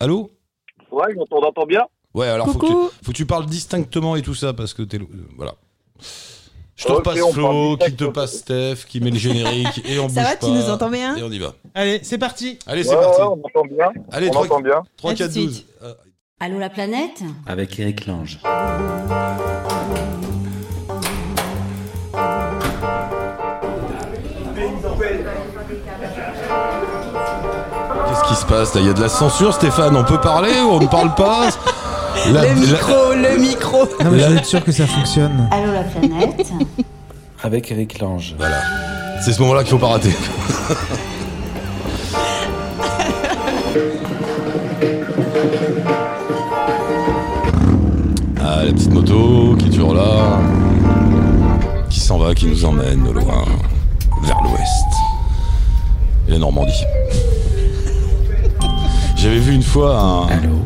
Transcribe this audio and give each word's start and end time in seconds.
Allô 0.00 0.30
Ouais, 0.90 1.14
on 1.30 1.36
entend 1.44 1.66
bien. 1.66 1.82
Ouais, 2.14 2.28
alors 2.28 2.46
faut 2.50 2.58
que, 2.58 2.66
tu, 2.66 2.72
faut 3.04 3.12
que 3.12 3.16
tu 3.16 3.26
parles 3.26 3.46
distinctement 3.46 4.16
et 4.16 4.22
tout 4.22 4.34
ça 4.34 4.52
parce 4.54 4.72
que 4.74 4.82
t'es. 4.82 4.98
euh, 4.98 5.06
Voilà. 5.36 5.54
Je 6.76 6.84
te 6.86 6.92
repasse 6.92 7.18
Flo, 7.32 7.76
qui 7.76 7.94
te 7.96 8.04
passe 8.04 8.38
Steph, 8.38 8.86
qui 8.88 9.00
met 9.00 9.10
le 9.10 9.18
générique 9.18 9.82
et 9.84 9.98
on 9.98 10.08
Ça 10.08 10.20
bouge 10.22 10.30
va, 10.30 10.36
pas. 10.36 10.46
tu 10.46 10.52
nous 10.52 10.70
entends 10.70 10.90
bien 10.90 11.16
Et 11.16 11.22
on 11.24 11.30
y 11.30 11.38
va. 11.38 11.54
Allez, 11.74 11.98
c'est 12.04 12.18
parti. 12.18 12.58
Allez, 12.66 12.82
Ouais, 12.82 12.88
c'est 12.88 12.94
parti. 12.94 13.20
ouais, 13.20 13.26
on 13.26 13.44
entend 13.44 13.64
bien. 13.68 13.88
Allez, 14.12 14.28
on 14.28 14.32
3, 14.32 14.46
entend 14.46 14.60
bien. 14.60 14.82
3 14.96 15.10
À 15.10 15.14
tout 15.14 15.18
4, 15.24 15.28
de 15.34 15.40
12. 15.40 15.54
suite. 15.56 15.66
Euh, 15.82 15.94
Allô 16.40 16.58
la 16.60 16.70
planète? 16.70 17.20
Avec 17.46 17.78
Eric 17.80 18.06
Lange. 18.06 18.38
Qui 28.28 28.34
se 28.34 28.44
passe 28.46 28.74
là 28.74 28.80
Il 28.80 28.86
y 28.86 28.90
a 28.90 28.92
de 28.92 29.00
la 29.00 29.08
censure, 29.08 29.52
Stéphane. 29.54 29.96
On 29.96 30.04
peut 30.04 30.20
parler 30.20 30.52
ou 30.62 30.72
on 30.74 30.80
ne 30.80 30.86
parle 30.86 31.14
pas 31.14 31.48
La- 32.32 32.42
Le 32.42 32.48
la- 32.48 32.54
micro, 32.54 32.92
le 33.14 33.38
micro. 33.40 33.78
Non, 34.04 34.10
mais 34.10 34.18
je 34.20 34.26
veux 34.26 34.36
être 34.38 34.44
sûr 34.44 34.64
que 34.64 34.72
ça 34.72 34.86
fonctionne. 34.86 35.48
Allô 35.52 35.72
la 35.72 35.82
planète 35.84 36.46
Avec 37.42 37.70
Eric 37.70 38.00
Lange. 38.00 38.34
Voilà. 38.38 38.56
C'est 39.24 39.32
ce 39.32 39.40
moment-là 39.42 39.62
qu'il 39.62 39.70
faut 39.70 39.78
pas 39.78 39.92
rater. 39.92 40.12
Ah, 48.40 48.64
la 48.64 48.72
petite 48.72 48.92
moto 48.92 49.56
qui 49.58 49.66
est 49.66 49.70
toujours 49.70 49.94
là, 49.94 50.38
qui 51.90 52.00
s'en 52.00 52.18
va, 52.18 52.34
qui 52.34 52.46
nous 52.46 52.64
emmène 52.64 53.06
au 53.06 53.12
loin, 53.12 53.44
vers 54.22 54.38
l'ouest. 54.42 54.84
Et 56.28 56.32
la 56.32 56.38
Normandie. 56.38 56.84
J'avais 59.18 59.38
vu 59.40 59.52
une 59.54 59.62
fois 59.62 59.98
un, 59.98 60.26
Allô, 60.28 60.58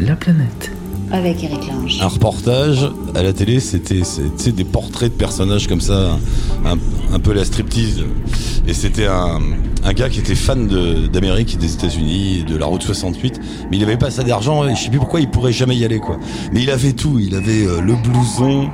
la 0.00 0.16
planète. 0.16 0.70
Avec 1.12 1.42
Eric 1.44 1.68
Lange. 1.68 2.00
un 2.02 2.08
reportage 2.08 2.88
à 3.14 3.22
la 3.22 3.32
télé, 3.32 3.60
c'était 3.60 4.02
c'est- 4.02 4.22
tu 4.36 4.44
sais, 4.44 4.52
des 4.52 4.64
portraits 4.64 5.12
de 5.12 5.16
personnages 5.16 5.68
comme 5.68 5.80
ça, 5.80 6.18
un, 6.64 6.76
un 7.14 7.20
peu 7.20 7.32
la 7.32 7.44
striptease. 7.44 8.02
Et 8.66 8.74
c'était 8.74 9.06
un, 9.06 9.38
un 9.84 9.92
gars 9.92 10.08
qui 10.08 10.18
était 10.18 10.34
fan 10.34 10.66
de- 10.66 11.06
d'Amérique 11.06 11.54
et 11.54 11.58
des 11.58 11.74
États-Unis, 11.74 12.44
de 12.44 12.56
la 12.56 12.66
route 12.66 12.82
68, 12.82 13.40
mais 13.70 13.76
il 13.76 13.84
avait 13.84 13.96
pas 13.96 14.06
assez 14.06 14.24
d'argent 14.24 14.66
et 14.68 14.74
je 14.74 14.82
sais 14.82 14.90
plus 14.90 14.98
pourquoi 14.98 15.20
il 15.20 15.30
pourrait 15.30 15.52
jamais 15.52 15.76
y 15.76 15.84
aller 15.84 16.00
quoi. 16.00 16.18
Mais 16.52 16.62
il 16.64 16.70
avait 16.70 16.92
tout, 16.92 17.20
il 17.20 17.36
avait 17.36 17.64
euh, 17.64 17.80
le 17.80 17.94
blouson, 17.94 18.68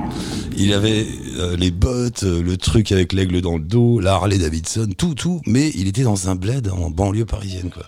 il 0.57 0.73
avait 0.73 1.05
euh, 1.37 1.55
les 1.55 1.69
bottes, 1.69 2.23
euh, 2.23 2.41
le 2.41 2.57
truc 2.57 2.91
avec 2.91 3.13
l'aigle 3.13 3.41
dans 3.41 3.57
le 3.57 3.63
dos, 3.63 3.99
la 3.99 4.13
Harley 4.13 4.39
Davidson, 4.39 4.87
tout 4.97 5.13
tout, 5.13 5.39
mais 5.45 5.69
il 5.75 5.87
était 5.87 6.03
dans 6.03 6.29
un 6.29 6.35
bled 6.35 6.67
en 6.69 6.89
banlieue 6.89 7.25
parisienne 7.25 7.69
quoi. 7.71 7.83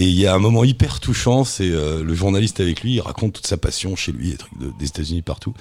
Et 0.00 0.04
il 0.04 0.14
y 0.14 0.26
a 0.26 0.34
un 0.34 0.38
moment 0.38 0.62
hyper 0.62 1.00
touchant, 1.00 1.42
c'est 1.42 1.68
euh, 1.70 2.04
le 2.04 2.14
journaliste 2.14 2.60
avec 2.60 2.82
lui, 2.82 2.94
il 2.94 3.00
raconte 3.00 3.32
toute 3.32 3.46
sa 3.48 3.56
passion 3.56 3.96
chez 3.96 4.12
lui, 4.12 4.30
des 4.30 4.36
trucs 4.36 4.56
de- 4.58 4.70
des 4.78 4.86
États-Unis 4.86 5.22
partout. 5.22 5.52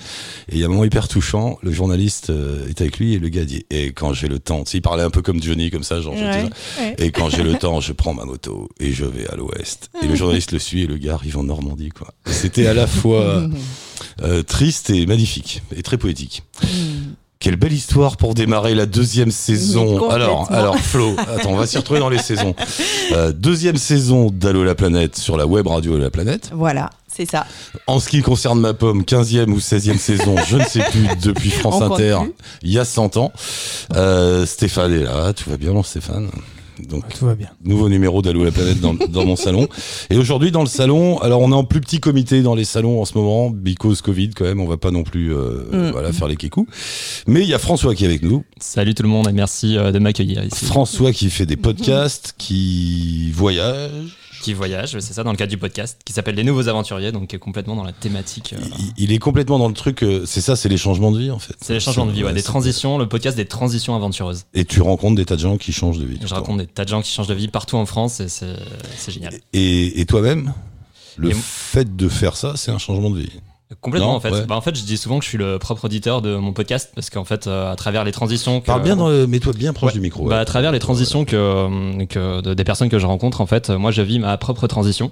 Et 0.47 0.53
il 0.55 0.59
y 0.59 0.63
a 0.63 0.67
un 0.67 0.69
moment 0.69 0.85
hyper 0.85 1.07
touchant, 1.07 1.57
le 1.63 1.71
journaliste 1.71 2.29
euh, 2.29 2.67
est 2.69 2.79
avec 2.81 2.99
lui 2.99 3.15
et 3.15 3.19
le 3.19 3.29
gars 3.29 3.45
dit 3.45 3.65
Et 3.71 3.87
quand 3.93 4.13
j'ai 4.13 4.27
le 4.27 4.37
temps, 4.37 4.63
tu 4.63 4.71
sais, 4.71 4.77
il 4.77 4.81
parlait 4.81 5.01
un 5.03 5.09
peu 5.09 5.23
comme 5.23 5.41
Johnny, 5.41 5.71
comme 5.71 5.81
ça, 5.83 5.99
genre, 6.01 6.15
je- 6.15 6.23
Ouais, 6.23 6.49
ouais. 6.79 6.95
et 6.99 7.09
quand 7.11 7.29
j'ai 7.31 7.41
le 7.41 7.55
temps, 7.57 7.81
je 7.81 7.93
prends 7.93 8.13
ma 8.13 8.25
moto 8.25 8.69
et 8.79 8.93
je 8.93 9.05
vais 9.05 9.27
à 9.27 9.35
l'ouest. 9.35 9.89
Et 10.03 10.07
le 10.07 10.13
journaliste 10.15 10.51
le 10.51 10.59
suit 10.59 10.83
et 10.83 10.87
le 10.87 10.97
gars 10.97 11.15
arrive 11.15 11.37
en 11.39 11.43
Normandie, 11.43 11.89
quoi. 11.89 12.13
C'était 12.27 12.67
à 12.67 12.75
la 12.75 12.85
fois 12.85 13.49
euh, 14.21 14.43
triste 14.43 14.91
et 14.91 15.05
magnifique, 15.07 15.63
et 15.75 15.81
très 15.81 15.97
poétique. 15.97 16.43
Quelle 17.39 17.55
belle 17.55 17.73
histoire 17.73 18.17
pour 18.17 18.33
démarrer 18.33 18.73
la 18.73 18.87
deuxième 18.87 19.29
saison. 19.29 20.09
Alors, 20.09 20.51
alors 20.51 20.77
Flo, 20.77 21.15
attends, 21.19 21.51
on 21.51 21.55
va 21.55 21.67
s'y 21.67 21.77
retrouver 21.77 21.99
dans 21.99 22.09
les 22.09 22.19
saisons. 22.19 22.55
Euh, 23.13 23.31
deuxième 23.31 23.77
saison 23.77 24.29
d'Allo 24.29 24.65
la 24.65 24.75
planète 24.75 25.15
sur 25.15 25.37
la 25.37 25.47
web 25.47 25.65
radio 25.65 25.97
la 25.97 26.09
planète. 26.09 26.49
Voilà, 26.53 26.89
c'est 27.07 27.29
ça. 27.29 27.45
En 27.87 28.01
ce 28.01 28.09
qui 28.09 28.21
concerne 28.21 28.59
ma 28.59 28.73
pomme, 28.73 29.03
15e 29.03 29.49
ou 29.49 29.59
16e 29.59 29.97
saison, 29.97 30.35
je 30.45 30.57
ne 30.57 30.63
sais 30.65 30.83
plus, 30.91 31.07
depuis 31.21 31.49
France 31.49 31.75
On 31.79 31.93
Inter, 31.93 32.17
il 32.63 32.71
y 32.71 32.79
a 32.79 32.83
100 32.83 33.15
ans. 33.15 33.31
Euh, 33.95 34.45
Stéphane 34.45 34.91
est 34.91 35.03
là, 35.03 35.31
tout 35.31 35.49
va 35.49 35.55
bien, 35.55 35.71
non 35.71 35.83
Stéphane 35.83 36.29
donc, 36.87 37.03
Tout 37.17 37.25
va 37.25 37.35
bien. 37.35 37.49
nouveau 37.63 37.89
numéro 37.89 38.21
d'Allo 38.21 38.43
la 38.43 38.51
planète 38.51 38.79
dans, 38.79 38.93
dans 38.93 39.25
mon 39.25 39.35
salon. 39.35 39.67
Et 40.09 40.17
aujourd'hui, 40.17 40.51
dans 40.51 40.61
le 40.61 40.67
salon, 40.67 41.17
alors 41.19 41.41
on 41.41 41.51
est 41.51 41.55
en 41.55 41.63
plus 41.63 41.81
petit 41.81 41.99
comité 41.99 42.41
dans 42.41 42.55
les 42.55 42.65
salons 42.65 43.01
en 43.01 43.05
ce 43.05 43.17
moment, 43.17 43.49
because 43.49 44.01
Covid 44.01 44.29
quand 44.31 44.45
même, 44.45 44.59
on 44.61 44.67
va 44.67 44.77
pas 44.77 44.91
non 44.91 45.03
plus 45.03 45.33
euh, 45.33 45.63
Mm. 45.71 45.91
voilà, 45.91 46.13
faire 46.13 46.27
les 46.27 46.35
kékous. 46.35 46.67
Mais 47.27 47.41
il 47.41 47.47
y 47.47 47.53
a 47.53 47.59
François 47.59 47.93
qui 47.95 48.03
est 48.03 48.07
avec 48.07 48.21
nous. 48.23 48.43
Salut 48.59 48.93
tout 48.93 49.03
le 49.03 49.09
monde 49.09 49.27
et 49.29 49.33
merci 49.33 49.77
euh, 49.77 49.91
de 49.91 49.99
m'accueillir 49.99 50.43
ici. 50.43 50.65
François 50.65 51.11
qui 51.11 51.29
fait 51.29 51.45
des 51.45 51.57
podcasts, 51.57 52.33
qui 52.37 53.31
voyage. 53.31 53.91
Qui 54.41 54.53
voyage, 54.53 54.99
c'est 54.99 55.13
ça, 55.13 55.23
dans 55.23 55.31
le 55.31 55.37
cadre 55.37 55.49
du 55.49 55.57
podcast, 55.57 55.99
qui 56.05 56.13
s'appelle 56.13 56.35
Les 56.35 56.43
Nouveaux 56.43 56.67
Aventuriers, 56.67 57.11
donc 57.11 57.27
qui 57.27 57.35
est 57.35 57.39
complètement 57.39 57.75
dans 57.75 57.83
la 57.83 57.91
thématique. 57.91 58.53
euh, 58.53 58.61
Il, 58.97 59.05
il 59.05 59.11
est 59.11 59.17
complètement 59.19 59.59
dans 59.59 59.67
le 59.67 59.73
truc, 59.73 60.03
euh, 60.03 60.23
c'est 60.25 60.41
ça, 60.41 60.55
c'est 60.55 60.69
les 60.69 60.77
changements 60.77 61.11
de 61.11 61.19
vie 61.19 61.31
en 61.31 61.39
fait. 61.39 61.55
c'est 61.61 61.73
les 61.73 61.79
changements 61.79 62.05
de 62.05 62.11
vie, 62.11 62.23
ouais, 62.23 62.33
des 62.33 62.43
transitions, 62.43 62.97
le 62.97 63.07
podcast 63.09 63.35
des 63.35 63.45
transitions 63.45 63.95
aventureuses. 63.95 64.43
Et 64.53 64.65
tu 64.65 64.81
rencontres 64.81 65.15
des 65.15 65.25
tas 65.25 65.35
de 65.35 65.41
gens 65.41 65.57
qui 65.57 65.71
changent 65.73 65.99
de 65.99 66.05
vie. 66.05 66.19
Je 66.23 66.33
raconte 66.33 66.59
des 66.59 66.67
tas 66.67 66.83
de 66.85 66.89
gens 66.89 67.01
qui 67.01 67.11
changent 67.11 67.27
de 67.27 67.33
vie 67.33 67.47
partout 67.47 67.75
en 67.77 67.85
France 67.85 68.19
et 68.19 68.27
c'est 68.29 69.11
génial. 69.11 69.33
Et, 69.53 69.99
et 70.01 70.05
toi-même, 70.05 70.53
le 71.17 71.31
Et 71.31 71.33
fait 71.33 71.95
de 71.95 72.07
faire 72.09 72.35
ça, 72.37 72.53
c'est 72.55 72.71
un 72.71 72.77
changement 72.77 73.09
de 73.09 73.19
vie. 73.19 73.31
Complètement 73.81 74.11
Non, 74.11 74.15
en 74.15 74.19
fait. 74.21 74.31
ouais. 74.31 74.45
Bah, 74.47 74.55
en 74.55 74.61
fait, 74.61 74.75
je 74.77 74.83
dis 74.83 74.95
souvent 74.97 75.19
que 75.19 75.25
je 75.25 75.29
suis 75.29 75.37
le 75.37 75.59
propre 75.59 75.85
auditeur 75.85 76.21
de 76.21 76.37
mon 76.37 76.53
podcast 76.53 76.91
parce 76.95 77.09
qu'en 77.09 77.25
fait, 77.25 77.47
euh, 77.47 77.71
à 77.71 77.75
travers 77.75 78.05
les 78.05 78.13
transitions. 78.13 78.61
Que, 78.61 78.65
Parle 78.67 78.81
bien, 78.83 78.95
dans 78.95 79.09
le- 79.09 79.27
mets-toi 79.27 79.51
bien 79.53 79.73
proche 79.73 79.89
Ouais. 79.89 79.93
du 79.95 79.99
micro. 80.01 80.25
Bah, 80.25 80.39
à 80.39 80.45
travers 80.45 80.71
les 80.71 80.79
transitions 80.79 81.25
que, 81.25 82.05
que 82.05 82.39
de- 82.41 82.53
des 82.53 82.63
personnes 82.63 82.87
que 82.89 82.97
je 82.99 83.05
rencontre, 83.05 83.41
en 83.41 83.45
fait, 83.45 83.69
euh, 83.69 83.77
moi, 83.77 83.91
je 83.91 84.01
vis 84.01 84.19
ma 84.19 84.37
propre 84.37 84.67
transition. 84.67 85.11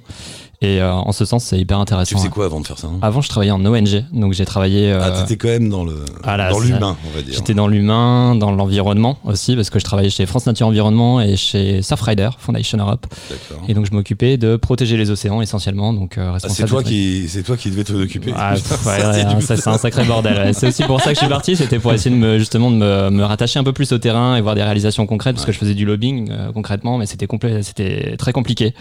Et 0.61 0.81
euh, 0.81 0.93
en 0.93 1.11
ce 1.11 1.25
sens, 1.25 1.43
c'est 1.43 1.59
hyper 1.59 1.75
Tu 1.77 1.81
intéressant. 1.81 2.15
faisais 2.15 2.27
ouais. 2.29 2.33
quoi 2.33 2.45
avant 2.45 2.61
de 2.61 2.65
faire 2.65 2.79
ça 2.79 2.87
hein? 2.87 2.97
Avant, 3.01 3.19
je 3.19 3.27
travaillais 3.27 3.51
en 3.51 3.63
ONG, 3.65 4.05
donc 4.13 4.31
j'ai 4.31 4.45
travaillé. 4.45 4.89
euh, 4.89 4.99
Ah, 5.03 5.11
t'étais 5.11 5.35
quand 5.35 5.49
même 5.49 5.67
dans 5.69 5.83
le 5.83 6.05
ah 6.23 6.37
là, 6.37 6.49
dans 6.49 6.59
ça- 6.59 6.65
l'humain, 6.65 6.95
on 7.11 7.15
va 7.15 7.21
dire. 7.21 7.33
J'étais 7.35 7.53
dans 7.53 7.67
l'humain, 7.67 8.35
dans 8.35 8.51
l'environnement 8.51 9.17
aussi, 9.25 9.57
parce 9.57 9.69
que 9.69 9.79
je 9.79 9.83
travaillais 9.83 10.09
chez 10.09 10.25
France 10.25 10.45
Nature 10.45 10.67
Environnement 10.67 11.19
et 11.19 11.35
chez 11.35 11.81
Surfrider, 11.81 12.29
Foundation 12.39 12.77
Europe. 12.77 13.05
D'accord. 13.29 13.65
Et 13.67 13.73
donc, 13.73 13.85
je 13.85 13.91
m'occupais 13.91 14.37
de 14.37 14.55
protéger 14.55 14.95
les 14.95 15.11
océans 15.11 15.41
essentiellement. 15.41 15.91
Donc, 15.91 16.17
euh, 16.17 16.31
Ah, 16.41 16.47
c'est 16.49 16.65
toi 16.65 16.81
qui, 16.81 17.27
c'est 17.27 17.43
toi 17.43 17.57
qui 17.57 17.69
devais 17.69 17.83
t'en 17.83 17.95
occuper. 17.95 18.31
Ah, 18.33 18.44
pff, 18.53 18.85
ouais, 18.85 18.99
Ça, 18.99 19.11
ouais, 19.11 19.41
c'est 19.57 19.67
un 19.67 19.77
sacré 19.77 20.03
bordel. 20.05 20.37
ouais. 20.37 20.53
C'est 20.53 20.67
aussi 20.67 20.83
pour 20.83 20.99
ça 21.01 21.09
que 21.09 21.15
je 21.15 21.19
suis 21.19 21.27
parti. 21.29 21.55
C'était 21.55 21.79
pour 21.79 21.93
essayer 21.93 22.15
de 22.15 22.19
me, 22.19 22.37
justement 22.39 22.71
de 22.71 22.75
me, 22.77 23.09
me 23.09 23.23
rattacher 23.23 23.59
un 23.59 23.63
peu 23.63 23.73
plus 23.73 23.91
au 23.91 23.97
terrain 23.97 24.35
et 24.35 24.41
voir 24.41 24.55
des 24.55 24.63
réalisations 24.63 25.05
concrètes, 25.05 25.35
parce 25.35 25.45
que 25.45 25.51
je 25.51 25.57
faisais 25.57 25.73
du 25.73 25.85
lobbying 25.85 26.29
euh, 26.31 26.51
concrètement, 26.51 26.97
mais 26.97 27.05
c'était 27.05 27.27
c'était 27.61 28.15
très 28.17 28.31
compliqué 28.33 28.73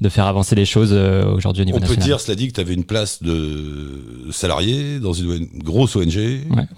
de 0.00 0.08
faire 0.08 0.26
avancer 0.26 0.54
les 0.54 0.64
choses 0.64 0.90
euh, 0.92 1.24
aujourd'hui 1.34 1.62
au 1.62 1.66
niveau 1.66 1.76
On 1.78 1.80
peut 1.80 1.86
national. 1.88 2.06
dire, 2.06 2.20
cela 2.20 2.34
dit, 2.34 2.48
que 2.48 2.52
tu 2.54 2.60
avais 2.60 2.74
une 2.74 2.84
place 2.84 3.22
de 3.22 4.30
salarié 4.30 4.98
dans 4.98 5.12
une 5.12 5.46
grosse 5.62 5.96
ONG. 5.96 6.10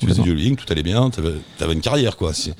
tu 0.00 0.06
faisais 0.06 0.22
du 0.22 0.30
lobbying, 0.30 0.56
tout 0.56 0.66
allait 0.70 0.82
bien. 0.82 1.10
Tu 1.10 1.20
avais, 1.20 1.72
une 1.72 1.80
carrière, 1.80 2.16
quoi. 2.16 2.32
Si- 2.34 2.52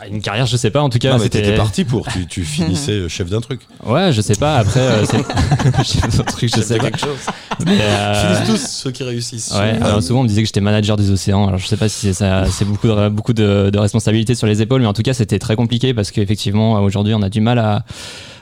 Ah, 0.00 0.06
Une 0.08 0.20
carrière, 0.20 0.46
je 0.46 0.56
sais 0.56 0.70
pas. 0.70 0.82
En 0.82 0.88
tout 0.88 0.98
cas, 0.98 1.10
Non, 1.12 1.16
mais 1.18 1.24
c'était. 1.24 1.42
t'étais 1.42 1.56
parti 1.56 1.84
pour. 1.84 2.06
Tu, 2.08 2.26
tu 2.26 2.44
finissais 2.44 3.08
chef 3.08 3.28
d'un 3.30 3.40
truc. 3.40 3.60
Ouais, 3.84 4.12
je 4.12 4.20
sais 4.20 4.34
pas. 4.34 4.56
Après, 4.56 4.80
euh, 4.80 5.04
c'est 5.04 5.18
J'ai 5.84 6.02
un 6.04 6.22
truc, 6.24 6.50
je 6.54 6.60
sais 6.60 6.78
pas. 6.78 6.90
chose. 6.96 7.18
Mais, 7.64 7.78
euh, 7.80 8.34
Finissent 8.44 8.48
tous 8.50 8.66
ceux 8.68 8.90
qui 8.90 9.02
réussissent. 9.02 9.23
Ouais, 9.32 9.78
Euh, 9.80 9.84
alors 9.84 10.02
souvent 10.02 10.20
on 10.20 10.22
me 10.24 10.28
disait 10.28 10.42
que 10.42 10.46
j'étais 10.46 10.60
manager 10.60 10.96
des 10.96 11.10
océans. 11.10 11.46
Alors 11.48 11.58
je 11.58 11.66
sais 11.66 11.76
pas 11.76 11.88
si 11.88 12.00
c'est 12.06 12.12
ça, 12.14 12.44
c'est 12.46 12.64
beaucoup 12.64 12.86
de 12.88 13.08
beaucoup 13.08 13.32
de, 13.32 13.70
de 13.72 13.78
responsabilités 13.78 14.34
sur 14.34 14.46
les 14.46 14.62
épaules, 14.62 14.80
mais 14.82 14.86
en 14.86 14.92
tout 14.92 15.02
cas 15.02 15.14
c'était 15.14 15.38
très 15.38 15.56
compliqué 15.56 15.94
parce 15.94 16.10
qu'effectivement 16.10 16.74
aujourd'hui 16.82 17.14
on 17.14 17.22
a 17.22 17.28
du 17.28 17.40
mal 17.40 17.58
à 17.58 17.84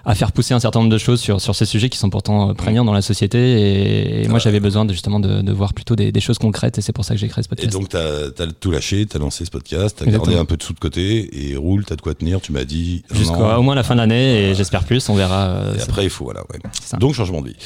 à 0.04 0.16
faire 0.16 0.32
pousser 0.32 0.52
un 0.52 0.58
certain 0.58 0.80
nombre 0.80 0.90
de 0.90 0.98
choses 0.98 1.20
sur, 1.20 1.40
sur 1.40 1.54
ces 1.54 1.64
sujets 1.64 1.88
qui 1.88 1.96
sont 1.96 2.10
pourtant 2.10 2.50
euh, 2.50 2.54
prégnants 2.54 2.84
dans 2.84 2.92
la 2.92 3.02
société. 3.02 3.38
Et, 3.38 4.24
et 4.24 4.26
moi, 4.26 4.40
j'avais 4.40 4.58
besoin 4.58 4.84
de, 4.84 4.92
justement 4.92 5.20
de, 5.20 5.42
de 5.42 5.52
voir 5.52 5.72
plutôt 5.74 5.94
des, 5.94 6.10
des 6.10 6.18
choses 6.18 6.38
concrètes. 6.38 6.76
Et 6.76 6.80
c'est 6.80 6.92
pour 6.92 7.04
ça 7.04 7.14
que 7.14 7.20
j'ai 7.20 7.28
créé 7.28 7.44
ce 7.44 7.46
Et 7.46 7.50
podcast. 7.50 7.72
donc, 7.72 7.88
t'as 7.88 8.44
as 8.44 8.46
tout 8.58 8.72
lâché, 8.72 9.06
t'as 9.06 9.20
lancé 9.20 9.44
ce 9.44 9.50
podcast, 9.52 9.98
t'as 10.00 10.06
Exactement. 10.06 10.32
gardé 10.32 10.40
un 10.40 10.44
peu 10.44 10.56
de 10.56 10.62
sous 10.64 10.72
de 10.72 10.80
côté 10.80 11.30
et 11.52 11.54
roule, 11.54 11.84
t'as 11.84 11.94
de 11.94 12.00
quoi 12.00 12.14
tenir. 12.14 12.40
Tu 12.40 12.50
m'as 12.50 12.64
dit. 12.64 13.04
an. 13.30 13.58
au 13.58 13.62
moins 13.62 13.76
la 13.76 13.84
fin 13.84 13.94
de 13.94 14.00
l'année, 14.00 14.50
et 14.50 14.54
j'espère 14.56 14.82
plus, 14.82 15.08
on 15.08 15.14
verra. 15.14 15.44
euh, 15.50 15.76
Et 15.76 15.82
après, 15.82 16.02
il 16.02 16.10
faut, 16.10 16.24
voilà, 16.24 16.40
ouais. 16.52 16.58
Donc, 16.98 17.14
changement 17.14 17.40
de 17.40 17.50
vie. 17.50 17.56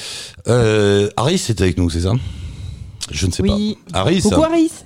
Euh, 0.46 1.08
Harris 1.16 1.42
est 1.48 1.62
avec 1.62 1.78
nous, 1.78 1.88
c'est 1.88 2.00
ça? 2.02 2.12
Je 3.10 3.26
ne 3.26 3.32
sais 3.32 3.42
Oui. 3.42 3.78
pas. 3.92 4.00
Harris, 4.00 4.22
Coucou 4.22 4.42
Harris. 4.42 4.84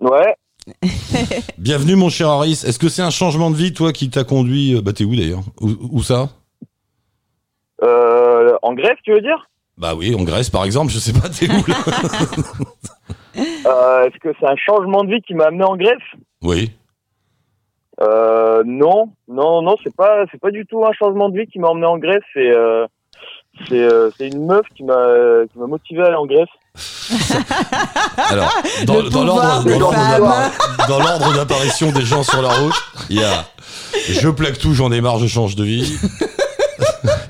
Ouais. 0.00 0.34
bienvenue, 1.58 1.96
mon 1.96 2.08
cher 2.08 2.28
Harris. 2.28 2.62
Est-ce 2.66 2.78
que 2.78 2.88
c'est 2.88 3.02
un 3.02 3.10
changement 3.10 3.50
de 3.50 3.56
vie, 3.56 3.72
toi, 3.72 3.92
qui 3.92 4.10
t'a 4.10 4.24
conduit. 4.24 4.74
euh, 4.76 4.80
Bah, 4.82 4.92
t'es 4.92 5.04
où 5.04 5.14
d'ailleurs? 5.16 5.42
Où, 5.60 5.70
où 5.90 6.02
ça? 6.02 6.28
Euh, 7.82 8.56
en 8.62 8.74
Grèce, 8.74 8.98
tu 9.02 9.12
veux 9.12 9.20
dire? 9.20 9.48
Bah 9.78 9.94
oui, 9.96 10.14
en 10.14 10.22
Grèce, 10.24 10.50
par 10.50 10.64
exemple, 10.64 10.92
je 10.92 10.98
sais 10.98 11.12
pas, 11.14 11.28
t'es 11.30 11.46
où 11.50 11.64
là 11.66 11.76
euh, 13.66 14.06
Est-ce 14.06 14.18
que 14.20 14.28
c'est 14.38 14.46
un 14.46 14.56
changement 14.56 15.04
de 15.04 15.14
vie 15.14 15.22
qui 15.22 15.34
m'a 15.34 15.46
amené 15.46 15.64
en 15.64 15.76
Grèce? 15.76 15.96
Oui. 16.42 16.70
euh, 18.02 18.62
Non, 18.66 19.12
non, 19.28 19.62
non, 19.62 19.76
c'est 19.82 19.94
pas, 19.96 20.24
c'est 20.30 20.40
pas 20.40 20.50
du 20.50 20.66
tout 20.66 20.84
un 20.84 20.92
changement 20.92 21.30
de 21.30 21.38
vie 21.40 21.46
qui 21.46 21.58
m'a 21.58 21.68
emmené 21.68 21.86
en 21.86 21.96
Grèce. 21.98 22.22
C'est, 22.34 22.50
euh, 22.50 22.86
c'est, 23.68 23.80
euh, 23.80 24.10
c'est 24.18 24.28
une 24.28 24.44
meuf 24.44 24.66
qui 24.76 24.84
m'a, 24.84 25.46
qui 25.50 25.58
m'a 25.58 25.66
motivé 25.66 26.02
à 26.02 26.06
aller 26.06 26.16
en 26.16 26.26
Grèce. 26.26 26.48
Alors, 28.16 28.62
dans, 28.84 29.24
l'ordre 29.24 29.64
d'apparition 31.34 31.92
des 31.92 32.02
gens 32.02 32.22
sur 32.22 32.42
la 32.42 32.50
route, 32.50 32.74
il 33.08 33.20
y 33.20 33.24
a 33.24 33.46
je 34.08 34.28
plaque 34.28 34.58
tout, 34.58 34.74
j'en 34.74 34.92
ai 34.92 35.00
marre, 35.00 35.18
je 35.18 35.26
change 35.26 35.56
de 35.56 35.64
vie. 35.64 35.98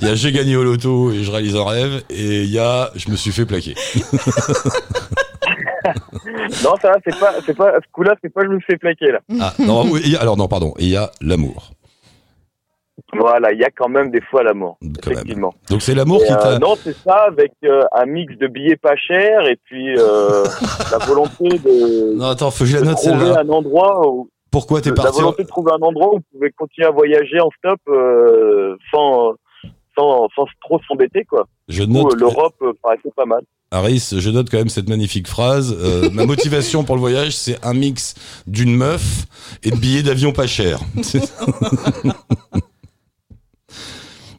Il 0.03 0.09
y 0.09 0.11
a 0.11 0.15
j'ai 0.15 0.33
gagné 0.33 0.57
au 0.57 0.65
loto 0.65 1.13
et 1.13 1.25
je 1.25 1.31
réalise 1.31 1.57
un 1.57 1.65
rêve. 1.65 2.03
Et 2.11 2.43
il 2.43 2.51
y 2.51 2.59
a 2.59 2.91
je 2.95 3.11
me 3.11 3.17
suis 3.17 3.33
fait 3.33 3.47
plaquer. 3.47 3.75
Non, 6.65 6.75
ça, 6.81 6.91
va, 6.91 6.97
c'est 7.05 7.19
pas, 7.19 7.35
c'est 7.47 7.57
pas, 7.57 7.73
ce 7.75 7.93
coup-là, 7.93 8.15
c'est 8.23 8.33
pas 8.33 8.43
je 8.43 8.49
me 8.49 8.61
fais 8.61 8.77
plaquer, 8.77 9.13
là. 9.13 9.21
Ah, 9.41 9.55
non, 9.59 9.87
oui, 9.91 10.17
alors 10.17 10.37
non, 10.37 10.49
pardon. 10.49 10.75
Il 10.79 10.89
y 10.89 10.97
a 10.97 11.11
l'amour. 11.21 11.71
Voilà, 13.19 13.53
il 13.53 13.59
y 13.59 13.65
a 13.65 13.71
quand 13.71 13.89
même 13.89 14.11
des 14.11 14.21
fois 14.21 14.43
l'amour. 14.43 14.79
Même. 14.81 14.93
Effectivement. 15.03 15.55
Donc 15.69 15.83
c'est 15.83 15.95
l'amour 15.95 16.23
qui 16.25 16.33
euh, 16.33 16.37
t'a. 16.37 16.59
non, 16.59 16.75
c'est 16.77 16.97
ça, 16.97 17.27
avec 17.29 17.53
euh, 17.65 17.83
un 17.93 18.07
mix 18.07 18.37
de 18.37 18.47
billets 18.47 18.77
pas 18.77 18.97
chers 18.97 19.47
et 19.47 19.57
puis 19.65 19.97
euh, 19.99 20.45
la 20.93 20.99
volonté 20.99 21.49
de, 21.49 22.17
Non, 22.17 22.29
attends, 22.29 22.51
faut 22.51 22.65
que 22.65 22.71
je 22.71 22.77
la 22.77 22.83
note 22.83 22.97
trouver 22.97 23.19
celle-là. 23.19 23.41
un 23.41 23.49
endroit 23.49 24.09
où 24.09 24.29
Pourquoi 24.51 24.81
t'es 24.81 24.91
la 24.91 24.97
parti 24.97 25.21
volonté 25.21 25.43
de 25.43 25.49
trouver 25.49 25.73
un 25.73 25.83
endroit 25.83 26.15
où 26.15 26.17
vous 26.19 26.25
pouvez 26.33 26.51
continuer 26.53 26.87
à 26.87 26.93
voyager 26.93 27.41
en 27.41 27.51
stop 27.59 27.81
euh, 27.89 28.77
sans, 28.93 29.35
sans, 29.97 30.29
sans 30.35 30.45
trop 30.63 30.81
s'embêter, 30.87 31.25
quoi. 31.25 31.47
Je 31.69 31.85
Du 31.85 31.93
note. 31.93 32.15
l'Europe 32.15 32.55
euh, 32.63 32.73
paraissait 32.83 33.13
pas 33.17 33.27
mal. 33.27 33.43
Harris, 33.73 34.15
je 34.19 34.31
note 34.31 34.51
quand 34.51 34.59
même 34.59 34.69
cette 34.69 34.89
magnifique 34.89 35.29
phrase. 35.29 35.77
Euh, 35.79 36.11
ma 36.13 36.27
motivation 36.27 36.85
pour 36.85 36.97
le 36.97 37.01
voyage, 37.01 37.37
c'est 37.37 37.65
un 37.65 37.75
mix 37.75 38.15
d'une 38.47 38.75
meuf 38.75 39.27
et 39.63 39.71
de 39.71 39.77
billets 39.77 40.03
d'avion 40.03 40.33
pas 40.33 40.47
chers. 40.47 40.81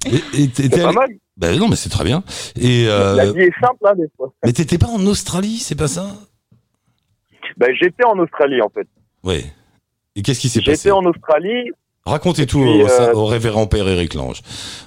C'est- 0.03 0.39
et 0.39 0.43
et 0.43 0.51
C'est 0.55 0.69
pas 0.69 0.87
allé- 0.89 0.95
mal. 0.95 1.09
Ben 1.37 1.57
non, 1.57 1.67
mais 1.69 1.75
c'est 1.75 1.89
très 1.89 2.03
bien. 2.03 2.23
Et 2.59 2.85
euh, 2.87 3.15
La 3.15 3.31
vie 3.31 3.41
est 3.41 3.53
simple, 3.59 3.77
hein, 3.85 3.93
des 3.97 4.07
fois. 4.15 4.31
mais 4.45 4.53
t'étais 4.53 4.77
pas 4.77 4.87
en 4.87 5.05
Australie, 5.05 5.57
c'est 5.59 5.75
pas 5.75 5.87
ça? 5.87 6.07
Ben, 7.57 7.69
j'étais 7.79 8.03
en 8.05 8.17
Australie, 8.19 8.61
en 8.61 8.69
fait. 8.69 8.87
Ouais. 9.23 9.43
Et 10.15 10.21
qu'est-ce 10.21 10.39
qui 10.39 10.49
s'est 10.49 10.59
passé? 10.61 10.75
J'étais 10.75 10.91
en 10.91 11.03
Australie. 11.05 11.71
Racontez 12.03 12.47
tout 12.47 12.59
puis, 12.61 12.81
au, 12.81 12.87
euh, 12.89 13.13
au 13.13 13.25
révérend 13.27 13.67
père 13.67 13.87
Éric 13.87 14.15
Lange. 14.15 14.41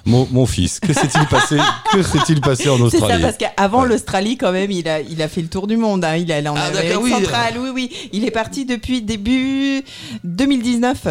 Mon, 0.05 0.27
mon 0.31 0.45
fils, 0.45 0.81
que 0.81 0.91
s'est-il 0.91 1.25
passé 1.27 1.57
Que 1.93 2.03
s'est-il 2.03 2.41
passé 2.41 2.69
en 2.69 2.75
C'est 2.89 2.97
ça, 2.97 3.05
Australie? 3.05 3.21
parce 3.23 3.37
qu'avant 3.37 3.83
Ouais. 3.83 3.87
l'Australie, 3.89 4.37
quand 4.37 4.51
même, 4.51 4.69
il 4.69 4.87
a, 4.89 4.99
il 4.99 5.21
a 5.21 5.29
fait 5.29 5.41
le 5.41 5.47
tour 5.47 5.65
du 5.67 5.77
monde. 5.77 6.03
hein. 6.03 6.17
Il 6.17 6.29
est 6.29 6.33
allé 6.33 6.49
en 6.49 6.55
Ah, 6.57 6.63
Amérique 6.65 6.99
oui. 7.01 7.11
centrale. 7.11 7.53
Oui, 7.57 7.69
oui. 7.73 8.09
Il 8.11 8.25
est 8.25 8.31
parti 8.31 8.65
depuis 8.65 9.01
début 9.01 9.81
2019. 10.25 11.07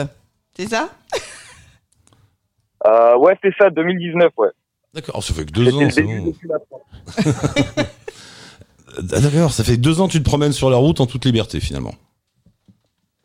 C'est 0.56 0.68
ça? 0.68 0.90
Euh, 2.86 3.16
ouais, 3.19 3.36
c'est 3.42 3.52
ça, 3.58 3.70
2019, 3.70 4.32
ouais. 4.38 4.48
D'accord, 4.94 5.22
ça 5.25 5.34
fait 5.34 5.44
que 5.44 5.50
deux 5.52 5.75
ans, 5.75 5.90
c'est 5.90 6.02
bon. 6.02 6.32
Ah, 8.96 9.00
D'accord, 9.02 9.50
ça 9.52 9.64
fait 9.64 9.76
deux 9.76 10.00
ans 10.00 10.06
que 10.06 10.12
tu 10.12 10.20
te 10.22 10.25
promènes 10.28 10.52
sur 10.52 10.70
la 10.70 10.76
route 10.76 11.00
en 11.00 11.06
toute 11.06 11.25
liberté 11.25 11.58
finalement. 11.60 11.94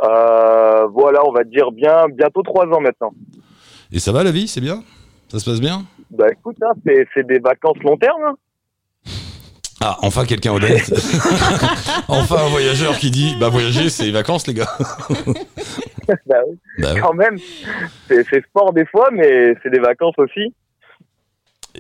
Euh, 0.01 0.88
voilà, 0.88 1.19
on 1.27 1.31
va 1.31 1.44
dire 1.44 1.71
bien, 1.71 2.07
bientôt 2.11 2.41
trois 2.41 2.65
ans 2.65 2.79
maintenant. 2.79 3.11
Et 3.91 4.00
ça 4.00 4.11
va 4.11 4.23
la 4.23 4.31
vie, 4.31 4.47
c'est 4.47 4.61
bien? 4.61 4.83
Ça 5.27 5.39
se 5.39 5.45
passe 5.45 5.59
bien? 5.59 5.83
Bah 6.09 6.25
écoute, 6.31 6.57
hein, 6.63 6.71
c'est, 6.85 7.07
c'est 7.13 7.27
des 7.27 7.39
vacances 7.39 7.77
long 7.83 7.97
terme. 7.97 8.21
hein. 8.29 8.35
Ah, 9.81 9.97
enfin 10.01 10.25
quelqu'un 10.25 10.51
honnête. 10.51 10.91
enfin 12.07 12.35
un 12.45 12.49
voyageur 12.49 12.97
qui 12.97 13.11
dit 13.11 13.35
bah 13.39 13.49
voyager 13.49 13.89
c'est 13.89 14.03
les 14.03 14.11
vacances 14.11 14.45
les 14.47 14.53
gars. 14.53 14.69
bah 16.25 16.35
oui, 16.47 16.57
Bah 16.79 16.99
quand 16.99 17.13
même. 17.13 17.37
C'est, 18.07 18.43
sport 18.47 18.73
des 18.73 18.85
fois, 18.85 19.09
mais 19.11 19.53
c'est 19.63 19.69
des 19.69 19.79
vacances 19.79 20.17
aussi. 20.17 20.53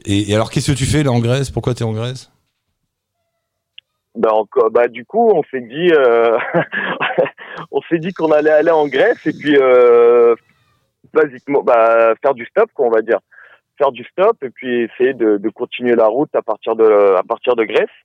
et, 0.05 0.31
et 0.31 0.35
alors 0.35 0.49
qu'est-ce 0.49 0.71
que 0.71 0.77
tu 0.77 0.85
fais 0.85 1.03
là 1.03 1.11
en 1.11 1.19
Grèce? 1.19 1.51
Pourquoi 1.51 1.73
t'es 1.73 1.83
en 1.83 1.93
Grèce? 1.93 2.31
Bah, 4.15 4.33
encore, 4.33 4.71
bah 4.71 4.87
du 4.87 5.05
coup, 5.05 5.31
on 5.33 5.43
s'est 5.43 5.61
dit, 5.61 5.91
euh, 5.93 6.37
on 7.71 7.81
s'est 7.83 7.99
dit 7.99 8.11
qu'on 8.11 8.31
allait 8.31 8.49
aller 8.49 8.71
en 8.71 8.87
Grèce 8.87 9.25
et 9.25 9.33
puis 9.33 9.55
euh, 9.55 10.35
basiquement, 11.13 11.61
bah 11.63 12.13
faire 12.21 12.33
du 12.33 12.45
stop, 12.47 12.69
quoi, 12.73 12.87
on 12.87 12.91
va 12.91 13.01
dire, 13.01 13.19
faire 13.79 13.91
du 13.91 14.03
stop 14.03 14.37
et 14.43 14.49
puis 14.51 14.83
essayer 14.83 15.13
de, 15.13 15.37
de 15.37 15.49
continuer 15.49 15.95
la 15.95 16.05
route 16.05 16.33
à 16.35 16.43
partir 16.43 16.75
de 16.75 17.15
à 17.15 17.23
partir 17.23 17.55
de 17.55 17.63
Grèce. 17.63 17.97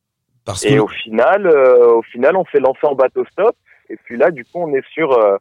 Parce 0.46 0.64
Et 0.64 0.78
au 0.78 0.88
final, 0.88 1.46
euh, 1.46 1.96
au 1.96 2.02
final, 2.02 2.36
on 2.36 2.44
s'est 2.46 2.60
lancé 2.60 2.80
en 2.84 2.94
bateau 2.94 3.24
stop. 3.32 3.56
Et 3.90 3.96
puis 4.04 4.16
là, 4.16 4.30
du 4.30 4.44
coup, 4.44 4.60
on 4.66 4.72
est 4.74 4.86
sur 4.92 5.12
euh, 5.12 5.36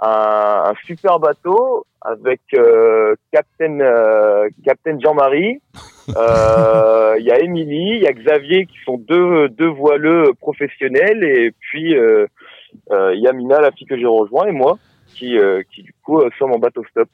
un, 0.00 0.64
un 0.70 0.74
super 0.84 1.18
bateau 1.18 1.86
avec 2.00 2.40
euh, 2.54 3.14
Captain 3.32 3.80
euh, 3.80 4.48
Captain 4.64 4.98
Jean-Marie. 5.00 5.60
Il 6.08 7.24
y 7.24 7.30
a 7.30 7.38
Émilie, 7.40 7.96
il 7.96 8.02
y 8.02 8.06
a 8.06 8.12
Xavier 8.12 8.66
qui 8.66 8.78
sont 8.84 8.98
deux 8.98 9.48
deux 9.48 9.68
voileux 9.68 10.32
professionnels. 10.40 11.22
Et 11.24 11.52
puis 11.60 11.92
il 11.92 13.20
y 13.20 13.28
a 13.28 13.32
Mina, 13.32 13.60
la 13.60 13.70
fille 13.72 13.86
que 13.86 13.98
j'ai 13.98 14.06
rejoint, 14.06 14.46
et 14.46 14.52
moi 14.52 14.78
qui 15.14 15.36
qui 15.72 15.82
du 15.82 15.94
coup 16.04 16.22
sommes 16.38 16.52
en 16.52 16.58
bateau 16.58 16.84
stop. 16.90 17.08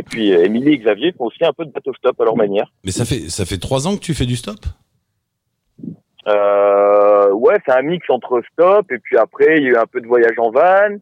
Et 0.00 0.02
puis 0.02 0.32
euh, 0.32 0.44
Émilie 0.46 0.72
et 0.72 0.78
Xavier 0.78 1.12
font 1.12 1.26
aussi 1.26 1.44
un 1.44 1.52
peu 1.52 1.66
de 1.66 1.72
bateau 1.72 1.92
stop 1.92 2.18
à 2.20 2.24
leur 2.24 2.34
manière. 2.36 2.72
mais 2.84 2.90
ça 2.90 3.04
fait 3.04 3.28
ça 3.28 3.44
fait 3.44 3.58
trois 3.58 3.86
ans 3.86 3.96
que 3.96 4.00
tu 4.00 4.14
fais 4.14 4.24
du 4.24 4.36
stop? 4.36 4.60
Euh, 6.26 7.30
ouais, 7.32 7.56
c'est 7.66 7.72
un 7.72 7.82
mix 7.82 8.08
entre 8.08 8.40
stop 8.52 8.90
et 8.92 8.98
puis 8.98 9.16
après 9.18 9.58
il 9.58 9.64
y 9.64 9.66
a 9.66 9.70
eu 9.70 9.76
un 9.76 9.86
peu 9.86 10.00
de 10.00 10.06
voyage 10.06 10.38
en 10.38 10.50
van. 10.50 10.96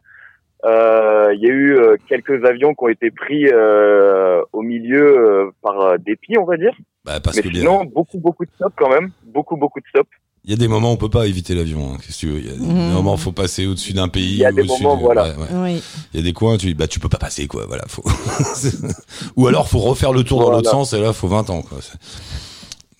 Euh, 0.64 1.28
Il 1.34 1.40
y 1.40 1.48
a 1.48 1.54
eu 1.54 1.76
euh, 1.78 1.96
quelques 2.08 2.44
avions 2.44 2.74
qui 2.74 2.82
ont 2.84 2.88
été 2.88 3.12
pris 3.12 3.46
euh, 3.46 4.42
au 4.52 4.62
milieu 4.62 5.52
par 5.62 5.96
dépit, 6.00 6.36
on 6.36 6.44
va 6.44 6.56
dire. 6.56 6.74
Bah 7.04 7.20
parce 7.22 7.36
Mais 7.36 7.42
que 7.42 7.48
bien. 7.50 7.60
sinon, 7.60 7.84
beaucoup 7.84 8.18
beaucoup 8.18 8.44
de 8.44 8.50
stop 8.56 8.72
quand 8.76 8.90
même, 8.90 9.10
beaucoup 9.22 9.56
beaucoup 9.56 9.78
de 9.80 9.86
stop. 9.86 10.08
Il 10.48 10.52
y 10.52 10.54
a 10.54 10.56
des 10.56 10.66
moments 10.66 10.88
où 10.88 10.94
on 10.94 10.96
peut 10.96 11.10
pas 11.10 11.26
éviter 11.26 11.54
l'avion. 11.54 11.92
Hein, 11.92 11.98
qu'est-ce 11.98 12.16
que 12.22 12.26
tu 12.26 12.26
veux 12.32 12.38
Il 12.40 12.46
y 12.46 12.50
a 12.50 12.54
des 12.54 12.64
Mhm. 12.64 12.92
moments 12.94 13.12
où 13.14 13.16
faut 13.18 13.32
passer 13.32 13.66
au-dessus 13.66 13.92
d'un 13.92 14.08
pays. 14.08 14.32
Il 14.32 14.38
y 14.38 14.46
a 14.46 14.50
ou 14.50 14.54
des 14.54 14.62
moments, 14.64 14.96
de- 14.96 15.02
voilà. 15.02 15.24
ouais, 15.28 15.36
ouais. 15.36 15.74
Oui. 15.74 15.82
Il 16.14 16.16
y 16.20 16.22
a 16.22 16.24
des 16.24 16.32
coins, 16.32 16.56
tu 16.56 16.66
dis, 16.68 16.72
bah, 16.74 16.88
tu 16.88 16.98
peux 17.00 17.10
pas 17.10 17.18
passer, 17.18 17.46
quoi. 17.46 17.66
Voilà, 17.66 17.84
faut. 17.86 18.02
ou 19.36 19.46
alors, 19.46 19.68
faut 19.68 19.78
refaire 19.78 20.12
le 20.14 20.24
tour 20.24 20.40
dans 20.40 20.50
l'autre 20.50 20.70
sens, 20.70 20.94
et 20.94 21.00
là, 21.02 21.12
faut 21.12 21.28
20 21.28 21.50
ans, 21.50 21.60
quoi. 21.60 21.78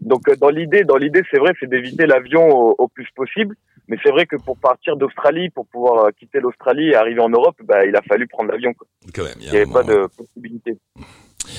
Donc 0.00 0.28
euh, 0.28 0.36
dans 0.36 0.50
l'idée, 0.50 0.84
dans 0.84 0.96
l'idée, 0.96 1.22
c'est 1.30 1.38
vrai, 1.38 1.52
c'est 1.60 1.68
d'éviter 1.68 2.06
l'avion 2.06 2.48
au, 2.48 2.74
au 2.78 2.88
plus 2.88 3.06
possible. 3.14 3.54
Mais 3.88 3.96
c'est 4.02 4.10
vrai 4.10 4.26
que 4.26 4.36
pour 4.36 4.56
partir 4.58 4.96
d'Australie, 4.96 5.48
pour 5.50 5.66
pouvoir 5.66 6.06
euh, 6.06 6.10
quitter 6.18 6.40
l'Australie 6.40 6.88
et 6.88 6.94
arriver 6.96 7.20
en 7.20 7.28
Europe, 7.28 7.56
bah, 7.64 7.84
il 7.86 7.94
a 7.96 8.02
fallu 8.02 8.26
prendre 8.26 8.50
l'avion. 8.50 8.72
quoi. 8.74 8.86
Quand 9.14 9.24
même, 9.24 9.34
il 9.40 9.50
n'y 9.50 9.56
avait 9.56 9.66
pas 9.66 9.82
de 9.84 10.06
possibilité. 10.16 10.76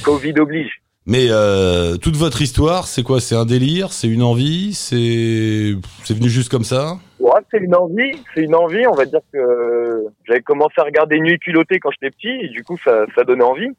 Covid 0.04 0.34
oblige. 0.40 0.82
Mais 1.10 1.28
euh, 1.30 1.96
toute 1.96 2.18
votre 2.18 2.42
histoire, 2.42 2.86
c'est 2.86 3.02
quoi? 3.02 3.22
C'est 3.22 3.34
un 3.36 3.46
délire? 3.46 3.94
C'est 3.94 4.10
une 4.10 4.22
envie? 4.22 4.74
C'est 4.74 5.74
c'est 6.04 6.14
venu 6.14 6.28
juste 6.30 6.50
comme 6.50 6.66
ça? 6.66 6.98
Ouais, 7.20 7.32
c'est 7.50 7.60
une 7.60 7.74
envie, 7.76 8.12
c'est 8.36 8.42
une 8.44 8.54
envie. 8.54 8.86
On 8.88 8.94
va 8.94 9.06
dire 9.06 9.22
que 9.32 10.04
j'avais 10.26 10.42
commencé 10.42 10.74
à 10.78 10.84
regarder 10.84 11.20
Nuit 11.22 11.40
culottée 11.40 11.80
quand 11.80 11.92
j'étais 11.92 12.12
petit, 12.12 12.46
et 12.46 12.50
du 12.50 12.62
coup, 12.64 12.78
ça, 12.84 13.06
ça 13.16 13.24
donnait 13.24 13.44
envie. 13.46 13.70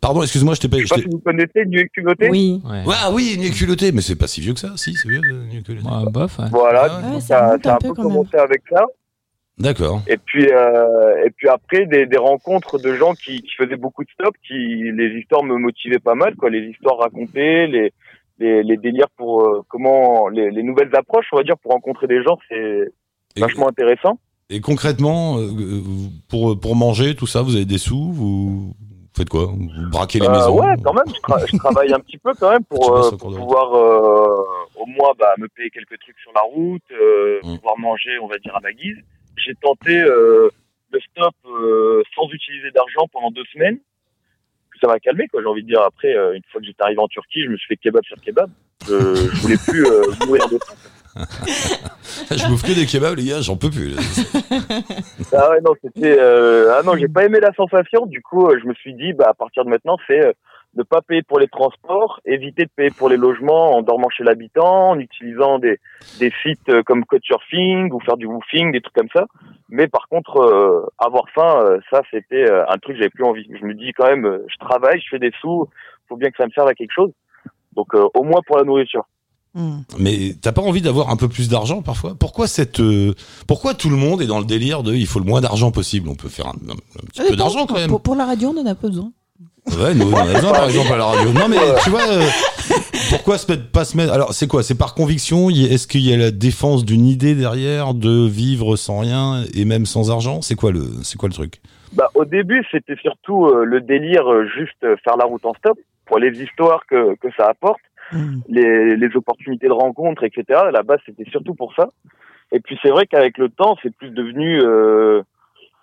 Pardon, 0.00 0.22
excuse-moi, 0.22 0.54
je 0.54 0.60
t'ai 0.60 0.68
pas. 0.68 0.78
Je 0.78 0.84
je 0.84 0.88
sais 0.88 0.94
pas 0.94 1.00
si 1.02 1.08
vous 1.10 1.18
connaissez 1.18 1.66
Nuit 1.66 1.90
culottée. 1.92 2.30
Oui. 2.30 2.62
Ouais. 2.64 2.84
Ouais, 2.86 2.94
ah 3.02 3.10
oui, 3.12 3.36
nu 3.38 3.50
culotté, 3.50 3.92
mais 3.92 4.00
c'est 4.00 4.16
pas 4.16 4.26
si 4.28 4.40
vieux 4.40 4.54
que 4.54 4.60
ça. 4.60 4.72
Si, 4.76 4.94
c'est 4.94 5.08
vieux, 5.08 5.20
euh, 5.22 5.44
nu 5.52 5.62
culotté. 5.62 5.86
Ouais, 5.86 6.10
bof, 6.10 6.38
ouais. 6.38 6.46
Voilà, 6.50 6.84
Ouais, 7.12 7.20
ça 7.20 7.26
ça, 7.26 7.46
remonte 7.48 7.64
ça 7.64 7.70
a 7.70 7.72
un 7.72 7.74
un 7.74 7.78
peu 7.78 7.88
peu 7.88 7.94
quand 7.94 8.02
même. 8.04 8.12
commencé 8.12 8.36
avec 8.38 8.62
ça. 8.72 8.84
D'accord. 9.58 10.02
Et 10.06 10.16
puis, 10.16 10.46
euh, 10.52 11.24
et 11.26 11.30
puis 11.30 11.48
après, 11.48 11.86
des, 11.86 12.06
des 12.06 12.16
rencontres 12.18 12.78
de 12.78 12.94
gens 12.94 13.14
qui, 13.14 13.40
qui 13.42 13.54
faisaient 13.56 13.76
beaucoup 13.76 14.04
de 14.04 14.10
stop, 14.10 14.34
qui 14.46 14.54
les 14.54 15.18
histoires 15.18 15.42
me 15.42 15.56
motivaient 15.56 15.98
pas 15.98 16.14
mal, 16.14 16.36
quoi. 16.36 16.48
Les 16.50 16.68
histoires 16.70 16.98
racontées, 16.98 17.66
les, 17.66 17.92
les, 18.38 18.62
les 18.62 18.76
délires 18.76 19.10
pour 19.16 19.42
euh, 19.42 19.62
comment, 19.68 20.28
les, 20.28 20.50
les 20.52 20.62
nouvelles 20.62 20.94
approches, 20.94 21.26
on 21.32 21.36
va 21.38 21.42
dire, 21.42 21.58
pour 21.58 21.72
rencontrer 21.72 22.06
des 22.06 22.22
gens, 22.22 22.38
c'est 22.48 22.88
vachement 23.36 23.68
intéressant. 23.68 24.18
et 24.50 24.60
concrètement, 24.60 25.38
euh, 25.38 25.50
pour, 26.28 26.58
pour 26.60 26.76
manger, 26.76 27.14
tout 27.16 27.26
ça, 27.26 27.42
vous 27.42 27.56
avez 27.56 27.64
des 27.64 27.78
sous 27.78 28.12
Vous 28.12 28.74
faites 29.16 29.28
quoi? 29.28 29.46
Vous 29.46 29.90
braquez 29.90 30.20
les 30.20 30.26
Euh, 30.28 30.30
maisons? 30.32 30.56
ouais, 30.60 30.74
quand 30.84 30.94
même, 30.94 31.04
je, 31.08 31.20
tra- 31.20 31.44
je 31.50 31.56
travaille 31.56 31.92
un 31.92 31.98
petit 32.00 32.18
peu 32.18 32.32
quand 32.38 32.50
même 32.52 32.64
pour, 32.64 32.94
euh, 32.96 33.10
pour 33.16 33.34
pouvoir 33.34 33.74
euh, 33.74 34.44
au 34.76 34.86
moins 34.86 35.10
bah, 35.18 35.34
me 35.38 35.48
payer 35.48 35.70
quelques 35.70 35.98
trucs 36.00 36.18
sur 36.20 36.30
la 36.32 36.42
route, 36.42 36.82
euh, 36.92 37.40
Mm. 37.42 37.56
pouvoir 37.56 37.78
manger, 37.78 38.18
on 38.22 38.28
va 38.28 38.38
dire 38.38 38.54
à 38.56 38.60
ma 38.60 38.72
guise. 38.72 38.96
J'ai 39.44 39.54
tenté 39.54 39.98
euh, 40.00 40.48
le 40.92 41.00
stop 41.00 41.34
euh, 41.46 42.02
sans 42.14 42.28
utiliser 42.30 42.70
d'argent 42.70 43.06
pendant 43.12 43.30
deux 43.30 43.44
semaines. 43.52 43.78
Ça 44.80 44.86
m'a 44.86 45.00
calmé, 45.00 45.26
quoi. 45.28 45.40
J'ai 45.42 45.48
envie 45.48 45.62
de 45.62 45.68
dire 45.68 45.82
après, 45.82 46.14
euh, 46.14 46.34
une 46.34 46.42
fois 46.52 46.60
que 46.60 46.66
j'étais 46.66 46.82
arrivé 46.82 47.00
en 47.00 47.08
Turquie, 47.08 47.42
je 47.44 47.48
me 47.48 47.56
suis 47.56 47.66
fait 47.66 47.76
kebab 47.76 48.04
sur 48.04 48.20
kebab. 48.20 48.48
Je, 48.86 48.92
je 48.92 49.40
voulais 49.42 49.56
plus 49.66 49.84
euh, 49.86 50.02
mourir 50.26 50.48
de 50.48 50.58
faim. 50.58 50.74
Je 52.30 52.46
bouffe 52.46 52.62
que 52.62 52.72
des 52.72 52.86
kebabs, 52.86 53.16
les 53.16 53.24
gars, 53.24 53.40
j'en 53.40 53.56
peux 53.56 53.70
plus. 53.70 53.88
là. 53.90 54.02
Ah 55.32 55.50
ouais, 55.50 55.60
non, 55.60 55.72
c'était. 55.82 56.18
Ah 56.18 56.80
non, 56.84 56.96
j'ai 56.96 57.08
pas 57.08 57.24
aimé 57.24 57.38
la 57.40 57.52
sensation. 57.52 58.06
Du 58.06 58.22
coup, 58.22 58.48
je 58.58 58.66
me 58.66 58.74
suis 58.74 58.94
dit, 58.94 59.12
bah, 59.12 59.26
à 59.28 59.34
partir 59.34 59.64
de 59.64 59.70
maintenant, 59.70 59.98
c'est 60.06 60.34
ne 60.74 60.82
pas 60.82 61.00
payer 61.02 61.22
pour 61.22 61.40
les 61.40 61.48
transports, 61.48 62.20
éviter 62.24 62.64
de 62.64 62.70
payer 62.74 62.90
pour 62.90 63.08
les 63.08 63.16
logements 63.16 63.74
en 63.76 63.82
dormant 63.82 64.10
chez 64.10 64.22
l'habitant, 64.22 64.90
en 64.90 64.98
utilisant 64.98 65.58
des, 65.58 65.78
des 66.18 66.32
sites 66.42 66.68
euh, 66.68 66.82
comme 66.82 67.04
Couchsurfing 67.04 67.90
ou 67.92 68.00
faire 68.00 68.16
du 68.16 68.26
woofing, 68.26 68.72
des 68.72 68.80
trucs 68.80 68.94
comme 68.94 69.08
ça. 69.12 69.26
Mais 69.70 69.88
par 69.88 70.08
contre, 70.08 70.36
euh, 70.36 70.86
avoir 70.98 71.24
faim, 71.34 71.62
euh, 71.64 71.78
ça, 71.90 72.02
c'était 72.10 72.48
euh, 72.48 72.64
un 72.68 72.78
truc 72.78 72.94
que 72.96 72.98
j'avais 72.98 73.10
plus 73.10 73.24
envie. 73.24 73.46
Je 73.60 73.66
me 73.66 73.74
dis 73.74 73.92
quand 73.92 74.06
même, 74.06 74.26
euh, 74.26 74.44
je 74.48 74.56
travaille, 74.58 75.00
je 75.00 75.08
fais 75.10 75.18
des 75.18 75.32
sous, 75.40 75.66
faut 76.08 76.16
bien 76.16 76.30
que 76.30 76.36
ça 76.36 76.46
me 76.46 76.52
serve 76.52 76.68
à 76.68 76.74
quelque 76.74 76.92
chose. 76.94 77.10
Donc, 77.74 77.94
euh, 77.94 78.06
au 78.14 78.22
moins 78.22 78.40
pour 78.46 78.58
la 78.58 78.64
nourriture. 78.64 79.04
Hmm. 79.54 79.80
Mais 79.98 80.34
t'as 80.40 80.52
pas 80.52 80.62
envie 80.62 80.82
d'avoir 80.82 81.08
un 81.08 81.16
peu 81.16 81.28
plus 81.28 81.48
d'argent 81.48 81.80
parfois? 81.82 82.14
Pourquoi 82.18 82.46
cette, 82.46 82.80
euh, 82.80 83.14
pourquoi 83.46 83.72
tout 83.72 83.88
le 83.88 83.96
monde 83.96 84.20
est 84.20 84.26
dans 84.26 84.38
le 84.38 84.44
délire 84.44 84.82
de 84.82 84.92
il 84.92 85.06
faut 85.06 85.18
le 85.18 85.24
moins 85.24 85.40
d'argent 85.40 85.72
possible 85.72 86.08
On 86.10 86.14
peut 86.14 86.28
faire 86.28 86.48
un, 86.48 86.50
un 86.50 87.06
petit 87.06 87.22
peu 87.26 87.34
d'argent 87.34 87.66
quand 87.66 87.74
même? 87.74 87.88
Pour, 87.88 88.02
pour 88.02 88.14
la 88.14 88.26
radio, 88.26 88.52
on 88.54 88.60
en 88.60 88.66
a 88.66 88.74
pas 88.74 88.88
besoin. 88.88 89.10
Ouais, 89.66 89.94
nous, 89.94 90.10
on 90.10 90.16
a 90.16 90.24
besoin, 90.24 90.52
par 90.52 90.64
exemple, 90.64 90.92
à 90.92 90.96
la 90.96 91.04
radio. 91.04 91.32
Non, 91.32 91.48
mais 91.48 91.56
tu 91.84 91.90
vois, 91.90 92.00
euh, 92.08 92.22
pourquoi 93.10 93.38
se 93.38 93.50
mettre, 93.50 93.70
pas 93.70 93.84
se 93.84 93.96
mettre. 93.96 94.12
Alors, 94.12 94.32
c'est 94.32 94.48
quoi? 94.48 94.62
C'est 94.62 94.76
par 94.76 94.94
conviction? 94.94 95.50
Y 95.50 95.66
Est-ce 95.72 95.86
qu'il 95.86 96.00
y 96.00 96.12
a 96.12 96.16
la 96.16 96.30
défense 96.30 96.84
d'une 96.84 97.06
idée 97.06 97.34
derrière 97.34 97.94
de 97.94 98.26
vivre 98.26 98.76
sans 98.76 99.00
rien 99.00 99.44
et 99.54 99.64
même 99.64 99.86
sans 99.86 100.10
argent? 100.10 100.42
C'est 100.42 100.54
quoi, 100.56 100.72
le, 100.72 100.80
c'est 101.02 101.18
quoi 101.18 101.28
le 101.28 101.34
truc? 101.34 101.60
Bah, 101.92 102.08
au 102.14 102.24
début, 102.24 102.64
c'était 102.70 102.96
surtout 103.02 103.46
euh, 103.46 103.64
le 103.64 103.80
délire, 103.80 104.30
euh, 104.30 104.46
juste 104.56 104.80
faire 105.04 105.16
la 105.16 105.24
route 105.26 105.44
en 105.44 105.54
stop, 105.54 105.78
pour 106.06 106.18
les 106.18 106.42
histoires 106.42 106.80
que, 106.88 107.14
que 107.16 107.28
ça 107.36 107.46
apporte, 107.48 107.80
Mm. 108.10 108.40
les, 108.48 108.96
les 108.96 109.16
opportunités 109.16 109.66
de 109.66 109.72
rencontre, 109.72 110.24
etc. 110.24 110.44
À 110.68 110.70
la 110.70 110.82
base, 110.82 110.98
c'était 111.04 111.28
surtout 111.30 111.54
pour 111.54 111.74
ça. 111.74 111.88
Et 112.52 112.60
puis, 112.60 112.78
c'est 112.82 112.88
vrai 112.88 113.06
qu'avec 113.06 113.36
le 113.36 113.50
temps, 113.50 113.76
c'est 113.82 113.94
plus 113.94 114.08
devenu 114.08 114.62
euh, 114.62 115.20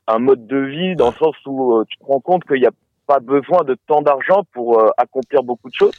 un 0.07 0.17
mode 0.17 0.47
de 0.47 0.57
vie, 0.57 0.95
dans 0.95 1.11
le 1.11 1.15
sens 1.17 1.35
où 1.45 1.75
euh, 1.75 1.83
tu 1.87 1.97
te 1.97 2.03
rends 2.03 2.19
compte 2.21 2.43
qu'il 2.45 2.59
n'y 2.59 2.65
a 2.65 2.71
pas 3.07 3.19
besoin 3.19 3.63
de 3.63 3.75
tant 3.87 4.01
d'argent 4.01 4.43
pour 4.53 4.79
euh, 4.79 4.89
accomplir 4.97 5.43
beaucoup 5.43 5.69
de 5.69 5.75
choses. 5.75 5.93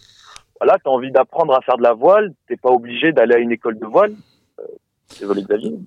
Voilà, 0.60 0.76
tu 0.82 0.88
as 0.88 0.92
envie 0.92 1.10
d'apprendre 1.12 1.54
à 1.54 1.60
faire 1.62 1.76
de 1.76 1.82
la 1.82 1.92
voile, 1.92 2.32
t'es 2.48 2.56
pas 2.56 2.70
obligé 2.70 3.12
d'aller 3.12 3.34
à 3.34 3.38
une 3.38 3.52
école 3.52 3.78
de 3.78 3.86
voile. 3.86 4.12
Euh, 4.58 4.64
désolé. 5.20 5.44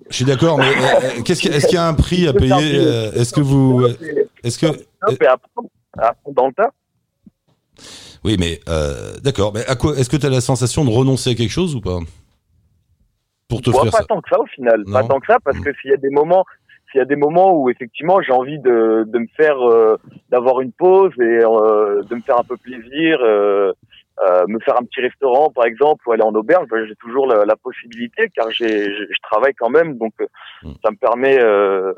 Je 0.08 0.16
suis 0.16 0.24
d'accord, 0.24 0.58
mais 0.58 0.68
euh, 0.68 1.22
qu'est-ce 1.24 1.40
qu'il 1.40 1.50
y 1.50 1.54
a- 1.54 1.56
est-ce 1.56 1.66
qu'il 1.66 1.74
y 1.76 1.78
a 1.78 1.86
un 1.88 1.94
prix 1.94 2.26
à 2.28 2.32
payer 2.32 2.76
Est-ce 3.14 3.32
que 3.32 3.40
vous. 3.40 3.86
Est-ce 4.44 4.58
que. 4.58 4.66
Et 4.66 5.26
apprendre, 5.26 5.68
apprendre 5.98 6.36
dans 6.36 6.46
le 6.46 6.52
tas. 6.52 6.70
Oui, 8.24 8.36
mais 8.38 8.60
d'accord. 9.22 9.52
Mais 9.54 9.66
à 9.66 9.74
quoi 9.76 9.96
Est-ce 9.96 10.08
que 10.10 10.16
tu 10.16 10.26
as 10.26 10.30
la 10.30 10.40
sensation 10.40 10.84
de 10.84 10.90
renoncer 10.90 11.30
à 11.30 11.34
quelque 11.34 11.50
chose 11.50 11.74
ou 11.74 11.80
pas? 11.80 11.98
Pour 13.48 13.62
te 13.62 13.70
Moi, 13.70 13.82
faire 13.82 13.90
pas 13.92 13.98
ça. 13.98 14.04
tant 14.04 14.20
que 14.20 14.28
ça 14.30 14.38
au 14.38 14.46
final, 14.46 14.84
pas 14.84 15.02
tant 15.02 15.18
que 15.18 15.26
ça, 15.26 15.38
parce 15.44 15.58
que 15.58 15.70
s'il 15.80 15.90
y 15.90 15.94
a 15.94 15.96
des 15.96 16.10
moments, 16.10 16.44
s'il 16.90 16.98
y 16.98 17.02
a 17.02 17.06
des 17.06 17.16
moments 17.16 17.52
où 17.52 17.70
effectivement 17.70 18.20
j'ai 18.20 18.32
envie 18.32 18.58
de, 18.58 19.04
de 19.06 19.18
me 19.18 19.26
faire, 19.36 19.60
euh, 19.60 19.96
d'avoir 20.28 20.60
une 20.60 20.72
pause 20.72 21.12
et 21.18 21.44
euh, 21.44 22.02
de 22.02 22.14
me 22.14 22.20
faire 22.20 22.38
un 22.38 22.44
peu 22.44 22.56
plaisir, 22.56 23.18
euh, 23.22 23.72
euh, 24.28 24.44
me 24.48 24.58
faire 24.60 24.78
un 24.78 24.84
petit 24.84 25.00
restaurant 25.00 25.50
par 25.50 25.64
exemple 25.64 26.06
ou 26.06 26.12
aller 26.12 26.22
en 26.22 26.34
auberge, 26.34 26.66
ben, 26.68 26.84
j'ai 26.86 26.96
toujours 26.96 27.26
la, 27.26 27.44
la 27.44 27.56
possibilité 27.56 28.28
car 28.34 28.50
j'ai, 28.50 28.84
je, 28.84 29.20
travaille 29.22 29.54
quand 29.54 29.70
même, 29.70 29.96
donc 29.98 30.12
euh, 30.20 30.26
Mm. 30.62 30.72
ça 30.84 30.90
me 30.90 30.96
permet 30.96 31.38
euh, 31.40 31.92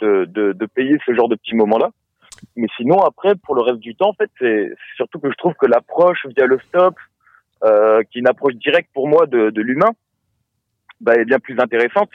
de, 0.00 0.24
de, 0.26 0.52
de 0.52 0.66
payer 0.66 0.96
ce 1.04 1.14
genre 1.14 1.28
de 1.28 1.36
petits 1.36 1.54
moments-là. 1.54 1.90
Mais 2.56 2.66
sinon 2.76 3.00
après, 3.00 3.34
pour 3.34 3.54
le 3.54 3.62
reste 3.62 3.78
du 3.78 3.94
temps, 3.94 4.10
en 4.10 4.14
fait, 4.14 4.30
c'est 4.38 4.70
surtout 4.96 5.18
que 5.18 5.30
je 5.30 5.36
trouve 5.36 5.54
que 5.54 5.66
l'approche 5.66 6.26
via 6.36 6.46
le 6.46 6.58
stop, 6.68 6.94
euh, 7.64 8.02
qui 8.04 8.18
est 8.18 8.20
une 8.20 8.28
approche 8.28 8.54
directe 8.54 8.90
pour 8.92 9.08
moi 9.08 9.26
de, 9.26 9.50
de 9.50 9.62
l'humain, 9.62 9.90
bah, 11.00 11.14
est 11.14 11.24
bien 11.24 11.38
plus 11.38 11.58
intéressante 11.58 12.10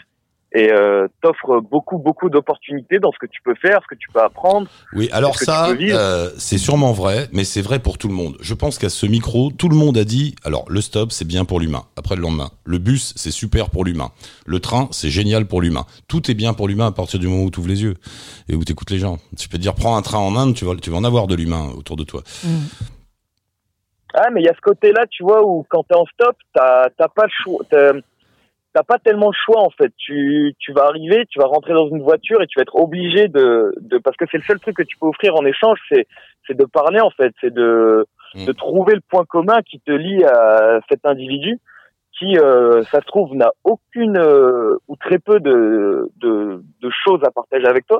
et 0.53 0.71
euh, 0.71 1.07
t'offre 1.21 1.61
beaucoup 1.61 1.97
beaucoup 1.97 2.29
d'opportunités 2.29 2.99
dans 2.99 3.11
ce 3.11 3.19
que 3.19 3.25
tu 3.25 3.41
peux 3.41 3.55
faire, 3.55 3.79
ce 3.83 3.95
que 3.95 3.99
tu 3.99 4.09
peux 4.13 4.21
apprendre. 4.21 4.67
Oui, 4.93 5.09
alors 5.11 5.37
ça, 5.37 5.69
euh, 5.69 6.29
c'est 6.37 6.57
sûrement 6.57 6.91
vrai, 6.91 7.29
mais 7.31 7.43
c'est 7.43 7.61
vrai 7.61 7.79
pour 7.79 7.97
tout 7.97 8.07
le 8.07 8.13
monde. 8.13 8.35
Je 8.41 8.53
pense 8.53 8.77
qu'à 8.77 8.89
ce 8.89 9.05
micro, 9.05 9.51
tout 9.51 9.69
le 9.69 9.75
monde 9.75 9.97
a 9.97 10.03
dit, 10.03 10.35
alors 10.43 10.65
le 10.67 10.81
stop, 10.81 11.11
c'est 11.11 11.27
bien 11.27 11.45
pour 11.45 11.59
l'humain. 11.59 11.83
Après 11.95 12.15
le 12.15 12.21
lendemain, 12.21 12.51
le 12.65 12.79
bus, 12.79 13.13
c'est 13.15 13.31
super 13.31 13.69
pour 13.69 13.85
l'humain. 13.85 14.11
Le 14.45 14.59
train, 14.59 14.89
c'est 14.91 15.09
génial 15.09 15.45
pour 15.45 15.61
l'humain. 15.61 15.85
Tout 16.07 16.29
est 16.29 16.35
bien 16.35 16.53
pour 16.53 16.67
l'humain 16.67 16.87
à 16.87 16.91
partir 16.91 17.19
du 17.19 17.27
moment 17.27 17.43
où 17.43 17.51
tu 17.51 17.59
ouvres 17.59 17.69
les 17.69 17.83
yeux 17.83 17.95
et 18.49 18.55
où 18.55 18.63
tu 18.65 18.73
écoutes 18.73 18.91
les 18.91 18.99
gens. 18.99 19.19
Tu 19.37 19.47
peux 19.47 19.57
te 19.57 19.63
dire, 19.63 19.73
prends 19.73 19.95
un 19.95 20.01
train 20.01 20.19
en 20.19 20.35
Inde, 20.35 20.53
tu 20.53 20.65
vas, 20.65 20.75
tu 20.75 20.89
vas 20.89 20.97
en 20.97 21.03
avoir 21.03 21.27
de 21.27 21.35
l'humain 21.35 21.69
autour 21.77 21.95
de 21.95 22.03
toi. 22.03 22.23
Ah 24.13 24.29
mais 24.33 24.41
il 24.41 24.45
y 24.45 24.49
a 24.49 24.53
ce 24.53 24.61
côté-là, 24.61 25.05
tu 25.09 25.23
vois, 25.23 25.45
où 25.45 25.65
quand 25.69 25.83
t'es 25.83 25.95
en 25.95 26.05
stop, 26.05 26.35
t'as 26.53 26.89
t'as 26.97 27.07
pas 27.07 27.23
le 27.23 27.31
choix. 27.43 27.63
T'as- 28.73 28.83
pas 28.83 28.97
tellement 28.99 29.27
le 29.27 29.37
choix 29.45 29.61
en 29.61 29.69
fait. 29.69 29.91
Tu, 29.97 30.53
tu 30.59 30.73
vas 30.73 30.85
arriver, 30.85 31.25
tu 31.29 31.39
vas 31.39 31.45
rentrer 31.45 31.73
dans 31.73 31.87
une 31.89 32.01
voiture 32.01 32.41
et 32.41 32.47
tu 32.47 32.57
vas 32.59 32.63
être 32.63 32.75
obligé 32.75 33.27
de, 33.27 33.73
de 33.79 33.97
parce 33.97 34.17
que 34.17 34.25
c'est 34.31 34.37
le 34.37 34.43
seul 34.43 34.59
truc 34.59 34.75
que 34.77 34.83
tu 34.83 34.97
peux 34.97 35.07
offrir 35.07 35.35
en 35.35 35.45
échange, 35.45 35.79
c'est 35.91 36.07
c'est 36.47 36.57
de 36.57 36.65
parler 36.65 36.99
en 37.01 37.11
fait, 37.11 37.33
c'est 37.41 37.53
de 37.53 38.05
Mm. 38.33 38.45
de 38.45 38.51
trouver 38.53 38.93
le 38.95 39.01
point 39.09 39.25
commun 39.25 39.61
qui 39.69 39.79
te 39.81 39.91
lie 39.91 40.23
à 40.23 40.79
cet 40.89 41.05
individu 41.05 41.59
qui, 42.17 42.37
euh, 42.37 42.83
ça 42.83 43.01
se 43.01 43.05
trouve, 43.07 43.35
n'a 43.35 43.51
aucune 43.63 44.17
euh, 44.17 44.77
ou 44.87 44.95
très 44.95 45.17
peu 45.17 45.39
de, 45.39 46.09
de, 46.17 46.63
de 46.81 46.89
choses 47.03 47.19
à 47.25 47.31
partager 47.31 47.65
avec 47.65 47.87
toi. 47.87 47.99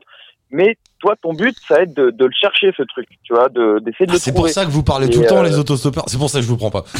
Mais 0.51 0.75
toi, 0.99 1.15
ton 1.21 1.33
but, 1.33 1.55
ça 1.67 1.75
va 1.75 1.81
être 1.81 1.95
de, 1.95 2.11
de 2.11 2.25
le 2.25 2.31
chercher, 2.39 2.71
ce 2.77 2.83
truc, 2.83 3.07
tu 3.23 3.33
vois, 3.33 3.49
de- 3.49 3.79
d'essayer 3.79 4.05
de 4.05 4.11
Ah, 4.11 4.13
le 4.15 4.19
c'est 4.19 4.33
pour 4.33 4.47
ça 4.49 4.65
que 4.65 4.69
vous 4.69 4.83
parlez 4.83 5.07
Et, 5.07 5.09
tout 5.09 5.21
le 5.21 5.25
temps, 5.25 5.37
euh, 5.39 5.43
les 5.47 5.57
autostoppeurs. 5.57 6.03
C'est 6.07 6.17
pour 6.19 6.29
ça 6.29 6.39
que 6.39 6.43
je 6.43 6.47
vous 6.49 6.57
prends 6.57 6.69
pas. 6.69 6.83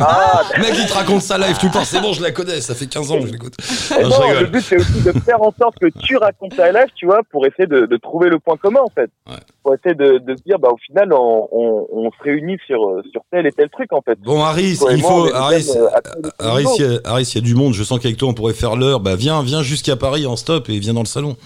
Ah, 0.00 0.42
mec, 0.58 0.74
il 0.78 0.86
te 0.86 0.92
raconte 0.94 1.22
sa 1.22 1.38
live 1.38 1.56
tout 1.58 1.66
le 1.66 1.72
temps. 1.72 1.84
C'est 1.84 2.00
bon, 2.00 2.12
je 2.12 2.22
la 2.22 2.30
connais. 2.30 2.60
Ça 2.60 2.74
fait 2.74 2.86
15 2.86 3.10
ans 3.10 3.18
que 3.20 3.26
je 3.26 3.32
l'écoute. 3.32 3.54
Non, 4.02 4.08
non, 4.08 4.34
je 4.34 4.40
le 4.40 4.46
but 4.46 4.60
c'est 4.60 4.76
aussi 4.76 5.00
de 5.02 5.12
faire 5.12 5.40
en 5.42 5.52
sorte 5.58 5.78
que 5.80 5.86
tu 6.00 6.16
racontes 6.16 6.54
ta 6.56 6.70
live, 6.72 6.88
tu 6.94 7.06
vois, 7.06 7.20
pour 7.30 7.46
essayer 7.46 7.66
de, 7.66 7.86
de 7.86 7.96
trouver 7.96 8.28
le 8.28 8.38
point 8.38 8.56
commun 8.56 8.80
en 8.80 8.90
fait. 8.94 9.10
Ouais. 9.28 9.36
Pour 9.62 9.74
essayer 9.74 9.94
de, 9.94 10.18
de 10.18 10.36
se 10.36 10.42
dire, 10.42 10.58
bah 10.58 10.68
au 10.72 10.76
final, 10.78 11.12
on, 11.12 11.48
on, 11.50 11.86
on 11.92 12.10
se 12.10 12.22
réunit 12.22 12.58
sur 12.66 12.78
sur 13.10 13.22
tel 13.30 13.46
et 13.46 13.52
tel 13.52 13.68
truc 13.70 13.92
en 13.92 14.02
fait. 14.02 14.18
Bon, 14.20 14.42
Harris, 14.42 14.78
il 14.90 15.02
faut. 15.02 15.32
Harris, 15.34 15.68
euh, 15.76 16.98
Harris, 17.04 17.32
il 17.32 17.34
y 17.34 17.38
a 17.38 17.40
du 17.40 17.54
monde. 17.54 17.74
Je 17.74 17.82
sens 17.82 17.98
qu'avec 17.98 18.16
toi, 18.16 18.28
on 18.28 18.34
pourrait 18.34 18.54
faire 18.54 18.76
l'heure. 18.76 19.00
Bah, 19.00 19.16
viens, 19.16 19.42
viens 19.42 19.62
jusqu'à 19.62 19.96
Paris 19.96 20.26
en 20.26 20.36
stop 20.36 20.68
et 20.68 20.78
viens 20.78 20.94
dans 20.94 21.00
le 21.02 21.06
salon. 21.06 21.36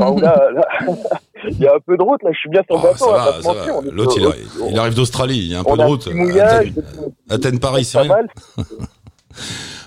Ah, 0.00 0.10
ou 0.10 0.20
là, 0.20 0.48
là, 0.54 0.66
il 1.50 1.58
y 1.58 1.66
a 1.66 1.74
un 1.74 1.80
peu 1.86 1.96
de 1.96 2.02
route 2.02 2.22
là, 2.22 2.30
je 2.32 2.38
suis 2.38 2.50
bien 2.50 2.62
sur 2.68 2.76
le 2.76 2.82
Ah, 2.84 2.92
bateau, 2.92 3.10
va 3.10 3.30
va, 3.30 3.40
mentir, 3.42 3.92
L'autre, 3.92 4.14
il, 4.18 4.26
arrive- 4.26 4.48
on- 4.62 4.70
il 4.70 4.78
arrive 4.78 4.94
d'Australie. 4.94 5.38
Il 5.38 5.46
y 5.48 5.54
a 5.54 5.60
un 5.60 5.64
peu 5.64 5.70
on 5.72 5.76
de 5.76 5.82
route. 5.82 6.04
petit 6.04 6.14
mouillage, 6.14 6.72
Athènes, 7.30 7.58
Paris, 7.58 7.84
c'est 7.84 7.98
pas 7.98 8.02
rien. 8.02 8.12
mal. 8.12 8.28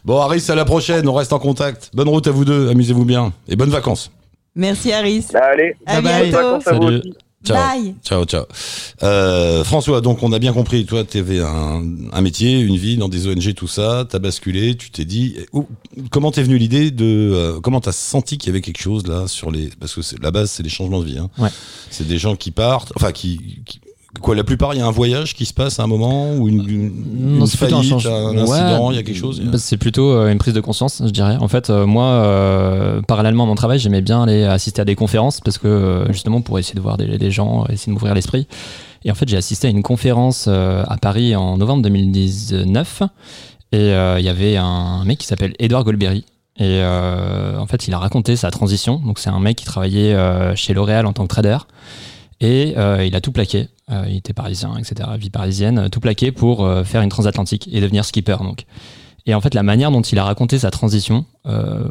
Bon, 0.05 0.19
Harris, 0.19 0.45
à 0.49 0.55
la 0.55 0.65
prochaine. 0.65 1.07
On 1.07 1.13
reste 1.13 1.31
en 1.33 1.37
contact. 1.39 1.91
Bonne 1.93 2.09
route 2.09 2.25
à 2.25 2.31
vous 2.31 2.43
deux. 2.45 2.69
Amusez-vous 2.69 3.05
bien. 3.05 3.33
Et 3.47 3.55
bonnes 3.55 3.69
vacances. 3.69 4.11
Merci 4.55 4.91
Harris. 4.91 5.27
Bah, 5.31 5.41
allez, 5.53 5.75
À 5.85 6.01
bientôt. 6.01 6.31
vacances 6.31 6.67
à 6.67 6.73
vous. 6.73 6.89
Ciao. 7.43 7.57
Bye. 7.57 7.95
Ciao, 8.03 8.23
ciao. 8.25 8.45
Euh, 9.03 9.63
François, 9.63 10.01
donc 10.01 10.21
on 10.21 10.31
a 10.31 10.37
bien 10.39 10.53
compris, 10.53 10.85
toi, 10.85 11.03
tu 11.03 11.17
avais 11.17 11.39
un, 11.39 11.83
un 12.11 12.21
métier, 12.21 12.59
une 12.59 12.77
vie 12.77 12.97
dans 12.97 13.09
des 13.09 13.27
ONG, 13.27 13.53
tout 13.55 13.67
ça, 13.67 14.05
t'as 14.07 14.19
basculé, 14.19 14.75
tu 14.77 14.91
t'es 14.91 15.05
dit, 15.05 15.37
où- 15.51 15.67
comment 16.11 16.31
t'es 16.31 16.43
venu 16.43 16.57
l'idée 16.57 16.91
de, 16.91 17.03
euh, 17.05 17.59
comment 17.59 17.81
t'as 17.81 17.91
senti 17.93 18.37
qu'il 18.37 18.49
y 18.49 18.51
avait 18.51 18.61
quelque 18.61 18.81
chose 18.81 19.07
là 19.07 19.27
sur 19.27 19.49
les, 19.49 19.69
parce 19.79 19.95
que 19.95 20.01
la 20.21 20.29
base 20.31 20.51
c'est 20.51 20.63
les 20.63 20.69
changements 20.69 20.99
de 20.99 21.05
vie, 21.05 21.17
hein. 21.17 21.29
Ouais. 21.39 21.49
C'est 21.89 22.07
des 22.07 22.19
gens 22.19 22.35
qui 22.35 22.51
partent, 22.51 22.93
enfin 22.95 23.11
qui, 23.11 23.61
qui- 23.65 23.79
quoi, 24.19 24.35
la 24.35 24.43
plupart, 24.43 24.73
il 24.73 24.79
y 24.79 24.81
a 24.81 24.85
un 24.87 24.91
voyage 24.91 25.33
qui 25.35 25.45
se 25.45 25.53
passe 25.53 25.79
à 25.79 25.83
un 25.83 25.87
moment 25.87 26.33
ou 26.35 26.47
une, 26.49 26.67
une, 26.69 26.89
Non, 26.89 27.35
une 27.37 27.43
un 27.43 27.45
faillite, 27.47 27.83
change- 27.89 28.07
un 28.07 28.33
Ouais, 28.33 28.41
incident, 28.59 28.91
il 28.91 28.95
y 28.97 28.99
a 28.99 29.03
quelque 29.03 29.17
chose. 29.17 29.39
a- 29.39 29.49
bah, 29.49 29.57
C'est 29.57 29.77
plutôt 29.77 30.11
euh, 30.11 30.31
une 30.31 30.37
prise 30.37 30.53
de 30.53 30.59
conscience, 30.61 31.01
je 31.05 31.11
dirais. 31.11 31.37
En 31.39 31.47
fait, 31.47 31.69
euh, 31.69 31.85
moi, 31.85 32.05
euh, 32.05 33.01
parallèlement 33.01 33.43
à 33.43 33.47
mon 33.47 33.55
travail, 33.55 33.79
j'aimais 33.79 34.01
bien 34.01 34.23
aller 34.23 34.43
assister 34.43 34.81
à 34.81 34.85
des 34.85 34.95
conférences 34.95 35.39
parce 35.39 35.57
que 35.57 36.05
justement 36.09 36.41
pour 36.41 36.59
essayer 36.59 36.75
de 36.75 36.81
voir 36.81 36.97
des, 36.97 37.17
des 37.17 37.31
gens, 37.31 37.65
essayer 37.69 37.91
de 37.91 37.93
m'ouvrir 37.93 38.13
l'esprit. 38.13 38.47
Et 39.05 39.11
en 39.11 39.15
fait, 39.15 39.27
j'ai 39.29 39.37
assisté 39.37 39.67
à 39.67 39.71
une 39.71 39.81
conférence 39.83 40.47
à 40.47 40.97
Paris 41.01 41.35
en 41.35 41.57
novembre 41.57 41.81
2019 41.83 43.03
et 43.71 43.77
euh, 43.77 44.19
il 44.19 44.25
y 44.25 44.29
avait 44.29 44.57
un 44.57 45.03
mec 45.05 45.17
qui 45.17 45.25
s'appelle 45.27 45.53
Edouard 45.59 45.83
Goldberry. 45.83 46.25
Et 46.57 46.81
euh, 46.83 47.57
en 47.57 47.65
fait, 47.65 47.87
il 47.87 47.93
a 47.93 47.97
raconté 47.97 48.35
sa 48.35 48.51
transition. 48.51 49.01
Donc, 49.03 49.17
c'est 49.17 49.29
un 49.29 49.39
mec 49.39 49.55
qui 49.57 49.65
travaillait 49.65 50.13
euh, 50.13 50.55
chez 50.55 50.73
L'Oréal 50.73 51.05
en 51.05 51.13
tant 51.13 51.23
que 51.23 51.29
trader. 51.29 51.57
Et 52.41 52.73
euh, 52.77 53.05
il 53.05 53.15
a 53.15 53.21
tout 53.21 53.31
plaqué. 53.31 53.69
Euh, 53.91 54.05
il 54.09 54.17
était 54.17 54.33
parisien, 54.33 54.75
etc. 54.77 55.09
Vie 55.17 55.29
parisienne, 55.29 55.77
euh, 55.79 55.89
tout 55.89 55.99
plaqué 55.99 56.31
pour 56.31 56.65
euh, 56.65 56.83
faire 56.83 57.01
une 57.01 57.09
transatlantique 57.09 57.69
et 57.71 57.79
devenir 57.81 58.03
skipper. 58.03 58.37
Donc. 58.39 58.65
Et 59.27 59.35
en 59.35 59.41
fait, 59.41 59.53
la 59.53 59.61
manière 59.61 59.91
dont 59.91 60.01
il 60.01 60.17
a 60.17 60.23
raconté 60.23 60.57
sa 60.57 60.71
transition, 60.71 61.25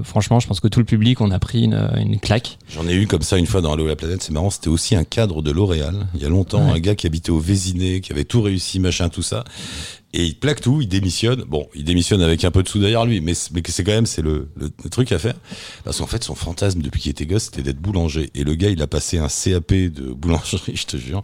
franchement, 0.03 0.41
je 0.41 0.49
pense 0.49 0.59
que 0.59 0.67
tout 0.67 0.81
le 0.81 0.85
public, 0.85 1.21
on 1.21 1.31
a 1.31 1.39
pris 1.39 1.63
une, 1.63 1.89
une 1.97 2.19
claque. 2.19 2.59
J'en 2.69 2.89
ai 2.89 2.95
eu 2.95 3.07
comme 3.07 3.23
ça 3.23 3.39
une 3.39 3.47
fois 3.47 3.61
dans 3.61 3.73
Allo 3.73 3.87
la 3.87 3.95
planète, 3.95 4.21
c'est 4.21 4.33
marrant, 4.33 4.51
c'était 4.51 4.67
aussi 4.67 4.97
un 4.97 5.05
cadre 5.05 5.41
de 5.41 5.53
L'Oréal, 5.53 6.09
il 6.17 6.23
y 6.23 6.25
a 6.25 6.29
longtemps, 6.29 6.65
Ouais. 6.67 6.73
un 6.73 6.81
gars 6.81 6.97
qui 6.97 7.07
habitait 7.07 7.31
au 7.31 7.39
Vésiné, 7.39 8.01
qui 8.01 8.11
avait 8.13 8.25
tout 8.25 8.43
réussi, 8.43 8.81
machin, 8.81 9.09
tout 9.11 9.23
ça. 9.23 9.45
Et 10.13 10.25
il 10.25 10.35
plaque 10.35 10.61
tout, 10.61 10.81
il 10.83 10.89
démissionne. 10.89 11.45
Bon, 11.47 11.69
il 11.73 11.85
démissionne 11.85 12.21
avec 12.21 12.43
un 12.45 12.51
peu 12.51 12.65
de 12.65 12.69
sous 12.69 12.81
derrière 12.81 13.05
lui, 13.07 13.21
mais 13.21 13.33
c'est 13.35 13.85
quand 13.85 13.93
même 13.93 14.07
c'est 14.07 14.23
le, 14.23 14.49
le, 14.57 14.69
le 14.83 14.91
truc 14.91 15.13
à 15.13 15.19
faire. 15.21 15.35
Parce 15.85 15.99
qu'en 15.99 16.07
fait, 16.09 16.25
son 16.25 16.35
fantasme 16.35 16.81
depuis 16.83 17.01
qu'il 17.01 17.11
était 17.13 17.27
gosse, 17.27 17.45
c'était 17.45 17.63
d'être 17.63 17.79
boulanger. 17.81 18.29
Et 18.35 18.43
le 18.43 18.57
gars, 18.57 18.71
il 18.71 18.83
a 18.83 18.89
passé 18.89 19.19
un 19.19 19.29
CAP 19.29 19.73
de 19.73 20.13
boulangerie, 20.13 20.73
je 20.75 20.85
te 20.87 20.97
jure. 20.97 21.21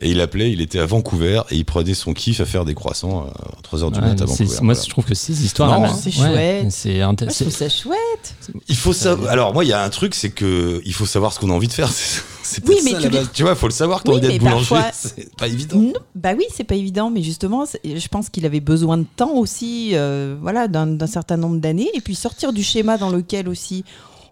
Et 0.00 0.10
il 0.12 0.20
appelait, 0.20 0.52
il 0.52 0.60
était 0.60 0.78
à 0.78 0.86
Vancouver 0.86 1.42
et 1.50 1.56
il 1.56 1.64
prenait 1.64 1.94
son 1.94 2.12
kiff 2.14 2.40
à 2.40 2.44
faire 2.46 2.64
des 2.64 2.74
croissants 2.74 3.26
à 3.26 3.60
3 3.64 3.82
heures 3.82 3.90
du 3.90 3.98
Ouais, 3.98 4.06
matin 4.06 4.22
à 4.22 4.26
Vancouver. 4.26 4.44
moi, 4.62 4.74
Voilà. 4.74 4.80
je 4.82 4.88
trouve 4.90 5.04
que 5.04 5.14
ces 5.14 5.44
histoires, 5.44 5.96
c'est 5.96 6.12
chouette. 6.12 6.66
C'est 6.70 6.98
Moi, 6.98 7.12
inté- 7.12 7.28
je 7.36 7.42
trouve 7.42 7.52
ça 7.56 7.68
chouette. 7.68 8.34
Il 8.68 8.76
faut 8.76 8.92
savoir. 8.92 9.30
Alors 9.32 9.52
moi, 9.52 9.64
il 9.64 9.68
y 9.68 9.72
a 9.72 9.82
un 9.82 9.90
truc, 9.90 10.14
c'est 10.14 10.30
que 10.30 10.80
il 10.84 10.92
faut 10.94 11.06
savoir 11.06 11.32
ce 11.32 11.40
qu'on 11.40 11.50
a 11.50 11.54
envie 11.54 11.66
de 11.68 11.72
faire. 11.72 11.90
C'est 12.48 12.66
Oui, 12.68 12.78
mais 12.84 12.92
ça, 12.92 12.96
tu 12.98 13.02
la 13.04 13.10
base. 13.10 13.30
Tu 13.32 13.42
vois, 13.42 13.54
faut 13.54 13.66
le 13.68 13.72
savoir. 13.72 14.02
T'as 14.02 14.12
Oui, 14.12 14.20
d'être 14.20 14.32
mais 14.32 14.38
boulanger, 14.38 14.74
parfois- 14.74 14.90
c'est 14.94 15.34
pas 15.36 15.48
évident. 15.48 15.78
Non, 15.78 15.92
bah 16.14 16.32
oui, 16.36 16.44
c'est 16.54 16.64
pas 16.64 16.74
évident, 16.76 17.10
mais 17.10 17.22
justement, 17.22 17.64
je 17.84 18.08
pense 18.08 18.28
qu'il 18.30 18.46
avait 18.46 18.60
besoin 18.60 18.96
de 18.98 19.06
temps 19.16 19.34
aussi, 19.34 19.90
euh, 19.92 20.36
voilà, 20.40 20.66
d'un 20.68 21.06
certain 21.06 21.36
nombre 21.36 21.58
d'années, 21.58 21.90
et 21.94 22.00
puis 22.00 22.14
sortir 22.14 22.52
du 22.52 22.62
schéma 22.62 22.96
dans 22.98 23.10
lequel 23.10 23.48
aussi 23.48 23.84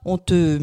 on 0.05 0.17
te, 0.19 0.59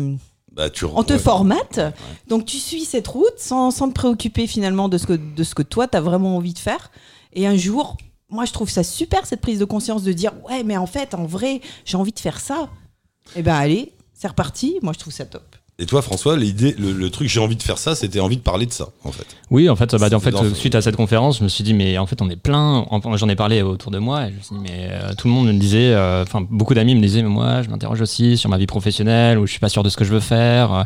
Bah, 0.52 0.70
tu 0.70 0.86
on 0.86 1.04
te 1.04 1.14
ouais. 1.14 1.20
formate. 1.20 1.80
Donc 2.28 2.46
tu 2.46 2.58
suis 2.58 2.86
cette 2.86 3.08
route 3.08 3.38
sans, 3.38 3.72
sans 3.72 3.88
te 3.90 3.94
préoccuper 3.94 4.48
finalement 4.48 4.90
de 4.90 4.98
ce 4.98 5.06
que, 5.08 5.14
de 5.14 5.44
ce 5.44 5.54
que 5.56 5.64
toi, 5.64 5.88
tu 5.88 5.98
as 5.98 6.02
vraiment 6.02 6.38
envie 6.38 6.54
de 6.54 6.60
faire. 6.60 6.92
Et 7.34 7.46
un 7.48 7.56
jour, 7.58 7.98
moi, 8.30 8.46
je 8.46 8.54
trouve 8.54 8.70
ça 8.70 8.84
super, 8.84 9.26
cette 9.26 9.42
prise 9.42 9.60
de 9.60 9.66
conscience 9.66 10.02
de 10.04 10.12
dire, 10.14 10.32
ouais, 10.50 10.64
mais 10.64 10.78
en 10.78 10.88
fait, 10.88 11.14
en 11.14 11.26
vrai, 11.26 11.62
j'ai 11.86 11.98
envie 11.98 12.12
de 12.14 12.20
faire 12.20 12.40
ça. 12.40 12.70
Eh 13.36 13.42
ben 13.44 13.54
allez, 13.56 13.94
c'est 14.14 14.28
reparti. 14.28 14.80
Moi, 14.82 14.94
je 14.94 15.00
trouve 15.00 15.14
ça 15.14 15.26
top. 15.26 15.56
Et 15.80 15.88
toi, 15.88 16.04
François, 16.04 16.38
l'idée, 16.38 16.76
le, 16.78 16.92
le 16.92 17.10
truc, 17.10 17.28
j'ai 17.28 17.40
envie 17.40 17.56
de 17.56 17.64
faire 17.64 17.80
ça, 17.80 17.96
c'était 17.96 18.20
envie 18.20 18.38
de 18.38 18.42
parler 18.44 18.68
de 18.68 18.72
ça, 18.72 18.90
en 19.04 19.12
fait. 19.12 19.26
Oui, 19.50 19.68
en 19.70 19.76
fait, 19.76 19.92
bah, 19.98 20.06
en 20.16 20.20
fait, 20.20 20.30
dans- 20.30 20.44
suite 20.56 20.76
à 20.76 20.84
cette 20.84 20.96
conférence, 20.96 21.40
je 21.40 21.44
me 21.44 21.50
suis 21.50 21.64
dit, 21.64 21.74
mais 21.74 21.98
en 21.98 22.06
fait, 22.06 22.22
on 22.22 22.30
est 22.30 22.36
plein. 22.36 22.86
en- 22.92 23.18
J'en 23.18 23.28
ai 23.28 23.36
parlé 23.36 23.64
autour 23.64 23.90
de 23.90 23.98
moi. 23.98 24.28
Et 24.28 24.30
je 24.30 24.36
me 24.36 24.42
suis 24.42 24.56
dit, 24.56 24.62
mais 24.62 24.90
euh, 24.92 25.14
tout 25.18 25.28
le 25.28 25.34
monde 25.34 25.48
me 25.48 25.54
disait, 25.54 25.94
euh, 25.96 26.22
enfin, 26.22 26.46
beaucoup 26.48 26.76
d'amis 26.76 26.94
me 26.94 27.02
disaient, 27.02 27.24
mais 27.24 27.30
moi, 27.30 27.64
je 27.64 27.70
m'interroge 27.72 28.02
aussi 28.02 28.38
sur 28.38 28.52
ma 28.52 28.58
vie 28.60 28.68
professionnelle, 28.68 29.40
ou 29.40 29.48
je 29.48 29.52
suis 29.52 29.60
pas 29.60 29.68
sûr 29.70 29.82
de 29.82 29.90
ce 29.90 29.98
que 29.98 30.04
je 30.06 30.14
veux 30.14 30.20
faire, 30.20 30.72
euh, 30.74 30.84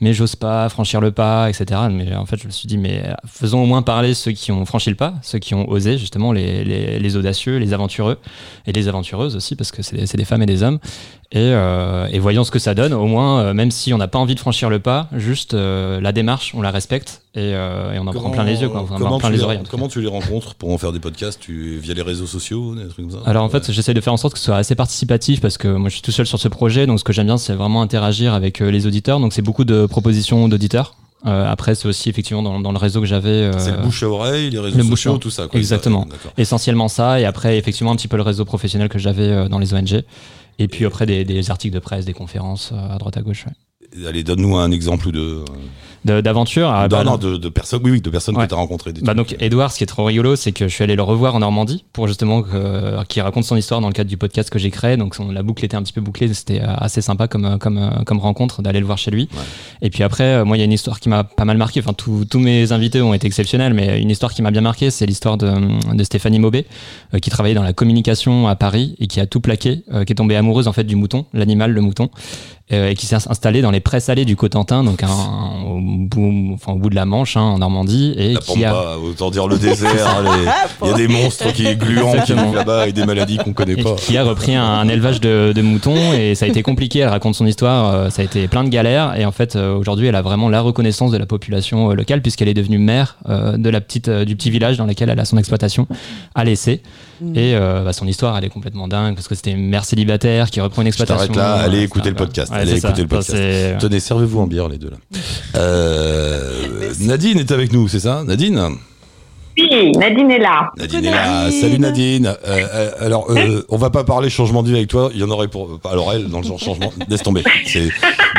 mais 0.00 0.12
j'ose 0.12 0.34
pas 0.34 0.68
franchir 0.68 1.00
le 1.00 1.12
pas, 1.12 1.48
etc. 1.48 1.82
Mais 1.92 2.16
en 2.16 2.26
fait, 2.26 2.36
je 2.36 2.46
me 2.46 2.50
suis 2.52 2.66
dit, 2.66 2.76
mais 2.76 3.02
euh, 3.06 3.14
faisons 3.28 3.62
au 3.62 3.66
moins 3.66 3.82
parler 3.82 4.14
ceux 4.14 4.32
qui 4.32 4.50
ont 4.50 4.64
franchi 4.66 4.90
le 4.90 4.96
pas, 4.96 5.14
ceux 5.22 5.38
qui 5.38 5.54
ont 5.54 5.70
osé, 5.70 5.96
justement, 5.96 6.32
les, 6.32 6.64
les, 6.64 6.98
les 6.98 7.16
audacieux, 7.16 7.58
les 7.58 7.72
aventureux, 7.72 8.18
et 8.66 8.72
les 8.72 8.88
aventureuses 8.88 9.36
aussi, 9.36 9.54
parce 9.54 9.70
que 9.70 9.80
c'est 9.82 9.94
des- 9.94 10.06
c'est 10.08 10.16
des 10.16 10.24
femmes 10.24 10.42
et 10.42 10.46
des 10.46 10.64
hommes. 10.64 10.80
Et, 11.32 11.38
euh, 11.52 12.06
et 12.12 12.18
voyons 12.20 12.44
ce 12.44 12.50
que 12.52 12.58
ça 12.60 12.74
donne. 12.74 12.92
Au 12.92 13.06
moins, 13.06 13.40
euh, 13.40 13.54
même 13.54 13.70
si 13.72 13.92
on 13.92 13.98
n'a 13.98 14.06
pas 14.06 14.18
envie 14.18 14.34
de 14.36 14.40
franchir 14.40 14.70
le 14.70 14.78
pas, 14.78 15.08
juste 15.16 15.54
euh, 15.54 16.00
la 16.00 16.12
démarche, 16.12 16.52
on 16.54 16.62
la 16.62 16.70
respecte 16.70 17.22
et, 17.34 17.50
et 17.50 17.98
on 17.98 18.06
en 18.06 18.12
prend 18.12 18.30
plein 18.30 18.44
les 18.44 18.60
yeux, 18.62 18.68
quoi. 18.68 18.84
On 18.88 18.94
en 18.94 18.98
comment 18.98 19.18
plein 19.18 19.28
tu 19.28 19.32
les 19.32 19.38
les- 19.38 19.44
oreilles. 19.44 19.56
en 19.58 19.60
tout 19.60 19.64
cas. 19.66 19.70
Comment 19.72 19.88
tu 19.88 20.00
les 20.00 20.06
rencontres 20.06 20.54
pour 20.54 20.70
en 20.70 20.78
faire 20.78 20.92
des 20.92 21.00
podcasts 21.00 21.40
tu, 21.40 21.78
Via 21.82 21.94
les 21.94 22.02
réseaux 22.02 22.26
sociaux, 22.26 22.76
des 22.76 22.86
trucs 22.86 23.08
comme 23.08 23.10
ça? 23.10 23.28
Alors 23.28 23.42
en 23.42 23.48
fait, 23.48 23.72
j'essaie 23.72 23.94
de 23.94 24.00
faire 24.00 24.12
en 24.12 24.16
sorte 24.16 24.34
que 24.34 24.38
ce 24.38 24.44
soit 24.44 24.56
assez 24.56 24.76
participatif 24.76 25.40
parce 25.40 25.58
que 25.58 25.66
moi 25.66 25.88
je 25.88 25.94
suis 25.94 26.02
tout 26.02 26.12
seul 26.12 26.26
sur 26.26 26.38
ce 26.38 26.46
projet, 26.48 26.86
donc 26.86 27.00
ce 27.00 27.04
que 27.04 27.12
j'aime 27.12 27.26
bien 27.26 27.38
c'est 27.38 27.54
vraiment 27.54 27.82
interagir 27.82 28.34
avec 28.34 28.60
les 28.60 28.86
auditeurs, 28.86 29.18
donc 29.18 29.32
c'est 29.32 29.42
beaucoup 29.42 29.64
de 29.64 29.86
propositions 29.86 30.46
d'auditeurs. 30.48 30.94
Euh, 31.26 31.50
après 31.50 31.74
c'est 31.74 31.88
aussi 31.88 32.10
effectivement 32.10 32.42
dans, 32.42 32.60
dans 32.60 32.70
le 32.70 32.76
réseau 32.76 33.00
que 33.00 33.06
j'avais 33.06 33.30
euh, 33.30 33.52
C'est 33.58 33.70
le 33.70 33.78
bouche 33.78 34.02
à 34.02 34.08
oreille, 34.10 34.50
les 34.50 34.58
réseaux 34.58 34.76
le 34.76 34.84
sociaux, 34.84 35.16
tout 35.16 35.30
ça. 35.30 35.46
Quoi. 35.48 35.58
Exactement. 35.58 36.06
Essentiellement 36.36 36.88
ça, 36.88 37.18
et 37.18 37.24
après 37.24 37.56
effectivement 37.56 37.92
un 37.92 37.96
petit 37.96 38.08
peu 38.08 38.18
le 38.18 38.22
réseau 38.22 38.44
professionnel 38.44 38.90
que 38.90 38.98
j'avais 38.98 39.28
euh, 39.30 39.48
dans 39.48 39.58
les 39.58 39.72
ONG, 39.72 40.02
et 40.58 40.68
puis 40.68 40.84
après 40.84 41.06
des, 41.06 41.50
articles 41.50 41.74
de 41.74 41.80
presse, 41.80 42.04
des 42.04 42.12
conférences 42.12 42.72
euh, 42.72 42.94
à 42.94 42.98
droite 42.98 43.16
à 43.16 43.22
gauche. 43.22 43.46
Allez, 44.06 44.24
donne-nous 44.24 44.56
un 44.56 44.70
exemple 44.70 45.08
ou 45.08 45.12
deux. 45.12 45.44
D'aventure. 46.04 46.68
ah, 46.68 46.82
non, 46.82 46.88
bah, 46.88 47.04
non, 47.04 47.16
de, 47.16 47.36
de 47.38 47.48
personnes, 47.48 47.80
oui, 47.84 47.92
oui, 47.92 48.00
de 48.00 48.10
personnes 48.10 48.36
Ouais. 48.36 48.44
que 48.44 48.48
tu 48.48 48.54
as 48.54 48.58
rencontrées. 48.58 48.92
Bah 49.02 49.14
donc 49.14 49.34
Edouard, 49.40 49.72
ce 49.72 49.78
qui 49.78 49.84
est 49.84 49.86
trop 49.86 50.04
rigolo, 50.04 50.36
c'est 50.36 50.52
que 50.52 50.68
je 50.68 50.74
suis 50.74 50.84
allé 50.84 50.96
le 50.96 51.02
revoir 51.02 51.34
en 51.34 51.38
Normandie 51.38 51.84
pour 51.92 52.08
justement 52.08 52.42
que, 52.42 53.02
qu'il 53.04 53.22
raconte 53.22 53.44
son 53.44 53.56
histoire 53.56 53.80
dans 53.80 53.86
le 53.88 53.92
cadre 53.94 54.10
du 54.10 54.16
podcast 54.16 54.50
que 54.50 54.58
j'ai 54.58 54.70
créé. 54.70 54.96
Donc 54.96 55.14
son, 55.14 55.30
la 55.30 55.42
boucle 55.42 55.64
était 55.64 55.76
un 55.76 55.82
petit 55.82 55.92
peu 55.94 56.00
bouclée, 56.02 56.32
c'était 56.34 56.60
euh, 56.60 56.66
assez 56.76 57.00
sympa 57.00 57.26
comme 57.26 57.44
euh, 57.46 57.56
comme 57.58 57.78
euh, 57.78 57.90
comme 58.04 58.18
rencontre 58.18 58.60
d'aller 58.62 58.80
le 58.80 58.86
voir 58.86 58.98
chez 58.98 59.10
lui. 59.10 59.28
Ouais. 59.32 59.40
Et 59.82 59.90
puis 59.90 60.02
après, 60.02 60.24
euh, 60.24 60.44
moi 60.44 60.56
il 60.56 60.60
y 60.60 60.62
a 60.62 60.66
une 60.66 60.72
histoire 60.72 61.00
qui 61.00 61.08
m'a 61.08 61.24
pas 61.24 61.44
mal 61.46 61.56
marqué. 61.56 61.80
Enfin 61.80 61.94
tous 61.94 62.24
tous 62.26 62.38
mes 62.38 62.72
invités 62.72 63.00
ont 63.00 63.14
été 63.14 63.26
exceptionnels, 63.26 63.72
mais 63.74 64.00
une 64.00 64.10
histoire 64.10 64.32
qui 64.34 64.42
m'a 64.42 64.50
bien 64.50 64.60
marqué, 64.60 64.90
c'est 64.90 65.06
l'histoire 65.06 65.38
de, 65.38 65.50
de 65.94 66.04
Stéphanie 66.04 66.38
Maubé 66.38 66.66
euh, 67.14 67.18
qui 67.18 67.30
travaillait 67.30 67.54
dans 67.54 67.62
la 67.62 67.72
communication 67.72 68.46
à 68.46 68.56
Paris 68.56 68.94
et 68.98 69.06
qui 69.06 69.20
a 69.20 69.26
tout 69.26 69.40
plaqué, 69.40 69.84
euh, 69.92 70.04
qui 70.04 70.12
est 70.12 70.16
tombée 70.16 70.36
amoureuse 70.36 70.68
en 70.68 70.72
fait 70.74 70.84
du 70.84 70.96
mouton, 70.96 71.24
l'animal 71.32 71.70
le 71.72 71.80
mouton, 71.80 72.10
euh, 72.72 72.90
et 72.90 72.94
qui 72.94 73.06
s'est 73.06 73.14
installée 73.16 73.62
dans 73.62 73.70
les 73.70 73.80
prés 73.80 74.00
salés 74.00 74.24
du 74.24 74.36
Cotentin, 74.36 74.84
donc 74.84 75.02
un- 75.02 75.08
bout, 75.94 76.50
enfin 76.54 76.72
au 76.72 76.76
bout 76.78 76.90
de 76.90 76.94
la 76.94 77.04
Manche, 77.04 77.36
hein, 77.36 77.42
en 77.42 77.58
Normandie, 77.58 78.14
et 78.16 78.34
La 78.34 78.40
qui 78.40 78.64
a 78.64 78.98
autant 78.98 79.30
dire 79.30 79.46
le 79.48 79.56
désert. 79.58 79.90
Il 80.82 80.88
y 80.88 80.92
a 80.92 80.94
des 80.96 81.08
monstres 81.08 81.52
qui 81.52 81.66
est 81.66 81.76
gluants 81.76 82.12
qui 82.24 82.32
vivent 82.34 82.54
là-bas 82.54 82.88
et 82.88 82.92
des 82.92 83.04
maladies 83.06 83.38
qu'on 83.38 83.52
connaît 83.52 83.72
et 83.78 83.82
pas. 83.82 83.94
qui 83.94 84.16
a 84.16 84.24
repris 84.24 84.54
un, 84.54 84.64
un 84.64 84.88
élevage 84.88 85.20
de, 85.20 85.52
de 85.54 85.62
moutons 85.62 86.12
et 86.12 86.34
ça 86.34 86.44
a 86.44 86.48
été 86.48 86.62
compliqué. 86.62 87.00
Elle 87.00 87.08
raconte 87.08 87.34
son 87.34 87.46
histoire, 87.46 87.94
euh, 87.94 88.10
ça 88.10 88.22
a 88.22 88.24
été 88.24 88.48
plein 88.48 88.64
de 88.64 88.68
galères 88.68 89.18
et 89.18 89.24
en 89.24 89.32
fait 89.32 89.56
euh, 89.56 89.74
aujourd'hui 89.76 90.06
elle 90.06 90.14
a 90.16 90.22
vraiment 90.22 90.48
la 90.48 90.60
reconnaissance 90.60 91.10
de 91.10 91.16
la 91.18 91.26
population 91.26 91.90
euh, 91.90 91.94
locale 91.94 92.22
puisqu'elle 92.22 92.48
est 92.48 92.54
devenue 92.54 92.78
maire 92.78 93.16
euh, 93.28 93.56
de 93.56 93.68
la 93.70 93.80
petite 93.80 94.08
euh, 94.08 94.24
du 94.24 94.36
petit 94.36 94.50
village 94.50 94.76
dans 94.76 94.86
lequel 94.86 95.10
elle 95.10 95.20
a 95.20 95.24
son 95.24 95.38
exploitation 95.38 95.86
à 96.34 96.44
l'essai 96.44 96.82
Mm. 97.20 97.36
et 97.36 97.54
euh, 97.54 97.84
bah, 97.84 97.92
son 97.92 98.08
histoire 98.08 98.36
elle 98.36 98.44
est 98.44 98.48
complètement 98.48 98.88
dingue 98.88 99.14
parce 99.14 99.28
que 99.28 99.36
c'était 99.36 99.52
une 99.52 99.68
mère 99.68 99.84
célibatère 99.84 100.50
qui 100.50 100.60
reprend 100.60 100.82
une 100.82 100.86
Je 100.86 100.88
exploitation. 100.88 101.32
là, 101.34 101.54
allez 101.54 101.82
écouter 101.82 102.08
le 102.08 102.16
podcast. 102.16 102.50
Ouais, 102.50 102.58
allez 102.58 102.76
écouter 102.76 103.02
le 103.02 103.06
podcast. 103.06 103.78
Tenez, 103.78 104.00
servez-vous 104.00 104.40
en 104.40 104.48
bière 104.48 104.68
les 104.68 104.78
deux 104.78 104.90
là. 104.90 104.96
Euh, 105.54 105.83
Nadine 107.00 107.38
est 107.38 107.52
avec 107.52 107.72
nous, 107.72 107.88
c'est 107.88 108.00
ça 108.00 108.24
Nadine? 108.24 108.76
Oui, 109.56 109.92
Nadine 109.92 110.30
est 110.30 110.38
là. 110.38 110.70
Nadine 110.76 111.04
est 111.04 111.10
là. 111.10 111.44
Nadine. 111.44 111.60
Salut 111.60 111.78
Nadine. 111.78 112.26
Euh, 112.26 112.66
euh, 112.74 112.90
alors, 113.00 113.26
euh, 113.30 113.64
on 113.68 113.76
va 113.76 113.90
pas 113.90 114.04
parler 114.04 114.30
changement 114.30 114.62
de 114.62 114.68
vie 114.68 114.76
avec 114.76 114.88
toi. 114.88 115.10
Il 115.14 115.20
y 115.20 115.24
en 115.24 115.30
aurait 115.30 115.48
pour. 115.48 115.78
Alors 115.90 116.12
elle, 116.12 116.28
dans 116.28 116.40
le 116.40 116.46
genre 116.46 116.58
changement, 116.58 116.92
laisse 117.08 117.22
tomber. 117.22 117.42
C'est 117.66 117.88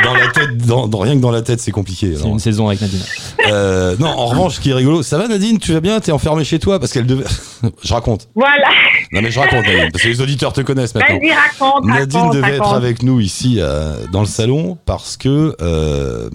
dans 0.04 0.14
la 0.14 0.28
tête, 0.28 0.58
dans, 0.58 0.88
dans- 0.88 1.00
rien 1.00 1.16
que 1.16 1.22
dans 1.22 1.32
la 1.32 1.42
tête, 1.42 1.60
c'est 1.62 1.72
compliqué. 1.72 2.14
C'est 2.22 2.28
une 2.28 2.40
saison 2.40 2.68
avec 2.68 2.82
Nadine. 2.82 3.00
Euh, 3.48 3.96
non, 4.00 4.08
en 4.08 4.26
revanche, 4.26 4.56
ce 4.56 4.60
qui 4.62 4.72
est 4.72 4.74
rigolo, 4.74 5.04
ça 5.04 5.18
va 5.18 5.28
Nadine? 5.28 5.60
Tu 5.60 5.74
vas 5.74 5.80
bien? 5.80 6.00
T'es 6.00 6.12
enfermée 6.12 6.44
chez 6.44 6.60
toi? 6.60 6.80
Parce 6.80 6.92
qu'elle 6.92 7.06
devait. 7.06 7.26
je 7.84 7.94
raconte. 7.94 8.28
Voilà, 8.36 8.68
Non 9.12 9.22
mais 9.22 9.32
je 9.32 9.40
raconte 9.40 9.66
Nadine 9.66 9.92
parce 9.92 10.04
que 10.04 10.10
les 10.10 10.22
auditeurs 10.22 10.54
te 10.54 10.62
connaissent 10.62 10.96
maintenant. 10.96 11.18
vas-y, 11.20 11.32
raconte, 11.32 11.86
Nadine 11.86 12.20
raconte, 12.20 12.36
devait 12.36 12.56
être 12.56 12.74
avec 12.74 13.04
nous 13.04 13.20
ici 13.22 13.58
euh, 13.60 13.94
dans 14.12 14.20
le 14.22 14.26
salon 14.28 14.78
parce 14.86 15.16
que 15.18 15.56
euh, 15.62 16.30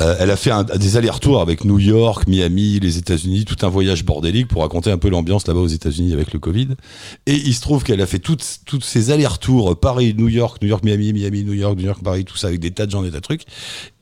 euh, 0.00 0.14
elle 0.20 0.30
a 0.30 0.36
fait 0.36 0.50
un- 0.50 0.64
des 0.64 0.96
allers-retours 0.96 1.40
avec 1.40 1.64
New 1.64 1.78
York, 1.78 2.24
Miami, 2.28 2.57
les 2.80 2.98
États-Unis, 2.98 3.44
tout 3.44 3.56
un 3.66 3.68
voyage 3.68 4.04
bordélique 4.04 4.48
pour 4.48 4.62
raconter 4.62 4.90
un 4.90 4.98
peu 4.98 5.08
l'ambiance 5.08 5.46
là-bas 5.46 5.60
aux 5.60 5.66
États-Unis 5.66 6.12
avec 6.12 6.32
le 6.32 6.38
Covid. 6.38 6.68
Et 7.26 7.34
il 7.34 7.54
se 7.54 7.60
trouve 7.60 7.84
qu'elle 7.84 8.00
a 8.00 8.06
fait 8.06 8.18
toutes 8.18 8.44
toutes 8.66 8.84
ces 8.84 9.10
allers-retours 9.10 9.78
Paris, 9.78 10.14
New 10.16 10.28
York, 10.28 10.58
New 10.62 10.68
York, 10.68 10.82
Miami, 10.84 11.12
Miami, 11.12 11.44
New 11.44 11.52
York, 11.54 11.76
New 11.78 11.84
York, 11.86 12.00
Paris, 12.02 12.24
tout 12.24 12.36
ça 12.36 12.48
avec 12.48 12.60
des 12.60 12.70
tas 12.70 12.86
de 12.86 12.90
gens, 12.90 13.02
des 13.02 13.10
tas 13.10 13.16
de 13.18 13.22
trucs. 13.22 13.42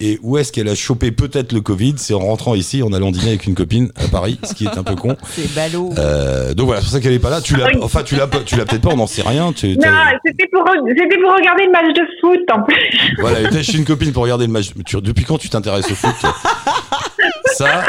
Et 0.00 0.18
où 0.22 0.38
est-ce 0.38 0.52
qu'elle 0.52 0.68
a 0.68 0.74
chopé 0.74 1.10
peut-être 1.12 1.52
le 1.52 1.60
Covid? 1.60 1.94
C'est 1.96 2.14
en 2.14 2.20
rentrant 2.20 2.54
ici, 2.54 2.82
en 2.82 2.92
allant 2.92 3.10
dîner 3.10 3.28
avec 3.28 3.46
une 3.46 3.54
copine 3.54 3.90
à 3.96 4.08
Paris, 4.08 4.38
ce 4.42 4.54
qui 4.54 4.64
est 4.64 4.78
un 4.78 4.82
peu 4.84 4.94
con. 4.96 5.16
C'est 5.30 5.54
ballot. 5.54 5.90
Euh, 5.98 6.54
donc 6.54 6.66
voilà, 6.66 6.80
c'est 6.80 6.86
pour 6.86 6.92
ça 6.94 7.00
qu'elle 7.00 7.12
est 7.12 7.18
pas 7.18 7.30
là. 7.30 7.40
Tu 7.40 7.56
l'as, 7.56 7.66
Oui. 7.66 7.78
enfin 7.82 8.02
tu 8.02 8.16
l'as, 8.16 8.26
pas- 8.26 8.40
tu 8.40 8.56
l'as 8.56 8.64
peut-être 8.64 8.82
pas, 8.82 8.90
on 8.92 8.96
n'en 8.96 9.06
sait 9.06 9.22
rien. 9.22 9.52
Tu, 9.52 9.68
Non, 9.76 9.82
c'était 10.24 10.46
pour, 10.52 10.62
c'était 10.88 11.18
pour 11.20 11.34
regarder 11.34 11.64
le 11.64 11.72
match 11.72 11.94
de 11.94 12.02
foot 12.20 12.40
en 12.52 12.62
plus. 12.62 13.12
voilà, 13.20 13.40
elle 13.40 13.46
était 13.46 13.62
chez 13.62 13.76
une 13.78 13.84
copine 13.84 14.12
pour 14.12 14.22
regarder 14.22 14.46
le 14.46 14.52
match. 14.52 14.70
Tu- 14.86 15.00
depuis 15.00 15.24
quand 15.24 15.38
tu 15.38 15.48
t'intéresses 15.48 15.90
au 15.90 15.94
foot 15.94 16.14
Ça, 17.56 17.84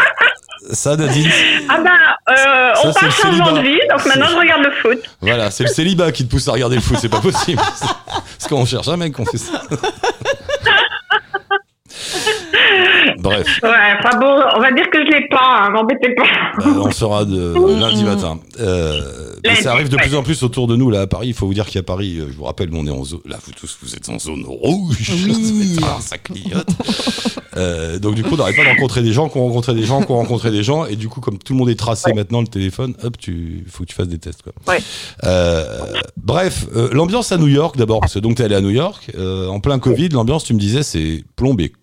ça 0.72 0.96
Nadine, 0.96 1.30
Ah 1.70 1.78
bah, 1.84 1.90
euh, 2.30 2.74
Ça, 2.76 2.82
on 2.90 2.94
parle 2.94 3.06
le 3.06 3.12
changement 3.12 3.52
de 3.54 3.62
vie, 3.62 3.80
donc 3.90 4.06
maintenant 4.06 4.28
je 4.28 4.36
regarde 4.38 4.64
le 4.64 4.72
foot. 4.82 5.00
voilà, 5.22 5.52
c'est 5.52 5.64
le 5.64 5.70
célibat 5.70 6.12
qui 6.12 6.26
te 6.26 6.32
pousse 6.32 6.48
à 6.48 6.52
regarder 6.52 6.76
le 6.76 6.82
foot, 6.82 6.98
c'est 7.00 7.10
pas 7.10 7.22
possible. 7.22 7.62
Parce 8.08 8.50
qu'on 8.50 8.66
cherche 8.66 8.88
un 8.88 8.98
mec 8.98 9.14
qu'on 9.14 9.26
fait 9.26 9.38
ça. 9.38 9.62
Bref, 13.20 13.48
Ouais, 13.64 13.70
enfin 14.00 14.20
bon, 14.20 14.42
on 14.56 14.60
va 14.60 14.72
dire 14.72 14.90
que 14.92 15.00
je 15.00 15.12
l'ai 15.12 15.28
pas, 15.30 15.64
hein, 15.64 15.70
m'embêtez 15.72 16.14
pas. 16.16 16.24
euh, 16.66 16.82
on 16.82 16.92
sera 16.92 17.26
de 17.26 17.54
lundi 17.80 18.04
matin. 18.04 18.40
Euh, 18.60 19.02
Lundi, 19.44 19.62
ça 19.62 19.72
arrive 19.72 19.90
de 19.90 19.96
ouais. 19.96 20.02
plus 20.04 20.16
en 20.16 20.24
plus 20.24 20.44
autour 20.44 20.68
de 20.68 20.76
nous 20.76 20.90
là 20.90 21.02
à 21.02 21.08
Paris. 21.08 21.30
Il 21.30 21.34
faut 21.34 21.48
vous 21.48 21.54
dire 21.54 21.66
qu'à 21.66 21.84
Paris, 21.84 22.18
euh, 22.20 22.28
je 22.32 22.38
vous 22.38 22.44
rappelle, 22.44 22.70
on 22.74 22.86
est 22.86 22.92
en 22.92 23.04
zone. 23.04 23.22
Là, 23.26 23.38
vous 23.44 23.52
tous, 23.54 23.78
vous 23.82 23.96
êtes 23.96 24.10
en 24.10 24.20
zone 24.20 24.44
rouge. 24.46 24.98
Oui. 25.26 25.78
Ça 26.00 26.18
clignote. 26.18 26.68
Euh, 27.56 27.98
donc 28.00 28.16
du 28.16 28.24
coup, 28.24 28.34
on 28.34 28.38
n'arrête 28.38 28.56
pas 28.56 28.64
de 28.64 28.70
rencontrer 28.70 29.02
des 29.02 29.14
gens, 29.14 29.30
qu'on 29.30 29.42
rencontrait 29.48 29.74
des 29.74 29.84
gens, 29.84 30.02
qu'on 30.04 30.16
rencontrait 30.16 30.52
des 30.52 30.64
gens, 30.64 30.86
et 30.86 30.96
du 30.96 31.08
coup, 31.10 31.22
comme 31.22 31.38
tout 31.40 31.54
le 31.54 31.60
monde 31.60 31.70
est 31.70 31.80
tracé 31.80 32.14
maintenant 32.14 32.42
le 32.42 32.48
téléphone, 32.48 32.94
hop, 33.04 33.18
tu 33.18 33.66
faut 33.70 33.84
que 33.84 33.90
tu 33.90 33.96
fasses 33.96 34.08
des 34.10 34.20
tests. 34.20 34.44
Quoi. 34.44 34.54
Ouais. 34.68 34.80
Euh, 35.24 35.94
bref, 36.18 36.68
euh, 36.76 36.90
l'ambiance 36.92 37.32
à 37.32 37.38
New 37.38 37.48
York 37.48 37.78
d'abord, 37.78 38.02
parce 38.02 38.14
que 38.14 38.20
donc 38.20 38.36
t'es 38.36 38.44
allé 38.44 38.56
à 38.56 38.62
New 38.62 38.70
York 38.70 39.12
euh, 39.18 39.48
en 39.48 39.60
plein 39.60 39.80
Covid, 39.80 40.10
l'ambiance, 40.10 40.44
tu 40.44 40.54
me 40.54 40.60
disais, 40.60 40.84
c'est 40.84 41.24
plombé. 41.36 41.74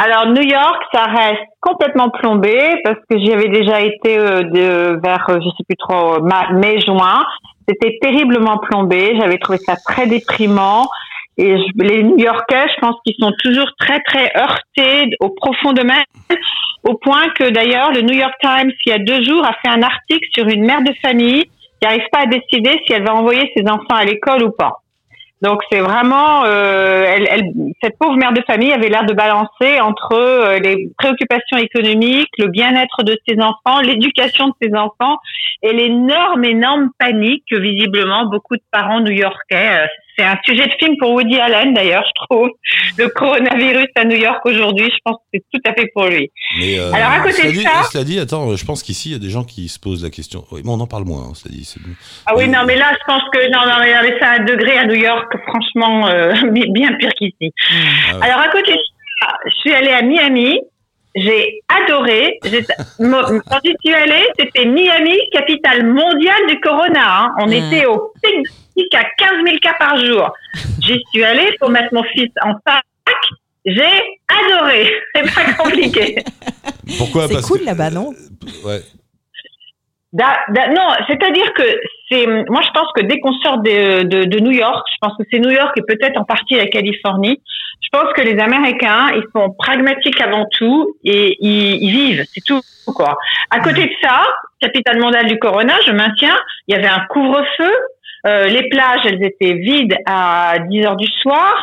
Alors 0.00 0.26
New 0.26 0.42
York, 0.42 0.80
ça 0.92 1.04
reste 1.06 1.42
complètement 1.60 2.08
plombé 2.10 2.80
parce 2.84 2.98
que 3.10 3.18
j'y 3.18 3.32
avais 3.32 3.48
déjà 3.48 3.80
été 3.80 4.16
euh, 4.16 4.42
de, 4.42 5.00
vers, 5.02 5.26
euh, 5.28 5.40
je 5.40 5.48
sais 5.56 5.64
plus 5.68 5.76
trop, 5.76 6.20
ma- 6.22 6.52
mai-juin. 6.52 7.24
C'était 7.68 7.98
terriblement 8.00 8.58
plombé. 8.58 9.16
J'avais 9.18 9.38
trouvé 9.38 9.58
ça 9.58 9.74
très 9.76 10.06
déprimant. 10.06 10.86
Et 11.36 11.56
je- 11.58 11.82
les 11.84 12.02
New-Yorkais, 12.04 12.66
je 12.76 12.80
pense 12.80 12.94
qu'ils 13.04 13.16
sont 13.18 13.32
toujours 13.42 13.68
très 13.78 14.00
très 14.00 14.30
heurtés 14.36 15.10
au 15.20 15.30
profond 15.30 15.72
d'eux-mêmes, 15.72 16.38
au 16.84 16.94
point 16.94 17.28
que 17.36 17.50
d'ailleurs 17.50 17.90
le 17.92 18.02
New 18.02 18.14
York 18.14 18.34
Times, 18.40 18.70
il 18.86 18.90
y 18.90 18.92
a 18.92 18.98
deux 18.98 19.22
jours, 19.24 19.44
a 19.44 19.52
fait 19.62 19.68
un 19.68 19.82
article 19.82 20.26
sur 20.32 20.46
une 20.46 20.64
mère 20.64 20.82
de 20.82 20.92
famille 21.02 21.44
qui 21.44 21.86
n'arrive 21.88 22.06
pas 22.12 22.20
à 22.22 22.26
décider 22.26 22.80
si 22.86 22.92
elle 22.92 23.04
va 23.04 23.14
envoyer 23.14 23.50
ses 23.56 23.64
enfants 23.68 23.96
à 23.96 24.04
l'école 24.04 24.44
ou 24.44 24.50
pas. 24.52 24.80
Donc 25.40 25.62
c'est 25.70 25.80
vraiment, 25.80 26.44
euh, 26.44 27.04
elle, 27.06 27.28
elle- 27.30 27.52
cette 27.82 27.96
pauvre 27.98 28.16
mère 28.16 28.32
de 28.32 28.42
famille 28.46 28.72
avait 28.72 28.88
l'air 28.88 29.04
de 29.04 29.14
balancer 29.14 29.80
entre 29.80 30.12
euh, 30.14 30.58
les 30.58 30.88
préoccupations 30.98 31.58
économiques, 31.58 32.30
le 32.38 32.48
bien-être 32.48 33.04
de 33.04 33.16
ses 33.28 33.36
enfants, 33.40 33.80
l'éducation 33.80 34.48
de 34.48 34.54
ses 34.60 34.74
enfants 34.74 35.16
et 35.62 35.72
l'énorme, 35.72 36.44
énorme 36.44 36.90
panique 36.98 37.44
que 37.50 37.56
visiblement 37.56 38.26
beaucoup 38.26 38.56
de 38.56 38.62
parents 38.72 39.00
new-yorkais. 39.00 39.82
euh, 39.82 39.86
c'est 40.18 40.24
un 40.24 40.36
sujet 40.44 40.66
de 40.66 40.72
film 40.80 40.96
pour 40.98 41.12
Woody 41.12 41.38
Allen 41.38 41.72
d'ailleurs, 41.74 42.02
je 42.06 42.24
trouve. 42.26 42.48
Le 42.96 43.08
coronavirus 43.08 43.86
à 43.94 44.04
New 44.04 44.16
York 44.16 44.40
aujourd'hui, 44.44 44.90
je 44.90 44.98
pense 45.04 45.16
que 45.16 45.22
c'est 45.38 45.44
tout 45.52 45.60
à 45.64 45.72
fait 45.74 45.88
pour 45.94 46.06
lui. 46.06 46.30
Mais 46.58 46.78
euh, 46.78 46.92
Alors, 46.92 47.10
à 47.10 47.20
côté 47.20 47.34
cela 47.36 47.48
de 47.48 47.52
dit, 47.52 47.62
ça- 47.62 47.82
cela 47.92 48.04
dit, 48.04 48.18
attends, 48.18 48.56
je 48.56 48.64
pense 48.64 48.82
qu'ici 48.82 49.10
il 49.10 49.12
y 49.12 49.16
a 49.16 49.18
des 49.18 49.30
gens 49.30 49.44
qui 49.44 49.68
se 49.68 49.78
posent 49.78 50.02
la 50.02 50.10
question. 50.10 50.44
Oui, 50.50 50.62
mais 50.64 50.70
on 50.70 50.80
en 50.80 50.86
parle 50.86 51.04
moins. 51.04 51.22
Hein, 51.30 51.32
cela 51.34 51.54
dit, 51.54 51.64
c'est- 51.64 51.80
Ah 52.26 52.32
oui, 52.36 52.44
Oui. 52.44 52.50
non, 52.50 52.60
mais 52.66 52.76
là, 52.76 52.92
je 52.92 53.04
pense 53.06 53.22
que 53.32 53.38
non, 53.52 53.60
non, 53.70 53.78
mais 53.80 53.94
mais 54.02 54.16
c'est 54.18 54.26
un 54.26 54.44
degré 54.44 54.76
à 54.78 54.86
New 54.86 54.94
York, 54.96 55.32
franchement, 55.46 56.08
euh, 56.08 56.32
bien 56.72 56.92
pire 56.98 57.12
qu'ici. 57.18 57.52
Ah 58.10 58.16
ouais. 58.18 58.24
Alors, 58.24 58.40
à 58.40 58.48
côté 58.48 58.72
de 58.72 58.78
ça, 59.20 59.28
je 59.46 59.54
suis 59.60 59.72
allée 59.72 59.92
à 59.92 60.02
Miami. 60.02 60.60
J'ai 61.14 61.60
adoré. 61.68 62.38
Quand 62.98 63.58
j'y 63.64 63.74
suis 63.84 63.94
allée, 63.94 64.24
c'était 64.38 64.66
Miami, 64.66 65.16
capitale 65.32 65.84
mondiale 65.86 66.46
du 66.48 66.60
corona. 66.60 67.22
hein. 67.24 67.34
On 67.40 67.46
Mm. 67.48 67.52
était 67.52 67.86
au 67.86 68.12
pic 68.22 68.46
à 68.94 69.04
15 69.16 69.30
000 69.44 69.58
cas 69.60 69.74
par 69.78 69.96
jour. 70.04 70.32
J'y 70.80 71.00
suis 71.12 71.24
allée 71.24 71.50
pour 71.60 71.70
mettre 71.70 71.92
mon 71.92 72.02
fils 72.04 72.30
en 72.42 72.52
fac. 72.66 72.82
J'ai 73.64 73.82
adoré. 74.28 74.90
C'est 75.14 75.34
pas 75.34 75.52
compliqué. 75.62 76.22
Pourquoi? 76.98 77.28
C'est 77.28 77.42
cool 77.42 77.60
que- 77.60 77.64
là-bas, 77.66 77.90
non? 77.90 78.12
Ouais. 78.64 78.80
Da- 80.10 80.38
da- 80.48 80.68
non, 80.68 80.88
c'est-à-dire 81.06 81.52
que 81.52 81.62
c'est, 82.08 82.26
moi 82.48 82.62
je 82.62 82.70
pense 82.72 82.90
que 82.96 83.02
dès 83.02 83.20
qu'on 83.20 83.34
sort 83.40 83.58
de, 83.58 84.04
de, 84.04 84.24
de 84.24 84.38
New 84.40 84.52
York, 84.52 84.82
je 84.90 84.96
pense 85.02 85.12
que 85.18 85.24
c'est 85.30 85.38
New 85.38 85.50
York 85.50 85.72
et 85.76 85.82
peut-être 85.82 86.18
en 86.18 86.24
partie 86.24 86.54
la 86.54 86.66
Californie. 86.66 87.42
Je 87.82 87.88
pense 87.92 88.10
que 88.14 88.22
les 88.22 88.38
Américains, 88.40 89.08
ils 89.14 89.24
sont 89.36 89.50
pragmatiques 89.58 90.18
avant 90.22 90.46
tout 90.56 90.94
et 91.04 91.36
ils, 91.40 91.74
ils 91.82 91.90
vivent, 91.90 92.24
c'est 92.32 92.42
tout 92.42 92.62
quoi. 92.86 93.18
À 93.50 93.60
côté 93.60 93.84
de 93.84 93.92
ça, 94.02 94.22
capitale 94.62 94.98
mondiale 94.98 95.26
du 95.26 95.38
Corona, 95.38 95.74
je 95.86 95.92
maintiens, 95.92 96.38
il 96.68 96.74
y 96.74 96.78
avait 96.78 96.88
un 96.88 97.04
couvre-feu, 97.10 97.64
euh, 97.70 97.70
les 98.24 98.68
plages 98.68 99.00
elles 99.04 99.22
étaient 99.22 99.54
vides 99.54 99.96
à 100.06 100.56
10 100.68 100.84
heures 100.84 100.96
du 100.96 101.06
soir, 101.22 101.54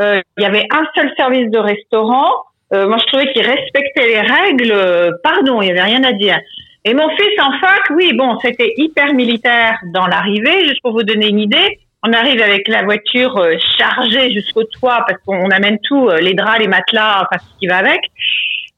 euh, 0.00 0.20
il 0.38 0.42
y 0.42 0.46
avait 0.46 0.66
un 0.70 0.84
seul 0.94 1.12
service 1.16 1.50
de 1.50 1.58
restaurant. 1.58 2.30
Euh, 2.72 2.88
moi 2.88 2.98
je 2.98 3.06
trouvais 3.06 3.32
qu'ils 3.32 3.46
respectaient 3.46 4.08
les 4.08 4.20
règles. 4.20 4.72
euh, 4.72 5.12
Pardon, 5.22 5.62
il 5.62 5.68
y 5.68 5.70
avait 5.70 5.82
rien 5.82 6.02
à 6.04 6.12
dire. 6.12 6.38
Et 6.84 6.92
mon 6.94 7.08
fils 7.10 7.40
en 7.40 7.52
fac, 7.58 7.82
oui, 7.90 8.12
bon, 8.14 8.38
c'était 8.40 8.74
hyper 8.76 9.14
militaire 9.14 9.78
dans 9.94 10.06
l'arrivée. 10.06 10.68
Juste 10.68 10.82
pour 10.82 10.92
vous 10.92 11.02
donner 11.02 11.28
une 11.28 11.40
idée, 11.40 11.78
on 12.02 12.12
arrive 12.12 12.42
avec 12.42 12.68
la 12.68 12.82
voiture 12.82 13.36
euh, 13.38 13.56
chargée 13.78 14.32
jusqu'au 14.32 14.64
toit 14.64 15.04
parce 15.06 15.18
qu'on 15.24 15.50
amène 15.50 15.78
tout, 15.82 16.08
euh, 16.08 16.18
les 16.18 16.34
draps, 16.34 16.58
les 16.58 16.68
matelas, 16.68 17.22
enfin 17.22 17.42
ce 17.42 17.58
qui 17.58 17.66
va 17.66 17.78
avec. 17.78 18.00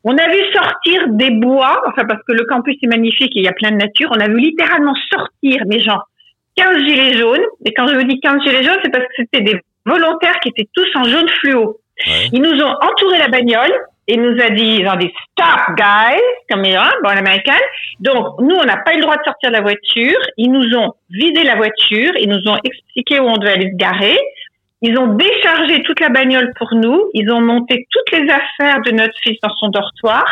On 0.05 0.17
a 0.17 0.29
vu 0.29 0.39
sortir 0.55 1.09
des 1.09 1.31
bois, 1.31 1.83
enfin 1.89 2.05
parce 2.07 2.23
que 2.29 2.33
le 2.33 2.45
campus 2.45 2.77
est 2.81 2.87
magnifique 2.87 3.33
et 3.35 3.41
il 3.41 3.45
y 3.45 3.49
a 3.49 3.53
plein 3.53 3.73
de 3.73 3.77
nature. 3.77 4.09
On 4.15 4.21
a 4.21 4.29
vu 4.29 4.39
littéralement 4.39 4.95
sortir, 5.11 5.63
mais 5.67 5.81
genre 5.81 6.07
15 6.57 6.79
gilets 6.79 7.19
jaunes. 7.19 7.45
Et 7.65 7.73
quand 7.75 7.87
je 7.89 7.95
vous 7.95 8.05
dis 8.05 8.21
15 8.21 8.43
gilets 8.43 8.65
jaunes, 8.65 8.79
c'est 8.83 8.91
parce 8.91 9.05
que 9.05 9.13
c'était 9.17 9.43
des 9.43 9.61
volontaires 9.85 10.39
qui 10.41 10.49
étaient 10.49 10.69
tous 10.75 10.89
en 10.97 11.05
jaune 11.05 11.29
fluo. 11.41 11.81
Ouais. 12.07 12.29
Ils 12.33 12.43
nous 12.43 12.63
ont 12.63 12.75
entouré 12.83 13.19
la 13.19 13.29
bagnole 13.29 13.73
et 14.09 14.17
nous 14.17 14.41
a 14.41 14.51
dit, 14.51 14.79
ils 14.81 14.89
ont 14.89 14.97
dit 14.97 15.13
stop 15.33 15.77
guys, 15.77 16.21
comme 16.51 16.65
ils 16.65 16.73
disent, 16.73 16.81
bon, 17.03 17.11
l'américaine. 17.11 17.55
Donc, 18.01 18.41
nous, 18.41 18.55
on 18.55 18.65
n'a 18.65 18.77
pas 18.77 18.93
eu 18.93 18.97
le 18.97 19.03
droit 19.03 19.17
de 19.17 19.25
sortir 19.25 19.51
de 19.51 19.55
la 19.55 19.63
voiture. 19.63 20.19
Ils 20.37 20.51
nous 20.51 20.77
ont 20.77 20.95
vidé 21.11 21.43
la 21.43 21.57
voiture. 21.57 22.13
Ils 22.19 22.29
nous 22.29 22.43
ont 22.51 22.59
expliqué 22.63 23.19
où 23.19 23.25
on 23.25 23.37
devait 23.37 23.53
aller 23.53 23.71
se 23.71 23.77
garer. 23.77 24.19
Ils 24.83 24.97
ont 24.99 25.15
déchargé 25.15 25.83
toute 25.83 25.99
la 26.01 26.11
bagnole 26.11 26.53
pour 26.57 26.73
nous. 26.75 27.11
Ils 27.15 27.31
ont 27.33 27.41
monté 27.41 27.87
toutes 27.91 28.19
les 28.19 28.29
affaires 28.31 28.83
de 28.83 28.93
notre 28.93 29.15
fils 29.23 29.39
dans 29.43 29.55
son 29.57 29.69
dortoir. 29.69 30.25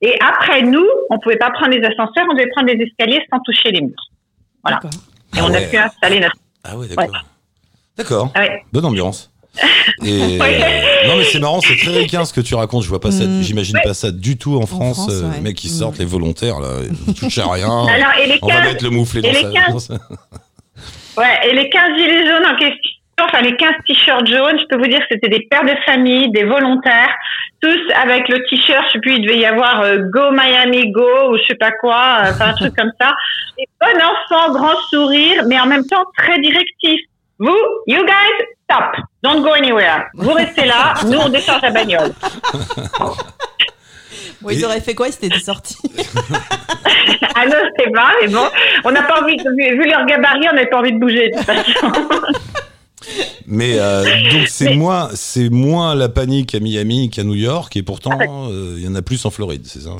Et 0.00 0.14
après, 0.20 0.62
nous, 0.62 0.86
on 1.10 1.18
pouvait 1.18 1.36
pas 1.36 1.50
prendre 1.50 1.72
les 1.76 1.84
ascenseurs. 1.84 2.24
On 2.30 2.34
devait 2.34 2.48
prendre 2.48 2.72
les 2.72 2.82
escaliers 2.82 3.22
sans 3.30 3.40
toucher 3.40 3.72
les 3.72 3.80
murs. 3.80 4.08
Voilà. 4.62 4.80
Et 5.34 5.38
Ah 5.40 5.44
on 5.46 5.50
ouais. 5.50 5.64
a 5.64 5.68
pu 5.68 5.76
installer 5.76 6.20
notre... 6.20 6.36
Ah 6.64 6.76
ouais, 6.76 6.88
d'accord. 6.88 7.24
D'accord. 7.96 8.30
Ah 8.34 8.40
ouais. 8.40 8.62
Bonne 8.72 8.84
ambiance. 8.84 9.30
Et 10.04 10.38
Ouais. 10.40 10.60
non 11.08 11.16
mais 11.16 11.24
c'est 11.24 11.40
marrant, 11.40 11.60
c'est 11.60 11.76
très 11.76 11.90
ricain 11.98 12.24
ce 12.24 12.32
que 12.32 12.40
tu 12.40 12.54
racontes. 12.54 12.84
Je 12.84 12.88
vois 12.88 13.00
pas 13.00 13.10
ça, 13.10 13.24
Mm. 13.24 13.42
j'imagine 13.42 13.78
pas 13.82 13.94
ça 13.94 14.10
du 14.12 14.36
tout 14.36 14.56
en 14.56 14.66
France. 14.66 14.96
France, 14.98 15.10
euh, 15.10 15.28
ouais. 15.28 15.34
Les 15.36 15.40
mecs 15.40 15.56
qui 15.56 15.66
Mm. 15.68 15.70
sortent, 15.70 15.98
les 15.98 16.04
volontaires 16.04 16.60
là, 16.60 16.68
ils 17.08 17.14
touchent 17.14 17.38
à 17.38 17.50
rien. 17.50 17.68
Alors, 17.88 18.12
et 18.22 18.26
les 18.26 18.38
On 18.42 18.46
va 18.46 18.54
15, 18.54 18.64
mettre 18.72 18.84
le 18.84 18.90
mouflet 18.90 19.20
dans 19.22 19.28
et 19.28 19.32
les 19.32 19.42
sa. 19.42 19.50
15 19.50 19.72
dans 19.72 19.78
sa- 19.80 19.94
Ouais, 21.16 21.48
et 21.48 21.54
les 21.54 21.68
15 21.70 21.96
gilets 21.98 22.26
jaunes 22.26 22.46
en 22.46 22.56
question, 22.56 22.78
enfin 23.20 23.40
les 23.42 23.56
15 23.56 23.72
t-shirts 23.88 24.26
jaunes, 24.28 24.58
je 24.60 24.64
peux 24.68 24.76
vous 24.78 24.88
dire 24.88 25.00
que 25.00 25.06
c'était 25.10 25.28
des 25.28 25.46
pères 25.50 25.64
de 25.64 25.74
famille, 25.84 26.30
des 26.30 26.44
volontaires, 26.44 27.12
tous 27.60 27.80
avec 27.94 28.28
le 28.28 28.38
t-shirt, 28.48 28.84
je 28.88 28.92
sais 28.92 28.98
plus, 29.00 29.16
il 29.16 29.22
devait 29.22 29.38
y 29.38 29.46
avoir 29.46 29.82
euh, 29.82 29.98
Go 30.12 30.30
Miami 30.30 30.90
Go 30.92 31.30
ou 31.30 31.38
je 31.38 31.44
sais 31.44 31.54
pas 31.54 31.72
quoi, 31.72 32.20
euh, 32.24 32.30
enfin 32.30 32.50
un 32.50 32.54
truc 32.54 32.76
comme 32.76 32.92
ça. 33.00 33.14
Des 33.56 33.68
bons 33.80 33.98
enfants, 33.98 34.52
grand 34.52 34.76
sourire, 34.90 35.44
mais 35.46 35.58
en 35.58 35.66
même 35.66 35.84
temps 35.86 36.04
très 36.16 36.38
directifs. 36.40 37.06
Vous, 37.38 37.56
you 37.86 38.04
guys, 38.04 38.46
stop, 38.64 38.96
don't 39.22 39.42
go 39.42 39.52
anywhere. 39.52 40.06
Vous 40.14 40.32
restez 40.32 40.66
là, 40.66 40.94
nous 41.06 41.18
on 41.18 41.28
décharge 41.28 41.62
la 41.62 41.70
bagnole. 41.70 42.12
Bon, 44.40 44.50
ils 44.50 44.64
auraient 44.64 44.80
fait 44.80 44.94
quoi 44.94 45.08
Ils 45.08 45.26
étaient 45.26 45.38
sortis. 45.40 45.78
Ah 47.34 47.46
non, 47.46 47.56
c'est 47.76 47.90
pas, 47.90 48.12
mais 48.20 48.28
bon, 48.28 48.46
on 48.84 48.92
n'a 48.92 49.02
pas 49.02 49.22
envie, 49.22 49.36
de, 49.36 49.50
vu, 49.50 49.80
vu 49.82 49.88
leur 49.88 50.06
gabarit, 50.06 50.46
on 50.50 50.54
n'a 50.54 50.66
pas 50.66 50.78
envie 50.78 50.92
de 50.92 50.98
bouger 50.98 51.28
de 51.28 51.36
toute 51.36 51.46
façon. 51.46 51.92
Mais 53.46 53.78
euh, 53.78 54.04
donc 54.30 54.48
c'est 54.48 54.74
moins, 54.74 55.08
c'est 55.14 55.48
moins 55.48 55.94
la 55.94 56.08
panique 56.08 56.54
à 56.54 56.60
Miami 56.60 57.10
qu'à 57.10 57.24
New 57.24 57.34
York 57.34 57.76
et 57.76 57.82
pourtant 57.82 58.18
Ah, 58.20 58.24
euh, 58.24 58.74
il 58.76 58.84
y 58.84 58.88
en 58.88 58.94
a 58.94 59.02
plus 59.02 59.24
en 59.24 59.30
Floride, 59.30 59.62
c'est 59.64 59.80
ça. 59.80 59.90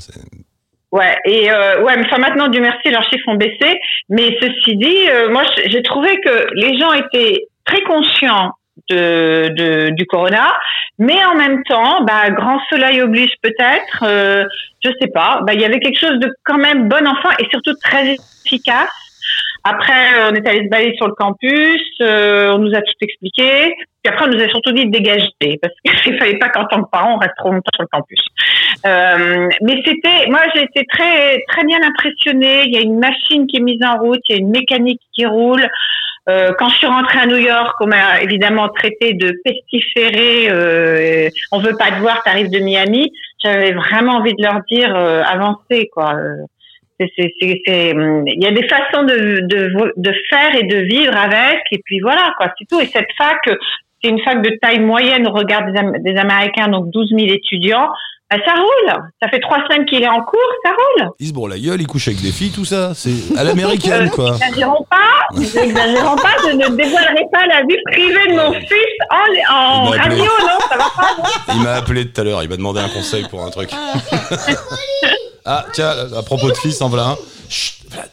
Ouais, 0.91 1.17
et 1.27 1.51
euh, 1.51 1.83
ouais, 1.83 1.95
enfin 1.99 2.19
maintenant, 2.19 2.49
Dieu 2.49 2.61
merci, 2.61 2.89
leurs 2.91 3.05
chiffres 3.05 3.29
ont 3.29 3.35
baissé. 3.35 3.79
Mais 4.09 4.37
ceci 4.41 4.77
dit, 4.77 5.09
euh, 5.11 5.31
moi, 5.31 5.43
j'ai 5.67 5.83
trouvé 5.83 6.19
que 6.21 6.47
les 6.55 6.79
gens 6.79 6.93
étaient 6.93 7.47
très 7.65 7.83
conscients 7.83 8.53
de, 8.89 9.49
de 9.55 9.91
du 9.91 10.07
corona, 10.07 10.55
mais 10.99 11.23
en 11.25 11.35
même 11.35 11.63
temps, 11.65 12.05
bah, 12.05 12.31
grand 12.31 12.59
soleil 12.71 13.03
oblige 13.03 13.33
peut-être. 13.43 14.03
Euh, 14.03 14.45
je 14.83 14.91
sais 15.01 15.09
pas. 15.09 15.41
Bah, 15.47 15.53
il 15.55 15.61
y 15.61 15.65
avait 15.65 15.81
quelque 15.81 15.99
chose 15.99 16.19
de 16.21 16.31
quand 16.45 16.59
même 16.59 16.89
bon 16.89 17.07
enfant 17.07 17.31
et 17.39 17.47
surtout 17.51 17.75
très 17.83 18.17
efficace. 18.45 18.89
Après, 19.71 20.15
euh, 20.19 20.31
on 20.31 20.35
est 20.35 20.49
allé 20.49 20.65
se 20.65 20.69
balader 20.71 20.95
sur 20.97 21.09
le 21.09 21.13
campus, 21.13 21.83
euh, 22.01 22.53
on 22.55 22.59
nous 22.59 22.75
a 22.75 22.81
tout 22.81 22.95
expliqué. 23.03 23.75
Puis 24.03 24.13
après, 24.13 24.25
on 24.25 24.29
nous 24.29 24.43
a 24.43 24.49
surtout 24.49 24.73
dit 24.73 24.87
de 24.87 24.91
dégager 24.91 25.29
parce 25.61 25.75
qu'il 26.03 26.17
fallait 26.19 26.39
pas 26.39 26.49
qu'en 26.49 26.65
tant 26.65 26.83
que 26.83 26.89
parent, 26.91 27.17
on 27.17 27.19
reste 27.19 27.35
trop 27.37 27.51
longtemps 27.51 27.71
sur 27.75 27.83
le 27.83 27.89
campus. 27.93 28.21
Euh, 28.87 29.49
mais 29.63 29.83
c'était, 29.85 30.31
moi 30.31 30.41
j'ai 30.55 30.63
été 30.63 30.87
très 30.91 31.43
très 31.49 31.65
bien 31.65 31.79
impressionnée. 31.83 32.63
Il 32.67 32.75
y 32.75 32.79
a 32.79 32.81
une 32.81 32.99
machine 32.99 33.47
qui 33.47 33.59
est 33.59 33.61
mise 33.61 33.83
en 33.85 33.99
route, 33.99 34.21
il 34.29 34.37
y 34.37 34.39
a 34.39 34.41
une 34.41 34.51
mécanique 34.51 35.03
qui 35.15 35.27
roule. 35.27 35.69
Euh, 36.29 36.53
quand 36.59 36.69
je 36.69 36.77
suis 36.77 36.87
rentrée 36.87 37.19
à 37.19 37.27
New 37.27 37.37
York, 37.37 37.75
on 37.81 37.87
m'a 37.87 38.21
évidemment 38.23 38.69
traité 38.69 39.15
de 39.15 39.35
pestiféré. 39.45 40.49
Euh, 40.51 41.29
on 41.53 41.59
veut 41.59 41.77
pas 41.77 41.91
te 41.91 42.01
voir, 42.01 42.23
t'arrives 42.23 42.51
de 42.51 42.59
Miami. 42.59 43.13
J'avais 43.43 43.73
vraiment 43.73 44.17
envie 44.17 44.35
de 44.35 44.43
leur 44.43 44.61
dire 44.71 44.95
euh, 44.95 45.23
avancez 45.23 45.91
quoi. 45.93 46.15
Euh, 47.01 47.07
c'est, 47.17 47.23
c'est, 47.23 47.33
c'est, 47.41 47.61
c'est, 47.67 47.93
hum, 47.95 48.25
il 48.27 48.43
y 48.43 48.47
a 48.47 48.51
des 48.53 48.67
façons 48.69 49.05
de, 49.05 49.41
de 49.47 49.93
de 49.97 50.13
faire 50.31 50.55
et 50.57 50.65
de 50.65 50.77
vivre 50.79 51.17
avec. 51.17 51.61
Et 51.73 51.81
puis 51.85 52.01
voilà 52.01 52.33
quoi, 52.37 52.49
c'est 52.59 52.67
tout. 52.69 52.81
Et 52.81 52.87
cette 52.87 53.09
fac, 53.17 53.39
c'est 54.03 54.11
une 54.11 54.21
fac 54.23 54.43
de 54.43 54.51
taille 54.61 54.81
moyenne 54.81 55.27
au 55.27 55.33
regard 55.33 55.63
des, 55.71 55.79
Am- 55.79 55.97
des 56.05 56.17
Américains, 56.17 56.69
donc 56.69 56.91
12 56.91 57.11
000 57.17 57.33
étudiants. 57.33 57.89
Bah, 58.31 58.37
ça 58.45 58.53
roule. 58.53 59.03
Ça 59.23 59.29
fait 59.31 59.41
trois 59.41 59.57
semaines 59.67 59.87
qu'il 59.87 60.03
est 60.03 60.09
en 60.09 60.21
cours, 60.21 60.51
ça 60.63 60.71
roule. 60.73 61.09
Il 61.19 61.29
se 61.29 61.33
bourre 61.33 61.49
la 61.49 61.59
gueule, 61.59 61.81
il 61.81 61.87
couche 61.87 62.09
avec 62.09 62.21
des 62.21 62.31
filles, 62.31 62.51
tout 62.53 62.67
ça, 62.67 62.93
c'est 62.95 63.35
à 63.39 63.43
l'américaine 63.43 64.11
quoi. 64.11 64.33
N'exagérons 64.33 64.85
pas, 64.91 65.25
n'exagérons 65.35 66.17
pas, 66.17 66.37
je 66.45 66.53
ne 66.55 66.77
dévoilerai 66.77 67.25
pas 67.33 67.47
la 67.47 67.61
vie 67.63 67.79
privée 67.87 68.29
de 68.31 68.37
mon 68.37 68.53
fils 68.53 68.99
en, 69.49 69.55
en 69.55 69.85
radio, 69.85 70.25
non, 70.25 70.59
ça 70.69 70.77
va 70.77 70.85
pas. 70.95 71.15
non 71.17 71.55
Il 71.55 71.63
m'a 71.63 71.73
appelé 71.77 72.07
tout 72.11 72.21
à 72.21 72.25
l'heure, 72.25 72.43
il 72.43 72.51
m'a 72.51 72.57
demandé 72.59 72.81
un 72.81 72.91
conseil 72.91 73.25
pour 73.31 73.43
un 73.43 73.49
truc. 73.49 73.71
Ah 75.49 75.67
tiens, 75.73 75.89
à 76.17 76.23
propos 76.23 76.49
de 76.51 76.57
fils, 76.57 76.81
en 76.83 76.89
voilà 76.89 77.09
un. 77.11 77.17
Chut, 77.49 77.75
Vlad. 77.91 78.11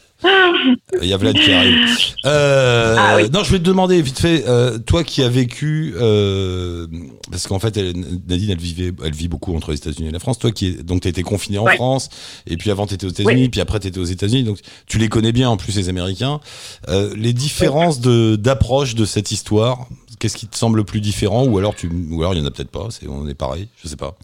Il 1.02 1.08
y 1.08 1.12
a 1.12 1.16
Vlad 1.18 1.36
qui 1.38 1.52
arrive. 1.52 1.78
Euh, 2.24 2.96
Ah 2.98 3.16
oui. 3.16 3.28
Non, 3.32 3.44
je 3.44 3.52
vais 3.52 3.58
te 3.58 3.64
demander 3.64 4.00
vite 4.00 4.18
fait, 4.18 4.44
euh, 4.48 4.78
toi 4.78 5.04
qui 5.04 5.22
as 5.22 5.28
vécu, 5.28 5.94
euh, 6.00 6.86
parce 7.30 7.46
qu'en 7.46 7.58
fait, 7.58 7.76
elle- 7.76 7.94
Nadine, 8.26 8.50
elle 8.50 8.58
vivait, 8.58 8.92
elle 9.04 9.14
vit 9.14 9.28
beaucoup 9.28 9.54
entre 9.54 9.70
les 9.72 9.76
États-Unis 9.76 10.08
et 10.08 10.12
la 10.12 10.18
France. 10.18 10.38
Toi 10.38 10.50
qui, 10.52 10.68
es, 10.68 10.82
donc, 10.82 11.02
t'as 11.02 11.10
été 11.10 11.22
confiné 11.22 11.58
en 11.58 11.64
Ouais. 11.64 11.76
France, 11.76 12.08
et 12.46 12.56
puis 12.56 12.70
avant, 12.70 12.86
t'étais 12.86 13.06
aux 13.06 13.10
États-Unis, 13.10 13.48
puis 13.50 13.60
après, 13.60 13.78
t'étais 13.78 14.00
aux 14.00 14.04
États-Unis. 14.04 14.42
Donc, 14.44 14.58
tu 14.86 14.98
les 14.98 15.08
connais 15.08 15.32
bien 15.32 15.50
en 15.50 15.56
plus 15.58 15.76
les 15.76 15.88
Américains. 15.90 16.40
Euh, 16.88 17.12
les 17.16 17.32
différences 17.34 18.00
de 18.00 18.36
d'approche 18.36 18.94
de 18.94 19.04
cette 19.04 19.30
histoire. 19.30 19.86
Qu'est-ce 20.18 20.38
qui 20.38 20.46
te 20.46 20.56
semble 20.56 20.78
le 20.78 20.84
plus 20.84 21.02
différent, 21.02 21.44
ou 21.44 21.58
alors 21.58 21.74
tu, 21.74 21.90
ou 22.10 22.20
alors 22.22 22.32
il 22.32 22.38
y 22.40 22.42
en 22.42 22.46
a 22.46 22.50
peut-être 22.50 22.70
pas. 22.70 22.88
C'est, 22.90 23.06
on 23.06 23.28
est 23.28 23.34
pareil, 23.34 23.68
je 23.84 23.86
sais 23.88 23.96
pas. 23.96 24.16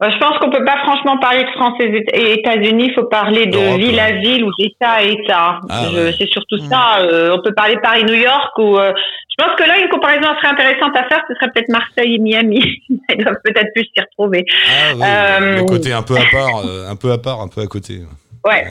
Je 0.00 0.16
pense 0.18 0.38
qu'on 0.38 0.50
peut 0.50 0.64
pas 0.64 0.78
franchement 0.84 1.18
parler 1.18 1.42
de 1.42 1.50
France 1.50 1.72
et 1.80 1.88
Éta- 1.90 2.14
et 2.14 2.32
États-Unis. 2.34 2.86
Il 2.90 2.94
faut 2.94 3.08
parler 3.08 3.46
de 3.46 3.56
Europe, 3.58 3.80
ville 3.80 3.98
à 3.98 4.12
ville 4.12 4.44
ou 4.44 4.50
d'État 4.58 4.90
à 4.90 5.02
État. 5.02 5.60
Ah, 5.68 5.82
ouais. 5.92 6.12
C'est 6.16 6.28
surtout 6.30 6.58
ça. 6.70 7.00
Euh, 7.00 7.36
on 7.36 7.42
peut 7.42 7.52
parler 7.52 7.76
Paris-New 7.82 8.14
York 8.14 8.56
ou. 8.58 8.78
euh, 8.78 8.92
je 9.30 9.44
pense 9.44 9.54
que 9.56 9.68
là, 9.68 9.78
une 9.80 9.88
comparaison 9.88 10.28
serait 10.36 10.52
intéressante 10.52 10.96
à 10.96 11.04
faire. 11.08 11.20
Ce 11.28 11.34
serait 11.34 11.50
peut-être 11.52 11.68
Marseille 11.68 12.14
et 12.14 12.18
Miami. 12.18 12.60
Ils 12.88 13.24
doivent 13.24 13.40
peut-être 13.44 13.72
plus 13.74 13.84
s'y 13.84 14.00
retrouver. 14.00 14.44
Ah 14.68 14.94
oui, 14.94 15.02
Euh, 15.04 15.56
le 15.58 15.64
côté 15.64 15.92
un 15.92 16.02
peu 16.02 16.14
à 16.16 16.24
part, 16.30 16.60
euh, 16.64 16.88
un 16.88 16.96
peu 16.96 17.10
à 17.12 17.18
part, 17.18 17.40
un 17.40 17.48
peu 17.48 17.60
à 17.60 17.66
côté. 17.66 18.00
Ouais. 18.46 18.66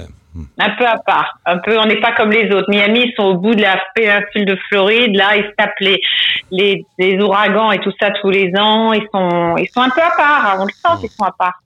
Un 0.60 0.70
peu 0.72 0.86
à 0.86 0.98
part. 1.06 1.40
Un 1.46 1.58
peu, 1.58 1.80
on 1.80 1.86
n'est 1.86 2.00
pas 2.00 2.12
comme 2.12 2.32
les 2.32 2.52
autres. 2.54 2.70
Miami, 2.70 3.06
ils 3.06 3.14
sont 3.16 3.24
au 3.24 3.38
bout 3.38 3.56
de 3.56 3.62
la 3.62 3.82
péninsule 3.96 4.46
de 4.46 4.56
Floride. 4.68 5.16
Là, 5.16 5.36
ils 5.36 5.52
tapent 5.58 5.80
les, 5.80 6.00
les, 6.52 6.86
les 7.00 7.18
ouragans 7.22 7.72
et 7.72 7.80
tout 7.80 7.94
ça 8.00 8.12
tous 8.12 8.30
les 8.30 8.52
ans. 8.58 8.94
Ils 8.94 9.08
sont, 9.14 9.58
ils 9.58 9.70
sont 9.70 9.82
un 9.82 9.90
peu 9.90 10.02
à 10.02 10.12
part. 10.16 10.46
hein. 10.46 10.58
On 10.60 10.66
le 10.66 10.72
sent 10.72 11.02
qu'ils 11.02 11.10
sont 11.10 11.24
à 11.24 11.32
part. 11.32 11.60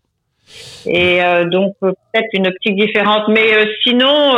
Et 0.85 1.23
euh, 1.23 1.45
donc, 1.45 1.75
euh, 1.83 1.91
peut-être 2.11 2.29
une 2.33 2.47
optique 2.47 2.75
différente. 2.75 3.27
Mais 3.29 3.53
euh, 3.53 3.65
sinon, 3.83 4.35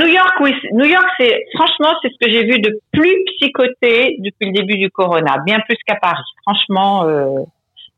New 0.00 0.06
York, 0.06 0.34
oui. 0.40 0.54
New 0.72 0.86
York, 0.86 1.06
c'est, 1.18 1.44
franchement, 1.54 1.92
c'est 2.02 2.08
ce 2.08 2.24
que 2.24 2.32
j'ai 2.32 2.44
vu 2.44 2.60
de 2.60 2.78
plus 2.92 3.24
psychoté 3.36 4.16
depuis 4.20 4.46
le 4.46 4.52
début 4.52 4.78
du 4.78 4.90
Corona. 4.90 5.36
Bien 5.44 5.60
plus 5.60 5.76
qu'à 5.86 5.96
Paris. 5.96 6.22
Franchement, 6.42 7.04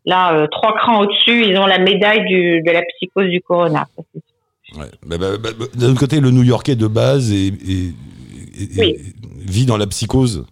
là, 0.06 0.46
trois 0.50 0.74
crans 0.76 1.00
au-dessus, 1.00 1.44
ils 1.44 1.58
ont 1.58 1.66
la 1.66 1.78
médaille 1.78 2.24
de 2.24 2.70
la 2.70 2.82
psychose 2.82 3.28
du 3.28 3.40
Corona. 3.42 3.84
C'est 3.96 4.22
Ouais. 4.76 4.90
Bah, 5.06 5.18
bah, 5.18 5.36
bah, 5.36 5.50
bah, 5.58 5.64
D'un 5.74 5.90
autre 5.90 5.98
côté, 6.00 6.20
le 6.20 6.30
New-Yorkais 6.30 6.76
de 6.76 6.86
base 6.86 7.32
est, 7.32 7.48
est- 7.48 7.94
est- 8.58 8.78
Oui. 8.80 8.96
vit 9.46 9.66
dans 9.66 9.76
la 9.76 9.86
psychose. 9.86 10.44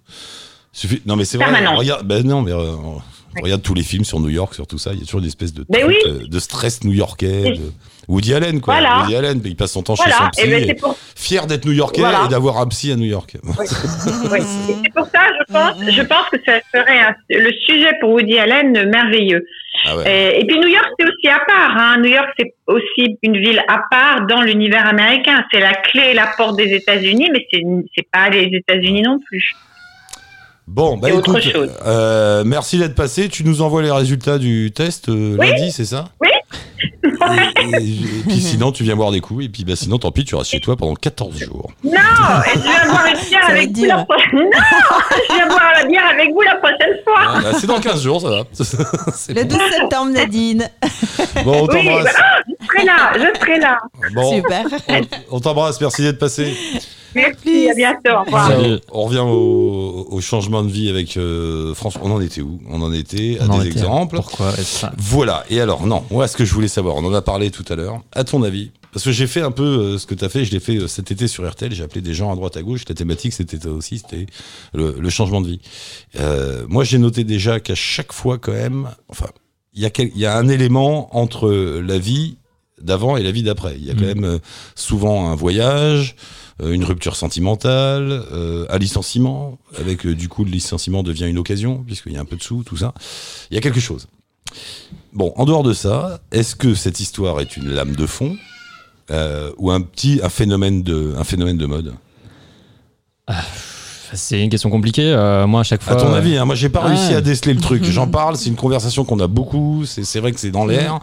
Non 1.06 1.16
mais 1.16 1.24
c'est 1.24 1.38
vrai. 1.38 1.66
Regarde, 1.76 2.06
ben 2.06 2.24
non 2.26 2.42
mais 2.42 2.52
euh, 2.52 2.72
regarde 3.42 3.62
tous 3.62 3.74
les 3.74 3.82
films 3.82 4.04
sur 4.04 4.20
New 4.20 4.28
York, 4.30 4.54
sur 4.54 4.66
tout 4.66 4.78
ça. 4.78 4.92
Il 4.92 4.98
y 5.00 5.02
a 5.02 5.04
toujours 5.04 5.20
une 5.20 5.26
espèce 5.26 5.52
de 5.54 5.64
oui. 5.68 5.94
euh, 6.06 6.26
de 6.26 6.38
stress 6.38 6.84
new-yorkais. 6.84 7.52
De- 7.52 7.72
Woody 8.08 8.32
Allen 8.32 8.62
quoi. 8.62 8.74
Voilà. 8.80 9.00
Woody 9.02 9.16
Allen, 9.16 9.40
il 9.44 9.54
passe 9.54 9.72
son 9.72 9.82
temps 9.82 9.94
chez 9.94 10.10
son 10.10 10.28
psy, 10.30 10.40
et 10.40 10.48
ben 10.48 10.62
et 10.62 10.66
c'est 10.68 10.74
pour 10.80 10.96
fier 11.14 11.46
d'être 11.46 11.66
new-yorkais 11.66 12.00
Voilà. 12.00 12.22
et 12.24 12.28
d'avoir 12.28 12.56
un 12.58 12.66
psy 12.68 12.90
à 12.90 12.96
New 12.96 13.04
York. 13.04 13.36
Oui. 13.44 13.66
C'est 14.82 14.92
pour 14.94 15.04
ça, 15.06 15.20
je 15.38 15.52
pense, 15.52 15.94
je 15.94 16.02
pense 16.02 16.26
que 16.32 16.38
ça 16.46 16.58
serait 16.72 17.00
un- 17.00 17.14
le 17.28 17.50
sujet 17.66 17.92
pour 18.00 18.10
Woody 18.12 18.38
Allen 18.38 18.88
merveilleux. 18.90 19.44
Ah 19.84 19.96
ouais. 19.96 20.04
Et, 20.36 20.40
et 20.40 20.46
puis 20.46 20.58
New 20.58 20.68
York, 20.68 20.86
c'est 20.98 21.06
aussi 21.06 21.28
à 21.28 21.40
part. 21.46 21.76
Hein. 21.76 21.98
New 21.98 22.08
York, 22.10 22.28
c'est 22.38 22.54
aussi 22.66 23.18
une 23.22 23.36
ville 23.38 23.62
à 23.68 23.80
part 23.90 24.26
dans 24.26 24.40
l'univers 24.40 24.86
américain. 24.86 25.44
C'est 25.52 25.60
la 25.60 25.74
clé 25.74 26.02
et 26.12 26.14
la 26.14 26.28
porte 26.36 26.56
des 26.56 26.72
États-Unis, 26.74 27.28
mais 27.32 27.46
c'est 27.94 28.08
pas 28.10 28.28
les 28.30 28.48
États-Unis 28.52 29.02
non 29.02 29.18
plus. 29.24 29.52
Bon, 30.70 30.98
bah 30.98 31.08
écoute, 31.10 31.38
euh, 31.86 32.44
merci 32.44 32.78
d'être 32.78 32.94
passé. 32.94 33.30
Tu 33.30 33.42
nous 33.42 33.62
envoies 33.62 33.80
les 33.82 33.90
résultats 33.90 34.36
du 34.38 34.70
test 34.70 35.08
euh, 35.08 35.34
Oui. 35.38 35.46
lundi, 35.48 35.72
c'est 35.72 35.86
ça? 35.86 36.10
Oui. 36.20 36.28
Et, 37.34 37.60
et- 37.62 37.82
et 37.82 38.22
puis 38.28 38.40
sinon, 38.40 38.72
tu 38.72 38.82
viens 38.84 38.96
boire 38.96 39.10
des 39.10 39.20
coups. 39.20 39.44
Et 39.44 39.48
puis 39.48 39.64
bah, 39.64 39.76
sinon, 39.76 39.98
tant 39.98 40.10
pis, 40.10 40.24
tu 40.24 40.34
restes 40.34 40.50
chez 40.50 40.60
toi 40.60 40.76
pendant 40.76 40.94
14 40.94 41.36
jours. 41.36 41.70
Non, 41.84 41.90
et 41.92 42.54
je 42.54 42.60
viens 42.62 42.86
boire 42.86 43.06
une 43.06 43.28
bière 43.28 43.48
avec 43.48 43.76
vous 43.76 43.84
la 43.84 44.04
prochaine. 44.04 44.28
Non, 44.38 44.50
je 45.28 45.34
viens 45.34 45.46
boire 45.48 45.72
la 45.74 45.84
bière 45.86 46.06
avec 46.12 46.32
vous 46.32 46.40
la 46.42 46.56
prochaine 46.56 46.96
fois. 47.04 47.20
Ah, 47.26 47.40
bah, 47.42 47.50
c'est 47.58 47.66
dans 47.66 47.80
15 47.80 48.02
jours, 48.02 48.20
ça 48.20 48.28
va. 48.30 48.36
Le 49.34 49.44
bon. 49.44 49.56
12 49.56 49.60
septembre, 49.80 50.12
Nadine. 50.12 50.68
Bon, 51.44 51.62
on 51.62 51.62
Oui, 51.62 51.68
t'embrasse. 51.84 52.04
bah, 52.04 52.10
ah, 52.18 52.38
je 52.48 52.66
serai 52.66 52.84
là, 52.86 53.12
je 53.14 53.40
serai 53.40 53.58
là. 53.58 53.78
Bon, 54.14 54.32
Super. 54.34 54.64
on, 55.30 55.36
on 55.36 55.40
t'embrasse. 55.40 55.80
Merci 55.80 56.02
d'être 56.02 56.18
passé. 56.18 56.54
Merci, 57.14 57.70
à 57.70 57.74
bientôt. 57.74 58.18
Au 58.20 58.24
revoir. 58.24 58.48
Salut. 58.48 58.78
On 58.92 59.02
revient 59.04 59.18
au, 59.24 60.06
au 60.10 60.20
changement 60.20 60.62
de 60.62 60.68
vie 60.70 60.90
avec 60.90 61.16
euh, 61.16 61.74
François. 61.74 62.02
On 62.04 62.10
en 62.12 62.20
était 62.20 62.42
où? 62.42 62.60
On 62.70 62.82
en 62.82 62.92
était 62.92 63.38
à 63.40 63.44
On 63.48 63.58
des 63.58 63.66
était- 63.68 63.78
exemples. 63.78 64.16
Pourquoi 64.16 64.50
Voilà. 64.98 65.44
Et 65.48 65.60
alors, 65.60 65.86
non, 65.86 66.04
moi, 66.10 66.28
ce 66.28 66.36
que 66.36 66.44
je 66.44 66.52
voulais 66.52 66.68
savoir, 66.68 66.96
on 66.96 67.04
en 67.04 67.14
a 67.14 67.17
parlé 67.22 67.50
tout 67.50 67.64
à 67.68 67.76
l'heure. 67.76 68.02
À 68.12 68.24
ton 68.24 68.42
avis, 68.42 68.70
parce 68.92 69.04
que 69.04 69.12
j'ai 69.12 69.26
fait 69.26 69.42
un 69.42 69.50
peu 69.50 69.62
euh, 69.62 69.98
ce 69.98 70.06
que 70.06 70.14
tu 70.14 70.24
as 70.24 70.28
fait, 70.28 70.44
je 70.44 70.52
l'ai 70.52 70.60
fait 70.60 70.76
euh, 70.76 70.88
cet 70.88 71.10
été 71.10 71.28
sur 71.28 71.48
RTL, 71.48 71.72
j'ai 71.72 71.82
appelé 71.82 72.00
des 72.00 72.14
gens 72.14 72.32
à 72.32 72.36
droite 72.36 72.56
à 72.56 72.62
gauche. 72.62 72.82
La 72.88 72.94
thématique, 72.94 73.32
c'était 73.32 73.66
aussi, 73.66 73.98
c'était 73.98 74.26
le, 74.74 74.96
le 74.98 75.10
changement 75.10 75.40
de 75.40 75.48
vie. 75.48 75.60
Euh, 76.18 76.64
moi, 76.68 76.84
j'ai 76.84 76.98
noté 76.98 77.24
déjà 77.24 77.60
qu'à 77.60 77.74
chaque 77.74 78.12
fois, 78.12 78.38
quand 78.38 78.52
même, 78.52 78.88
enfin, 79.08 79.28
il 79.74 79.82
y, 79.82 79.86
a 79.86 79.90
y 80.14 80.26
a 80.26 80.36
un 80.36 80.48
élément 80.48 81.16
entre 81.16 81.50
la 81.50 81.98
vie 81.98 82.38
d'avant 82.80 83.16
et 83.16 83.22
la 83.22 83.30
vie 83.32 83.42
d'après. 83.42 83.76
Il 83.76 83.84
y 83.84 83.90
a 83.90 83.94
quand 83.94 84.02
Mm. 84.02 84.20
même 84.20 84.38
souvent 84.74 85.30
un 85.30 85.34
voyage, 85.34 86.16
une 86.62 86.84
rupture 86.84 87.16
sentimentale, 87.16 88.24
euh, 88.32 88.66
un 88.68 88.78
licenciement, 88.78 89.58
avec 89.78 90.06
euh, 90.06 90.14
du 90.14 90.28
coup 90.28 90.44
le 90.44 90.50
licenciement 90.50 91.02
devient 91.02 91.26
une 91.28 91.38
occasion, 91.38 91.84
puisqu'il 91.86 92.12
y 92.12 92.16
a 92.16 92.20
un 92.20 92.24
peu 92.24 92.36
de 92.36 92.42
sous, 92.42 92.64
tout 92.64 92.76
ça. 92.76 92.94
Il 93.50 93.54
y 93.54 93.58
a 93.58 93.60
quelque 93.60 93.80
chose. 93.80 94.08
Bon, 95.12 95.32
en 95.36 95.44
dehors 95.44 95.62
de 95.62 95.72
ça, 95.72 96.20
est-ce 96.30 96.54
que 96.54 96.74
cette 96.74 97.00
histoire 97.00 97.40
est 97.40 97.56
une 97.56 97.70
lame 97.70 97.96
de 97.96 98.06
fond 98.06 98.36
euh, 99.10 99.52
ou 99.56 99.70
un 99.70 99.80
petit 99.80 100.20
phénomène 100.28 100.82
de 100.82 101.14
un 101.16 101.24
phénomène 101.24 101.56
de 101.56 101.66
mode? 101.66 101.94
C'est 104.14 104.42
une 104.42 104.50
question 104.50 104.70
compliquée. 104.70 105.04
euh, 105.12 105.46
moi, 105.46 105.60
à 105.60 105.64
chaque 105.64 105.82
fois. 105.82 105.92
À 105.94 105.96
ton 105.96 106.12
avis, 106.12 106.36
hein, 106.36 106.44
moi 106.44 106.54
j'ai 106.54 106.68
pas 106.68 106.80
réussi 106.80 107.14
à 107.14 107.20
déceler 107.20 107.54
le 107.54 107.60
truc. 107.60 107.84
J'en 107.90 108.06
parle, 108.06 108.36
c'est 108.36 108.48
une 108.48 108.56
conversation 108.56 109.04
qu'on 109.04 109.20
a 109.20 109.26
beaucoup. 109.26 109.84
C'est 109.86 110.20
vrai 110.20 110.32
que 110.32 110.40
c'est 110.40 110.50
dans 110.50 110.66
l'air. 110.66 110.98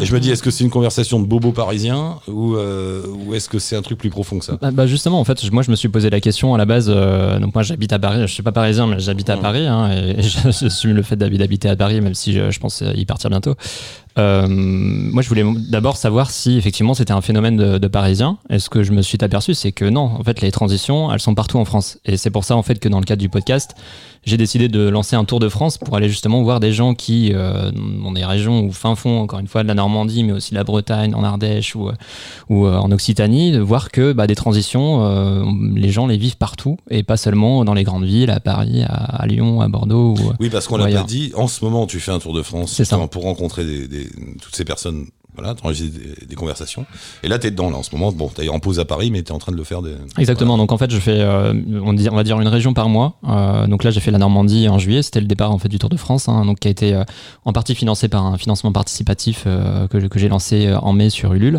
Et 0.00 0.04
je 0.04 0.12
me 0.14 0.20
dis, 0.20 0.30
est-ce 0.30 0.42
que 0.42 0.50
c'est 0.50 0.64
une 0.64 0.70
conversation 0.70 1.20
de 1.20 1.26
bobo 1.26 1.52
parisien 1.52 2.16
ou 2.28 2.56
euh, 2.56 3.02
ou 3.26 3.34
est-ce 3.34 3.48
que 3.48 3.58
c'est 3.58 3.76
un 3.76 3.82
truc 3.82 3.98
plus 3.98 4.10
profond 4.10 4.38
que 4.38 4.44
ça? 4.44 4.56
Bah, 4.60 4.70
bah, 4.72 4.86
justement, 4.86 5.20
en 5.20 5.24
fait, 5.24 5.50
moi 5.52 5.62
je 5.62 5.70
me 5.70 5.76
suis 5.76 5.88
posé 5.88 6.10
la 6.10 6.20
question 6.20 6.54
à 6.54 6.58
la 6.58 6.64
base. 6.64 6.86
euh, 6.88 7.38
donc 7.38 7.54
moi 7.54 7.62
j'habite 7.62 7.92
à 7.92 7.98
Paris, 7.98 8.20
je 8.22 8.26
suis 8.32 8.42
pas 8.42 8.52
parisien, 8.52 8.86
mais 8.86 8.98
j'habite 9.00 9.30
à. 9.30 9.36
Paris 9.36 9.66
hein, 9.66 9.90
et, 9.90 10.22
j'assume 10.22 10.92
le 10.92 11.02
fait 11.02 11.16
d'hab- 11.16 11.36
d'habiter 11.36 11.68
à 11.68 11.76
Paris, 11.76 12.00
même 12.00 12.14
si 12.14 12.32
je, 12.32 12.50
je 12.50 12.58
pense 12.60 12.82
y 12.94 13.04
partir 13.04 13.28
bientôt. 13.30 13.54
Euh, 14.16 14.46
moi 14.48 15.22
je 15.22 15.28
voulais 15.28 15.44
d'abord 15.68 15.96
savoir 15.96 16.30
si 16.30 16.56
effectivement 16.56 16.94
c'était 16.94 17.12
un 17.12 17.20
phénomène 17.20 17.56
de, 17.56 17.78
de 17.78 17.88
Parisien. 17.88 18.38
Et 18.50 18.58
ce 18.58 18.68
que 18.70 18.82
je 18.82 18.92
me 18.92 19.02
suis 19.02 19.18
aperçu, 19.22 19.54
c'est 19.54 19.72
que 19.72 19.84
non, 19.84 20.02
en 20.18 20.22
fait 20.22 20.40
les 20.40 20.52
transitions, 20.52 21.12
elles 21.12 21.20
sont 21.20 21.34
partout 21.34 21.58
en 21.58 21.64
France. 21.64 21.98
Et 22.04 22.16
c'est 22.16 22.30
pour 22.30 22.44
ça 22.44 22.56
en 22.56 22.62
fait 22.62 22.78
que 22.78 22.88
dans 22.88 23.00
le 23.00 23.04
cadre 23.04 23.20
du 23.20 23.28
podcast, 23.28 23.74
j'ai 24.26 24.36
décidé 24.38 24.68
de 24.68 24.88
lancer 24.88 25.16
un 25.16 25.24
tour 25.26 25.38
de 25.38 25.50
France 25.50 25.76
pour 25.76 25.96
aller 25.96 26.08
justement 26.08 26.42
voir 26.42 26.58
des 26.58 26.72
gens 26.72 26.94
qui, 26.94 27.32
euh, 27.34 27.70
dans 28.02 28.12
des 28.12 28.24
régions 28.24 28.62
ou 28.64 28.72
fin 28.72 28.94
fond, 28.94 29.20
encore 29.20 29.38
une 29.38 29.48
fois, 29.48 29.62
de 29.62 29.68
la 29.68 29.74
Normandie, 29.74 30.24
mais 30.24 30.32
aussi 30.32 30.52
de 30.52 30.54
la 30.56 30.64
Bretagne, 30.64 31.14
en 31.14 31.22
Ardèche 31.24 31.76
ou, 31.76 31.88
euh, 31.88 31.92
ou 32.48 32.64
euh, 32.66 32.78
en 32.78 32.90
Occitanie, 32.90 33.52
de 33.52 33.58
voir 33.60 33.90
que 33.90 34.14
bah, 34.14 34.26
des 34.26 34.34
transitions, 34.34 35.04
euh, 35.04 35.44
les 35.74 35.90
gens 35.90 36.06
les 36.06 36.16
vivent 36.16 36.38
partout 36.38 36.78
et 36.88 37.02
pas 37.02 37.18
seulement 37.18 37.66
dans 37.66 37.74
les 37.74 37.84
grandes 37.84 38.06
villes, 38.06 38.30
à 38.30 38.40
Paris, 38.40 38.82
à, 38.84 38.94
à 38.94 39.26
Lyon, 39.26 39.60
à 39.60 39.68
Bordeaux. 39.68 40.14
Ou, 40.18 40.32
Oui, 40.40 40.48
parce 40.48 40.68
qu'on 40.68 40.78
l'a 40.78 40.86
pas 40.86 41.02
dit. 41.02 41.32
En 41.36 41.46
ce 41.46 41.62
moment, 41.62 41.86
tu 41.86 42.00
fais 42.00 42.12
un 42.12 42.18
tour 42.18 42.32
de 42.32 42.40
France 42.42 42.70
C'est 42.70 42.84
ça. 42.86 42.96
justement, 42.96 43.08
pour 43.08 43.24
rencontrer 43.24 43.66
des, 43.66 43.86
des- 43.88 44.03
toutes 44.40 44.56
ces 44.56 44.64
personnes. 44.64 45.06
Voilà, 45.36 45.56
t'enregistres 45.56 45.98
des, 45.98 46.26
des 46.26 46.34
conversations. 46.36 46.86
Et 47.24 47.28
là, 47.28 47.40
t'es 47.40 47.50
dedans, 47.50 47.68
là, 47.68 47.76
en 47.76 47.82
ce 47.82 47.92
moment. 47.92 48.12
Bon, 48.12 48.28
t'es 48.28 48.48
en 48.48 48.60
pause 48.60 48.78
à 48.78 48.84
Paris, 48.84 49.10
mais 49.10 49.22
t'es 49.22 49.32
en 49.32 49.38
train 49.38 49.50
de 49.50 49.56
le 49.56 49.64
faire. 49.64 49.82
Des... 49.82 49.96
Exactement. 50.16 50.56
Donc 50.56 50.70
en 50.70 50.78
fait, 50.78 50.92
je 50.92 50.98
fais, 51.00 51.18
euh, 51.18 51.52
on, 51.82 51.92
dit- 51.92 52.08
on 52.08 52.14
va 52.14 52.22
dire 52.22 52.40
une 52.40 52.46
région 52.46 52.72
par 52.72 52.88
mois. 52.88 53.18
Euh, 53.28 53.66
donc 53.66 53.82
là, 53.82 53.90
j'ai 53.90 53.98
fait 53.98 54.12
la 54.12 54.18
Normandie 54.18 54.68
en 54.68 54.78
juillet. 54.78 55.02
C'était 55.02 55.18
le 55.20 55.26
départ 55.26 55.50
en 55.50 55.58
fait 55.58 55.68
du 55.68 55.80
Tour 55.80 55.90
de 55.90 55.96
France, 55.96 56.28
hein, 56.28 56.44
donc 56.44 56.60
qui 56.60 56.68
a 56.68 56.70
été 56.70 56.94
euh, 56.94 57.02
en 57.44 57.52
partie 57.52 57.74
financé 57.74 58.06
par 58.06 58.24
un 58.24 58.38
financement 58.38 58.70
participatif 58.70 59.42
que, 59.42 60.06
que 60.06 60.18
j'ai 60.20 60.28
lancé 60.28 60.72
en 60.72 60.92
mai 60.92 61.10
sur 61.10 61.34
Ulule. 61.34 61.58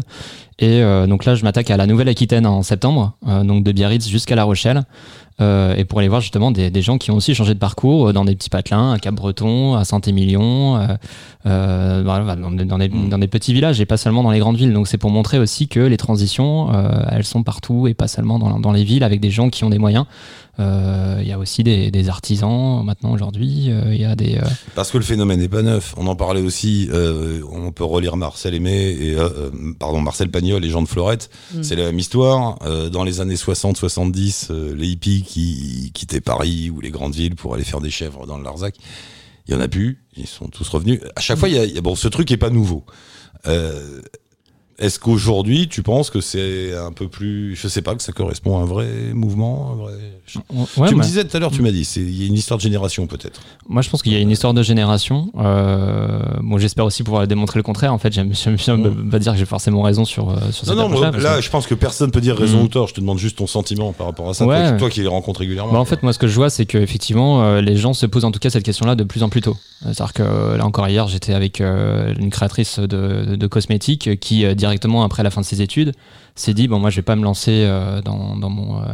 Et 0.59 0.81
euh, 0.81 1.05
donc 1.05 1.25
là, 1.25 1.35
je 1.35 1.43
m'attaque 1.43 1.69
à 1.69 1.77
la 1.77 1.85
Nouvelle-Aquitaine 1.85 2.45
en 2.45 2.63
septembre, 2.63 3.13
euh, 3.27 3.43
donc 3.43 3.63
de 3.63 3.71
Biarritz 3.71 4.07
jusqu'à 4.07 4.35
La 4.35 4.43
Rochelle. 4.45 4.83
Euh, 5.41 5.75
et 5.75 5.83
pour 5.83 5.99
aller 5.99 6.07
voir 6.07 6.21
justement 6.21 6.49
des, 6.49 6.69
des 6.71 6.81
gens 6.81 6.97
qui 6.97 7.11
ont 7.11 7.17
aussi 7.17 7.35
changé 7.35 7.53
de 7.53 7.59
parcours 7.59 8.07
euh, 8.07 8.13
dans 8.13 8.23
des 8.23 8.35
petits 8.35 8.49
patelins, 8.49 8.93
à 8.93 8.99
Cap-Breton, 8.99 9.75
à 9.75 9.83
Saint-Émilion, 9.83 10.77
euh, 11.45 12.03
dans, 12.03 12.51
dans 12.65 12.77
des, 12.77 12.87
Mm. 12.87 13.09
dans 13.09 13.17
des 13.17 13.27
petits 13.27 13.53
villages 13.53 13.81
et 13.81 13.85
pas 13.85 13.97
seulement 13.97 14.23
dans 14.23 14.31
les 14.31 14.39
grandes 14.39 14.55
villes. 14.55 14.71
Donc 14.71 14.87
c'est 14.87 14.97
pour 14.97 15.09
montrer 15.09 15.39
aussi 15.39 15.67
que 15.67 15.81
les 15.81 15.97
transitions, 15.97 16.73
euh, 16.73 17.03
elles 17.11 17.25
sont 17.25 17.43
partout 17.43 17.87
et 17.87 17.93
pas 17.93 18.07
seulement 18.07 18.39
dans, 18.39 18.59
dans 18.59 18.71
les 18.71 18.83
villes 18.83 19.03
avec 19.03 19.19
des 19.19 19.31
gens 19.31 19.49
qui 19.49 19.63
ont 19.65 19.69
des 19.69 19.77
moyens. 19.79 20.05
Euh, 20.59 21.19
Il 21.21 21.27
y 21.27 21.31
a 21.31 21.39
aussi 21.39 21.63
des, 21.63 21.91
des 21.91 22.09
artisans 22.09 22.83
maintenant 22.85 23.11
aujourd'hui. 23.11 23.71
euh, 23.71 23.93
Il 23.93 23.99
y 23.99 24.05
a 24.05 24.15
des. 24.15 24.35
euh, 24.37 24.41
Parce 24.75 24.91
que 24.91 24.97
le 24.97 25.03
phénomène 25.03 25.39
n'est 25.39 25.49
pas 25.49 25.61
neuf. 25.63 25.93
On 25.97 26.07
en 26.07 26.15
parlait 26.15 26.41
aussi. 26.41 26.87
euh, 26.91 27.41
on 27.51 27.71
peut 27.71 27.83
relire 27.83 28.15
Marcel 28.17 28.53
Aimé 28.53 28.89
et 28.99 29.15
pardon 29.79 29.99
Marcel 30.01 30.29
Pagnol 30.29 30.63
et 30.63 30.69
Jean 30.69 30.81
de 30.81 30.87
Florette. 30.87 31.29
Mm. 31.53 31.63
C'est 31.63 31.75
la 31.75 31.83
même 31.85 31.99
histoire. 31.99 32.57
Euh, 32.63 32.89
dans 32.89 33.03
les 33.03 33.19
années 33.21 33.35
60-70, 33.35 34.47
euh, 34.51 34.75
les 34.75 34.87
hippies 34.89 35.23
qui 35.23 35.91
quittaient 35.93 36.21
Paris 36.21 36.69
ou 36.69 36.79
les 36.81 36.91
grandes 36.91 37.15
villes 37.15 37.35
pour 37.35 37.53
aller 37.55 37.63
faire 37.63 37.81
des 37.81 37.89
chèvres 37.91 38.25
dans 38.27 38.37
le 38.37 38.43
Larzac, 38.43 38.75
il 39.47 39.53
y 39.53 39.57
en 39.57 39.61
a 39.61 39.67
plus. 39.67 40.03
Ils 40.17 40.27
sont 40.27 40.47
tous 40.47 40.67
revenus. 40.69 41.01
À 41.15 41.21
chaque 41.21 41.37
fois, 41.37 41.49
il 41.49 41.55
y 41.55 41.59
a, 41.59 41.65
il 41.65 41.73
y 41.73 41.77
a- 41.77 41.81
bon, 41.81 41.95
ce 41.95 42.07
truc 42.07 42.31
est 42.31 42.37
pas 42.37 42.49
nouveau. 42.49 42.85
Euh, 43.47 44.01
est-ce 44.77 44.99
qu'aujourd'hui, 44.99 45.67
tu 45.69 45.81
penses 45.83 46.09
que 46.09 46.19
c'est 46.21 46.75
un 46.75 46.91
peu 46.91 47.07
plus, 47.07 47.55
je 47.55 47.67
sais 47.67 47.81
pas, 47.81 47.95
que 47.95 48.03
ça 48.03 48.11
correspond 48.11 48.57
à 48.57 48.61
un 48.61 48.65
vrai 48.65 48.88
mouvement, 49.13 49.71
un 49.71 49.75
vrai... 49.83 49.93
Ouais, 50.77 50.88
tu 50.89 50.95
me 50.95 50.99
bah, 50.99 51.05
disais 51.05 51.23
tout 51.23 51.38
à 51.38 51.39
l'heure, 51.39 51.51
tu 51.51 51.61
m'as 51.61 51.71
dit, 51.71 51.85
c'est 51.85 52.01
il 52.01 52.19
y 52.21 52.23
a 52.23 52.27
une 52.27 52.33
histoire 52.33 52.57
de 52.57 52.63
génération 52.63 53.05
peut-être. 53.07 53.39
Moi, 53.69 53.81
je 53.83 53.89
pense 53.89 54.01
qu'il 54.01 54.11
y 54.11 54.15
a 54.15 54.19
une 54.19 54.31
histoire 54.31 54.53
de 54.55 54.63
génération. 54.63 55.29
Euh, 55.38 56.19
bon, 56.41 56.57
j'espère 56.57 56.83
aussi 56.85 57.03
pouvoir 57.03 57.27
démontrer 57.27 57.59
le 57.59 57.63
contraire. 57.63 57.93
En 57.93 57.97
fait, 57.99 58.11
j'aime 58.11 58.31
bien 58.55 58.77
me- 58.77 59.09
pas 59.09 59.19
dire 59.19 59.33
que 59.33 59.38
j'ai 59.38 59.45
forcément 59.45 59.81
raison 59.83 60.03
sur, 60.03 60.31
euh, 60.31 60.35
sur 60.51 60.65
Non, 60.75 60.89
cette 60.89 60.91
non, 60.91 61.11
parce 61.11 61.23
là, 61.23 61.35
que- 61.38 61.41
je 61.41 61.49
pense 61.49 61.67
que 61.67 61.75
personne 61.75 62.11
peut 62.11 62.21
dire 62.21 62.35
raison 62.35 62.59
Mm. 62.59 62.63
ou 62.65 62.67
tort. 62.67 62.88
Je 62.88 62.95
te 62.95 63.01
demande 63.01 63.19
juste 63.19 63.38
ton 63.38 63.47
sentiment 63.47 63.93
par 63.93 64.07
rapport 64.07 64.29
à 64.29 64.33
ça. 64.33 64.45
Ouais. 64.45 64.57
Toi, 64.61 64.71
qui- 64.71 64.77
toi 64.79 64.89
qui 64.89 65.01
les 65.01 65.07
rencontres 65.07 65.39
régulièrement. 65.41 65.73
Bah, 65.73 65.79
en 65.79 65.85
fait, 65.85 66.01
moi, 66.03 66.11
ce 66.11 66.19
que 66.19 66.27
je 66.27 66.35
vois, 66.35 66.49
c'est 66.49 66.65
qu'effectivement, 66.65 67.43
euh, 67.43 67.61
les 67.61 67.75
gens 67.77 67.93
se 67.93 68.05
posent 68.07 68.25
en 68.25 68.31
tout 68.31 68.39
cas 68.39 68.49
cette 68.49 68.63
question-là 68.63 68.95
de 68.95 69.03
plus 69.03 69.23
en 69.23 69.29
plus 69.29 69.41
tôt. 69.41 69.55
C'est-à-dire 69.83 70.13
que 70.13 70.55
là 70.57 70.65
encore 70.65 70.88
hier, 70.89 71.07
j'étais 71.07 71.33
avec 71.33 71.61
euh, 71.61 72.13
une 72.19 72.29
créatrice 72.31 72.79
de, 72.79 73.35
de 73.35 73.47
cosmétiques 73.47 74.19
qui, 74.19 74.45
directement 74.65 75.04
après 75.04 75.21
la 75.23 75.30
fin 75.30 75.41
de 75.41 75.45
ses 75.45 75.62
études, 75.62 75.93
s'est 76.36 76.54
dit 76.56 76.67
bon, 76.67 76.80
moi, 76.80 76.89
je 76.89 76.95
vais 76.97 77.01
pas 77.04 77.15
me 77.15 77.23
lancer 77.23 77.51
euh, 77.65 78.01
dans, 78.01 78.36
dans, 78.36 78.49
mon, 78.49 78.78
euh, 78.82 78.86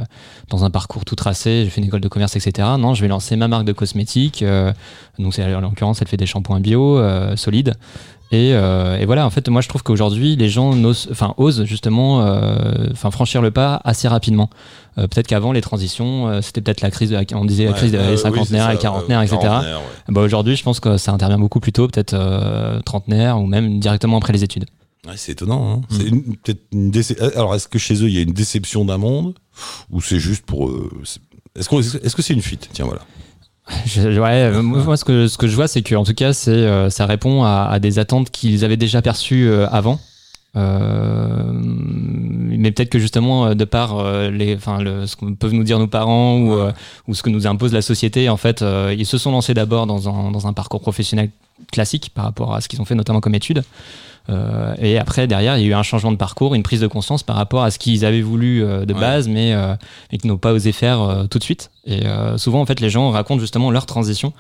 dans 0.50 0.64
un 0.66 0.70
parcours 0.70 1.06
tout 1.06 1.16
tracé. 1.16 1.64
J'ai 1.64 1.70
fait 1.70 1.80
une 1.82 1.88
école 1.88 2.02
de 2.02 2.08
commerce, 2.10 2.36
etc. 2.36 2.68
Non, 2.78 2.94
je 2.94 3.02
vais 3.02 3.08
lancer 3.08 3.36
ma 3.38 3.48
marque 3.48 3.66
de 3.66 3.74
cosmétiques. 3.74 4.44
euh, 4.44 4.74
donc, 5.18 5.34
c'est, 5.34 5.56
en 5.56 5.62
l'occurrence, 5.62 6.02
elle 6.02 6.08
fait 6.08 6.18
des 6.18 6.26
shampoings 6.26 6.60
bio 6.60 7.00
solides. 7.36 7.74
Et, 8.34 8.52
et 8.52 9.06
voilà, 9.06 9.26
en 9.26 9.30
fait, 9.30 9.50
moi 9.50 9.60
je 9.60 9.68
trouve 9.68 9.84
qu'aujourd'hui, 9.84 10.38
les 10.38 10.48
gens 10.48 10.72
enfin, 11.12 11.34
osent 11.36 11.66
justement 11.66 12.20
enfin, 12.92 13.12
franchir 13.12 13.42
le 13.42 13.52
pas 13.52 13.82
assez 13.84 14.08
rapidement. 14.08 14.50
Euh, 14.98 15.08
peut-être 15.08 15.28
qu'avant, 15.28 15.52
les 15.54 15.62
transitions, 15.62 16.28
euh, 16.28 16.42
c'était 16.42 16.62
peut-être 16.62 16.82
la 16.82 16.92
crise, 16.92 17.10
de 17.12 17.16
la- 17.16 17.24
on 17.38 17.46
disait 17.46 17.66
la 17.66 17.74
crise 17.74 17.92
des 17.92 17.98
euh, 17.98 18.12
oui, 18.12 18.18
cinquantenaires, 18.18 18.68
c'est 18.70 18.76
et 18.76 18.78
quarantenaires, 18.78 19.22
etc. 19.22 19.38
ouais. 19.42 19.74
Bah, 20.10 20.22
aujourd'hui, 20.22 20.56
je 20.58 20.64
pense 20.64 20.80
que 20.82 20.98
ça 20.98 21.12
intervient 21.14 21.40
beaucoup 21.40 21.60
plus 21.62 21.72
tôt, 21.72 21.88
peut-être 21.88 22.16
trentenaire 22.86 23.40
ou 23.40 23.46
même 23.48 23.80
directement 23.80 24.18
après 24.18 24.34
les 24.34 24.44
études. 24.44 24.66
Ouais, 25.08 25.14
c'est 25.18 25.32
étonnant. 25.32 25.74
hein. 25.74 25.82
Mm. 25.90 25.96
C'est 25.98 26.08
une- 26.08 26.36
peut-être 26.38 26.62
une 26.72 26.92
déce- 26.92 27.20
Alors, 27.36 27.56
est-ce 27.56 27.68
que 27.68 27.80
chez 27.80 27.96
eux, 27.96 28.08
il 28.08 28.14
y 28.14 28.20
a 28.20 28.22
une 28.22 28.34
déception 28.34 28.86
d'un 28.86 28.98
monde 28.98 29.34
ou 29.90 30.02
c'est 30.02 30.20
juste 30.20 30.46
pour. 30.46 30.70
euh, 30.70 30.90
Est-ce 31.58 31.68
qu'on- 31.70 31.80
est-ce 31.82 32.16
que 32.16 32.22
c'est 32.22 32.34
une 32.34 32.42
fuite? 32.42 32.70
Tiens, 32.72 32.86
voilà. 32.86 33.02
Je- 33.86 34.20
ouais, 34.20 34.44
euh, 34.44 34.62
moi, 34.62 34.96
ce 34.98 35.04
que, 35.04 35.28
ce 35.28 35.38
que 35.38 35.48
je 35.48 35.56
vois, 35.56 35.68
c'est 35.68 35.82
que 35.82 35.96
en 35.96 36.04
tout 36.04 36.14
cas, 36.14 36.34
c'est, 36.34 36.52
euh, 36.52 36.90
ça 36.90 37.06
répond 37.06 37.44
à, 37.44 37.68
à 37.72 37.80
des 37.80 38.00
attentes 38.00 38.30
qu'ils 38.30 38.64
avaient 38.64 38.78
déjà 38.78 39.02
perçues 39.02 39.48
euh, 39.50 39.68
avant. 39.70 40.00
Euh, 40.58 41.44
mais 41.54 42.72
peut-être 42.72 42.90
que 42.90 43.00
justement, 43.00 43.48
euh, 43.48 43.54
de 43.54 43.64
par 43.66 43.98
euh, 44.00 44.30
les, 44.30 44.56
enfin, 44.56 44.82
le, 44.82 45.08
ce 45.08 45.16
que 45.16 45.26
peuvent 45.34 45.54
nous 45.54 45.64
dire 45.64 45.80
nos 45.80 45.88
parents 45.88 46.38
ou, 46.38 46.54
euh, 46.54 46.72
ou 47.08 47.14
ce 47.16 47.24
que 47.24 47.30
nous 47.30 47.48
impose 47.48 47.74
la 47.74 47.82
société, 47.82 48.30
en 48.30 48.38
fait, 48.38 48.62
euh, 48.62 48.94
ils 48.98 49.06
se 49.06 49.18
sont 49.18 49.32
lancés 49.32 49.54
d'abord 49.54 49.88
dans 49.88 50.10
un, 50.10 50.32
dans 50.32 50.48
un 50.48 50.54
parcours 50.54 50.82
professionnel 50.82 51.32
classique 51.72 52.12
par 52.14 52.26
rapport 52.26 52.54
à 52.54 52.62
ce 52.62 52.68
qu'ils 52.68 52.82
ont 52.82 52.86
fait 52.86 52.96
notamment 52.96 53.22
comme 53.22 53.36
études. 53.36 53.64
Euh, 54.32 54.74
et 54.80 54.98
après, 54.98 55.28
derrière, 55.28 55.58
il 55.58 55.64
y 55.64 55.66
a 55.66 55.70
eu 55.70 55.74
un 55.74 55.84
changement 55.84 56.12
de 56.12 56.18
parcours, 56.18 56.56
une 56.56 56.64
prise 56.64 56.80
de 56.80 56.88
conscience 56.88 57.22
par 57.24 57.36
rapport 57.36 57.64
à 57.64 57.72
ce 57.72 57.78
qu'ils 57.80 58.06
avaient 58.06 58.22
voulu 58.22 58.64
euh, 58.64 58.86
de 58.86 58.94
Ouais. 58.94 59.00
base, 59.00 59.28
mais, 59.28 59.54
euh, 59.54 59.76
mais 60.12 60.18
qu'ils 60.18 60.30
n'ont 60.30 60.38
pas 60.38 60.54
osé 60.54 60.72
faire 60.72 61.02
euh, 61.02 61.26
tout 61.26 61.38
de 61.40 61.44
suite. 61.44 61.70
Et 61.86 62.06
euh, 62.06 62.38
souvent, 62.38 62.62
en 62.62 62.66
fait, 62.66 62.80
les 62.80 62.90
gens 62.90 63.10
racontent 63.12 63.40
justement 63.42 63.72
leur 63.72 63.86
transition 63.86 64.32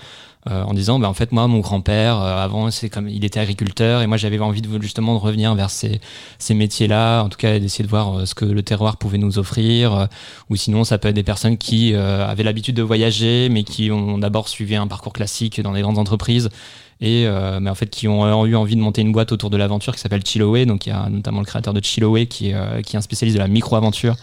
euh, 0.49 0.63
en 0.63 0.73
disant, 0.73 0.97
bah, 0.97 1.07
en 1.09 1.13
fait, 1.13 1.31
moi, 1.31 1.45
mon 1.47 1.59
grand-père, 1.59 2.19
euh, 2.19 2.43
avant, 2.43 2.71
c'est 2.71 2.89
comme 2.89 3.07
il 3.07 3.23
était 3.25 3.39
agriculteur, 3.39 4.01
et 4.01 4.07
moi, 4.07 4.17
j'avais 4.17 4.39
envie 4.39 4.61
de 4.61 4.81
justement 4.81 5.13
de 5.13 5.19
revenir 5.19 5.53
vers 5.55 5.69
ces, 5.69 5.99
ces 6.39 6.53
métiers-là, 6.55 7.21
en 7.23 7.29
tout 7.29 7.37
cas, 7.37 7.59
d'essayer 7.59 7.83
de 7.83 7.89
voir 7.89 8.25
ce 8.25 8.33
que 8.33 8.45
le 8.45 8.63
terroir 8.63 8.97
pouvait 8.97 9.19
nous 9.19 9.37
offrir. 9.37 10.07
ou 10.49 10.55
sinon, 10.55 10.83
ça 10.83 10.97
peut 10.97 11.09
être 11.09 11.15
des 11.15 11.21
personnes 11.23 11.57
qui 11.57 11.93
euh, 11.93 12.25
avaient 12.27 12.43
l'habitude 12.43 12.75
de 12.75 12.81
voyager, 12.81 13.49
mais 13.51 13.63
qui 13.63 13.91
ont 13.91 14.17
d'abord 14.17 14.47
suivi 14.47 14.75
un 14.75 14.87
parcours 14.87 15.13
classique 15.13 15.61
dans 15.61 15.73
des 15.73 15.81
grandes 15.81 15.99
entreprises 15.99 16.49
et 17.01 17.25
euh, 17.25 17.59
mais 17.59 17.69
en 17.69 17.75
fait 17.75 17.89
qui 17.89 18.07
ont 18.07 18.45
eu 18.45 18.55
envie 18.55 18.75
de 18.75 18.81
monter 18.81 19.01
une 19.01 19.11
boîte 19.11 19.31
autour 19.31 19.49
de 19.49 19.57
l'aventure 19.57 19.95
qui 19.95 20.01
s'appelle 20.01 20.23
Chiloé 20.25 20.65
donc 20.65 20.85
il 20.85 20.89
y 20.89 20.91
a 20.91 21.09
notamment 21.09 21.39
le 21.39 21.45
créateur 21.45 21.73
de 21.73 21.83
Chiloé 21.83 22.27
qui 22.27 22.51
est, 22.51 22.53
euh, 22.53 22.81
qui 22.81 22.95
est 22.95 22.99
un 22.99 23.01
spécialiste 23.01 23.37
de 23.37 23.41
la 23.41 23.47
micro-aventure 23.47 24.15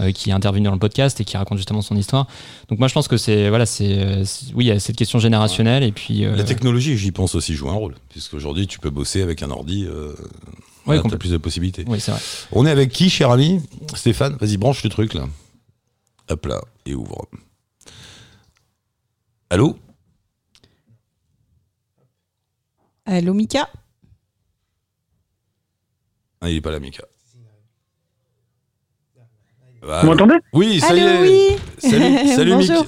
euh, 0.00 0.10
qui 0.12 0.30
est 0.30 0.32
intervenu 0.32 0.64
dans 0.64 0.72
le 0.72 0.78
podcast 0.78 1.20
et 1.20 1.24
qui 1.24 1.36
raconte 1.36 1.58
justement 1.58 1.82
son 1.82 1.96
histoire 1.96 2.26
donc 2.70 2.78
moi 2.78 2.88
je 2.88 2.94
pense 2.94 3.06
que 3.06 3.18
c'est 3.18 3.50
voilà 3.50 3.66
c'est 3.66 4.22
oui 4.54 4.64
il 4.64 4.68
y 4.68 4.70
a 4.70 4.80
cette 4.80 4.96
question 4.96 5.18
générationnelle 5.18 5.82
et 5.82 5.92
puis 5.92 6.24
euh, 6.24 6.36
La 6.36 6.44
technologie, 6.44 6.96
j'y 6.96 7.12
pense 7.12 7.34
aussi, 7.34 7.54
joue 7.54 7.68
un 7.68 7.74
rôle. 7.74 7.94
Puisqu'aujourd'hui, 8.08 8.66
tu 8.66 8.78
peux 8.78 8.90
bosser 8.90 9.22
avec 9.22 9.42
un 9.42 9.50
ordi. 9.50 9.84
Euh, 9.84 10.14
voilà, 10.84 10.98
t'as 10.98 11.02
complètement. 11.02 11.18
plus 11.18 11.30
de 11.30 11.36
possibilités. 11.36 11.84
oui 11.86 12.00
c'est 12.00 12.10
vrai 12.10 12.20
On 12.52 12.66
est 12.66 12.70
avec 12.70 12.90
qui, 12.90 13.10
cher 13.10 13.30
ami? 13.30 13.60
Stéphane, 13.94 14.36
vas-y, 14.40 14.56
branche 14.56 14.82
le 14.82 14.90
truc 14.90 15.14
là. 15.14 15.26
Hop 16.28 16.46
là, 16.46 16.60
et 16.86 16.94
ouvre. 16.94 17.26
Allô? 19.50 19.76
Allô, 23.04 23.34
Mika 23.34 23.68
Ah, 26.40 26.50
il 26.50 26.56
est 26.56 26.60
pas 26.60 26.70
là, 26.70 26.78
Mika. 26.80 27.04
Vous 29.84 30.06
m'entendez? 30.06 30.36
Oui, 30.52 30.78
ça 30.78 30.94
y 30.94 31.00
est. 31.00 31.20
oui 31.22 31.56
Salut, 31.78 32.28
salut 32.36 32.52
Bonjour. 32.52 32.86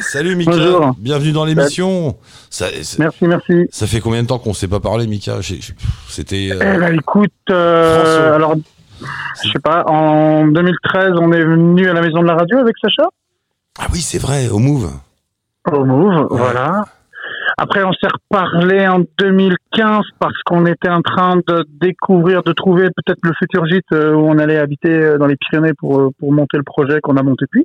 Salut 0.00 0.36
Mika. 0.36 0.50
Bonjour. 0.52 0.94
Bienvenue 0.98 1.32
dans 1.32 1.44
l'émission. 1.44 2.16
Merci, 2.98 3.26
merci. 3.26 3.52
ça 3.70 3.86
fait 3.86 4.00
combien 4.00 4.22
de 4.22 4.28
temps 4.28 4.38
qu'on 4.38 4.54
s'est 4.54 4.68
pas 4.68 4.80
parlé, 4.80 5.06
Mika 5.06 5.42
j'ai- 5.42 5.60
C'était. 6.08 6.46
Eh 6.46 6.52
euh, 6.52 6.78
ben, 6.78 6.94
écoute, 6.94 7.30
euh, 7.50 8.34
alors, 8.34 8.54
je 9.44 9.50
sais 9.50 9.58
pas, 9.62 9.84
en 9.86 10.46
2013, 10.48 11.10
on 11.20 11.30
est 11.32 11.44
venu 11.44 11.86
à 11.86 11.92
la 11.92 12.00
maison 12.00 12.22
de 12.22 12.26
la 12.26 12.36
radio 12.36 12.56
avec 12.58 12.74
Sacha, 12.80 13.08
Ah 13.78 13.86
oui, 13.92 14.00
c'est 14.00 14.18
vrai, 14.18 14.48
au 14.48 14.58
Move. 14.58 14.90
au 15.70 15.84
Move, 15.84 16.26
voilà. 16.30 16.86
Après, 17.62 17.84
on 17.84 17.92
s'est 17.92 18.08
reparlé 18.12 18.88
en 18.88 19.04
2015 19.20 20.02
parce 20.18 20.36
qu'on 20.44 20.66
était 20.66 20.88
en 20.88 21.00
train 21.00 21.36
de 21.36 21.64
découvrir, 21.80 22.42
de 22.42 22.52
trouver 22.52 22.88
peut-être 22.88 23.20
le 23.22 23.30
futur 23.38 23.66
gîte 23.66 23.84
euh, 23.92 24.14
où 24.14 24.26
on 24.28 24.38
allait 24.38 24.58
habiter 24.58 24.90
euh, 24.90 25.16
dans 25.16 25.28
les 25.28 25.36
Pyrénées 25.36 25.72
pour, 25.78 26.00
euh, 26.00 26.08
pour 26.18 26.32
monter 26.32 26.56
le 26.56 26.64
projet 26.64 27.00
qu'on 27.00 27.16
a 27.16 27.22
monté 27.22 27.44
depuis. 27.44 27.64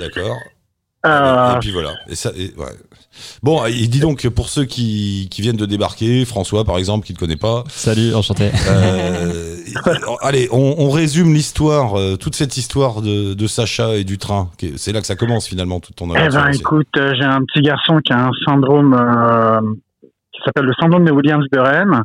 D'accord. 0.00 0.36
Euh, 1.06 1.52
Et, 1.52 1.56
et 1.56 1.58
puis 1.60 1.70
voilà. 1.70 1.90
Et 2.08 2.14
ça, 2.14 2.30
et- 2.36 2.52
ouais. 2.56 2.66
Bon, 3.42 3.64
et 3.66 3.72
dis 3.72 4.00
donc, 4.00 4.28
pour 4.28 4.48
ceux 4.48 4.64
qui, 4.64 5.28
qui 5.30 5.42
viennent 5.42 5.56
de 5.56 5.66
débarquer, 5.66 6.24
François 6.24 6.64
par 6.64 6.78
exemple, 6.78 7.06
qui 7.06 7.12
ne 7.12 7.18
connaît 7.18 7.36
pas, 7.36 7.64
salut 7.68 8.14
enchanté 8.14 8.50
euh, 8.68 9.56
allez, 10.22 10.48
on, 10.52 10.74
on 10.78 10.90
résume 10.90 11.34
l'histoire, 11.34 11.98
euh, 11.98 12.16
toute 12.16 12.34
cette 12.34 12.56
histoire 12.56 13.02
de, 13.02 13.34
de 13.34 13.46
Sacha 13.46 13.94
et 13.96 14.04
du 14.04 14.18
train. 14.18 14.50
C'est 14.76 14.92
là 14.92 15.00
que 15.00 15.06
ça 15.06 15.16
commence 15.16 15.46
finalement, 15.48 15.80
toute 15.80 15.96
ton 15.96 16.12
Eh 16.14 16.16
aventure. 16.18 16.42
ben, 16.42 16.50
aussi. 16.50 16.60
écoute, 16.60 16.88
euh, 16.96 17.14
j'ai 17.18 17.24
un 17.24 17.40
petit 17.44 17.60
garçon 17.62 17.98
qui 18.04 18.12
a 18.12 18.26
un 18.26 18.30
syndrome 18.46 18.94
euh, 18.94 19.60
qui 20.32 20.40
s'appelle 20.44 20.64
le 20.66 20.74
syndrome 20.80 21.04
de 21.04 21.10
Williams-Buren, 21.12 22.02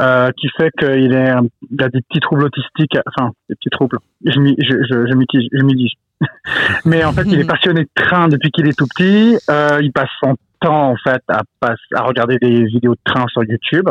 euh, 0.00 0.30
qui 0.40 0.48
fait 0.56 0.70
qu'il 0.78 1.12
est, 1.14 1.32
il 1.70 1.82
a 1.82 1.88
des 1.88 2.00
petits 2.08 2.20
troubles 2.20 2.44
autistiques, 2.44 2.96
enfin, 3.16 3.30
des 3.48 3.54
petits 3.56 3.70
troubles. 3.70 3.98
Je, 4.24 4.38
m'y- 4.38 4.56
je, 4.58 4.76
je, 4.88 5.06
je 5.06 5.48
je 5.52 5.62
m'y 5.64 5.74
dis. 5.74 5.92
Mais 6.84 7.04
en 7.04 7.12
fait, 7.12 7.24
il 7.26 7.40
est 7.40 7.44
passionné 7.48 7.82
de 7.82 8.02
train 8.02 8.28
depuis 8.28 8.50
qu'il 8.50 8.68
est 8.68 8.76
tout 8.76 8.86
petit. 8.86 9.36
Euh, 9.50 9.78
il 9.82 9.92
passe 9.92 10.10
son 10.22 10.36
temps, 10.60 10.90
en 10.90 10.96
fait, 10.96 11.22
à, 11.28 12.02
regarder 12.02 12.38
des 12.38 12.64
vidéos 12.64 12.94
de 12.94 13.00
train 13.04 13.24
sur 13.28 13.44
YouTube. 13.44 13.88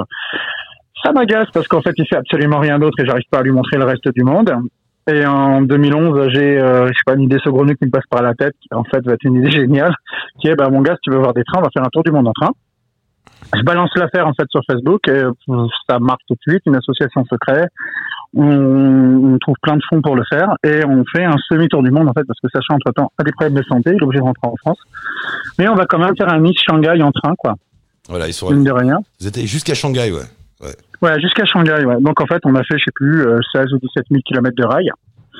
Ça 1.04 1.12
m'agace 1.12 1.48
parce 1.54 1.68
qu'en 1.68 1.82
fait, 1.82 1.94
il 1.98 2.08
fait 2.08 2.16
absolument 2.16 2.60
rien 2.60 2.80
d'autre 2.80 2.98
et 3.00 3.06
j'arrive 3.06 3.28
pas 3.30 3.40
à 3.40 3.44
lui 3.44 3.52
montrer 3.52 3.78
le 3.78 3.86
reste 3.86 4.08
du 4.14 4.24
monde. 4.24 4.54
Et 5.12 5.26
en 5.26 5.62
2011, 5.62 6.30
j'ai, 6.34 6.58
euh, 6.58 6.88
je 6.88 6.94
sais 6.94 7.04
pas, 7.06 7.16
une 7.16 7.24
idée 7.24 7.38
saugrenue 7.44 7.76
qui 7.76 7.86
me 7.86 7.92
passe 7.92 8.06
par 8.10 8.22
la 8.22 8.34
tête, 8.36 8.54
qui 8.62 8.74
en 8.74 8.86
fait 8.86 9.04
va 9.06 9.14
être 9.14 9.24
une 9.26 9.36
idée 9.36 9.52
géniale, 9.60 9.94
qui 10.40 10.48
est, 10.48 10.56
bah, 10.56 10.70
mon 10.70 10.82
gars, 10.82 10.94
si 10.94 11.02
tu 11.02 11.12
veux 11.12 11.20
voir 11.20 11.34
des 11.34 11.44
trains, 11.44 11.60
on 11.60 11.64
va 11.64 11.70
faire 11.74 11.84
un 11.84 11.90
tour 11.92 12.04
du 12.04 12.12
monde 12.12 12.28
en 12.28 12.34
train. 12.34 12.52
Je 13.56 13.62
balance 13.64 13.92
l'affaire, 13.96 14.28
en 14.28 14.34
fait, 14.34 14.46
sur 14.50 14.62
Facebook, 14.66 15.08
et 15.10 15.24
ça 15.90 16.00
marche 16.00 16.24
tout 16.28 16.36
de 16.36 16.52
suite, 16.52 16.64
une 16.66 16.78
association 16.78 17.26
secrète. 17.26 17.70
On, 18.36 18.44
on 19.34 19.38
trouve 19.40 19.56
plein 19.62 19.76
de 19.76 19.82
fonds 19.90 20.02
pour 20.02 20.16
le 20.16 20.24
faire, 20.28 20.56
et 20.64 20.84
on 20.86 21.04
fait 21.16 21.24
un 21.24 21.36
semi-tour 21.50 21.84
du 21.84 21.92
monde, 21.92 22.08
en 22.10 22.14
fait, 22.14 22.24
parce 22.26 22.40
que 22.40 22.48
Sacha, 22.52 22.74
entre-temps, 22.74 23.12
a 23.20 23.24
des 23.24 23.32
problèmes 23.32 23.54
de 23.56 23.64
santé, 23.64 23.92
il 23.92 23.98
est 23.98 24.04
obligé 24.04 24.20
de 24.20 24.24
rentrer 24.26 24.48
en 24.48 24.56
France. 24.58 24.80
Mais 25.60 25.68
on 25.68 25.76
va 25.76 25.86
quand 25.86 26.00
même 26.00 26.16
faire 26.18 26.32
un 26.34 26.40
mix 26.40 26.62
Shanghai 26.64 27.02
en 27.04 27.12
train, 27.12 27.34
quoi, 27.38 27.56
Voilà, 28.10 28.28
ils 28.28 28.34
sont. 28.34 28.50
mine 28.52 28.64
de 28.64 28.72
rien. 28.72 28.98
Vous 29.20 29.28
étiez 29.28 29.46
jusqu'à 29.46 29.76
Shanghai, 29.76 30.12
ouais. 30.12 30.70
Ouais, 31.02 31.20
jusqu'à 31.20 31.46
Shanghai, 31.46 31.84
ouais. 31.86 31.98
Donc, 32.00 32.22
en 32.22 32.26
fait, 32.26 32.42
on 32.46 32.56
a 32.56 32.64
fait, 32.64 32.78
je 32.78 32.86
sais 32.86 32.92
plus, 32.96 33.22
euh, 33.28 33.38
16 33.54 33.74
ou 33.74 33.78
17 33.80 34.06
000 34.10 34.22
kilomètres 34.26 34.56
de 34.56 34.66
rail. 34.66 34.90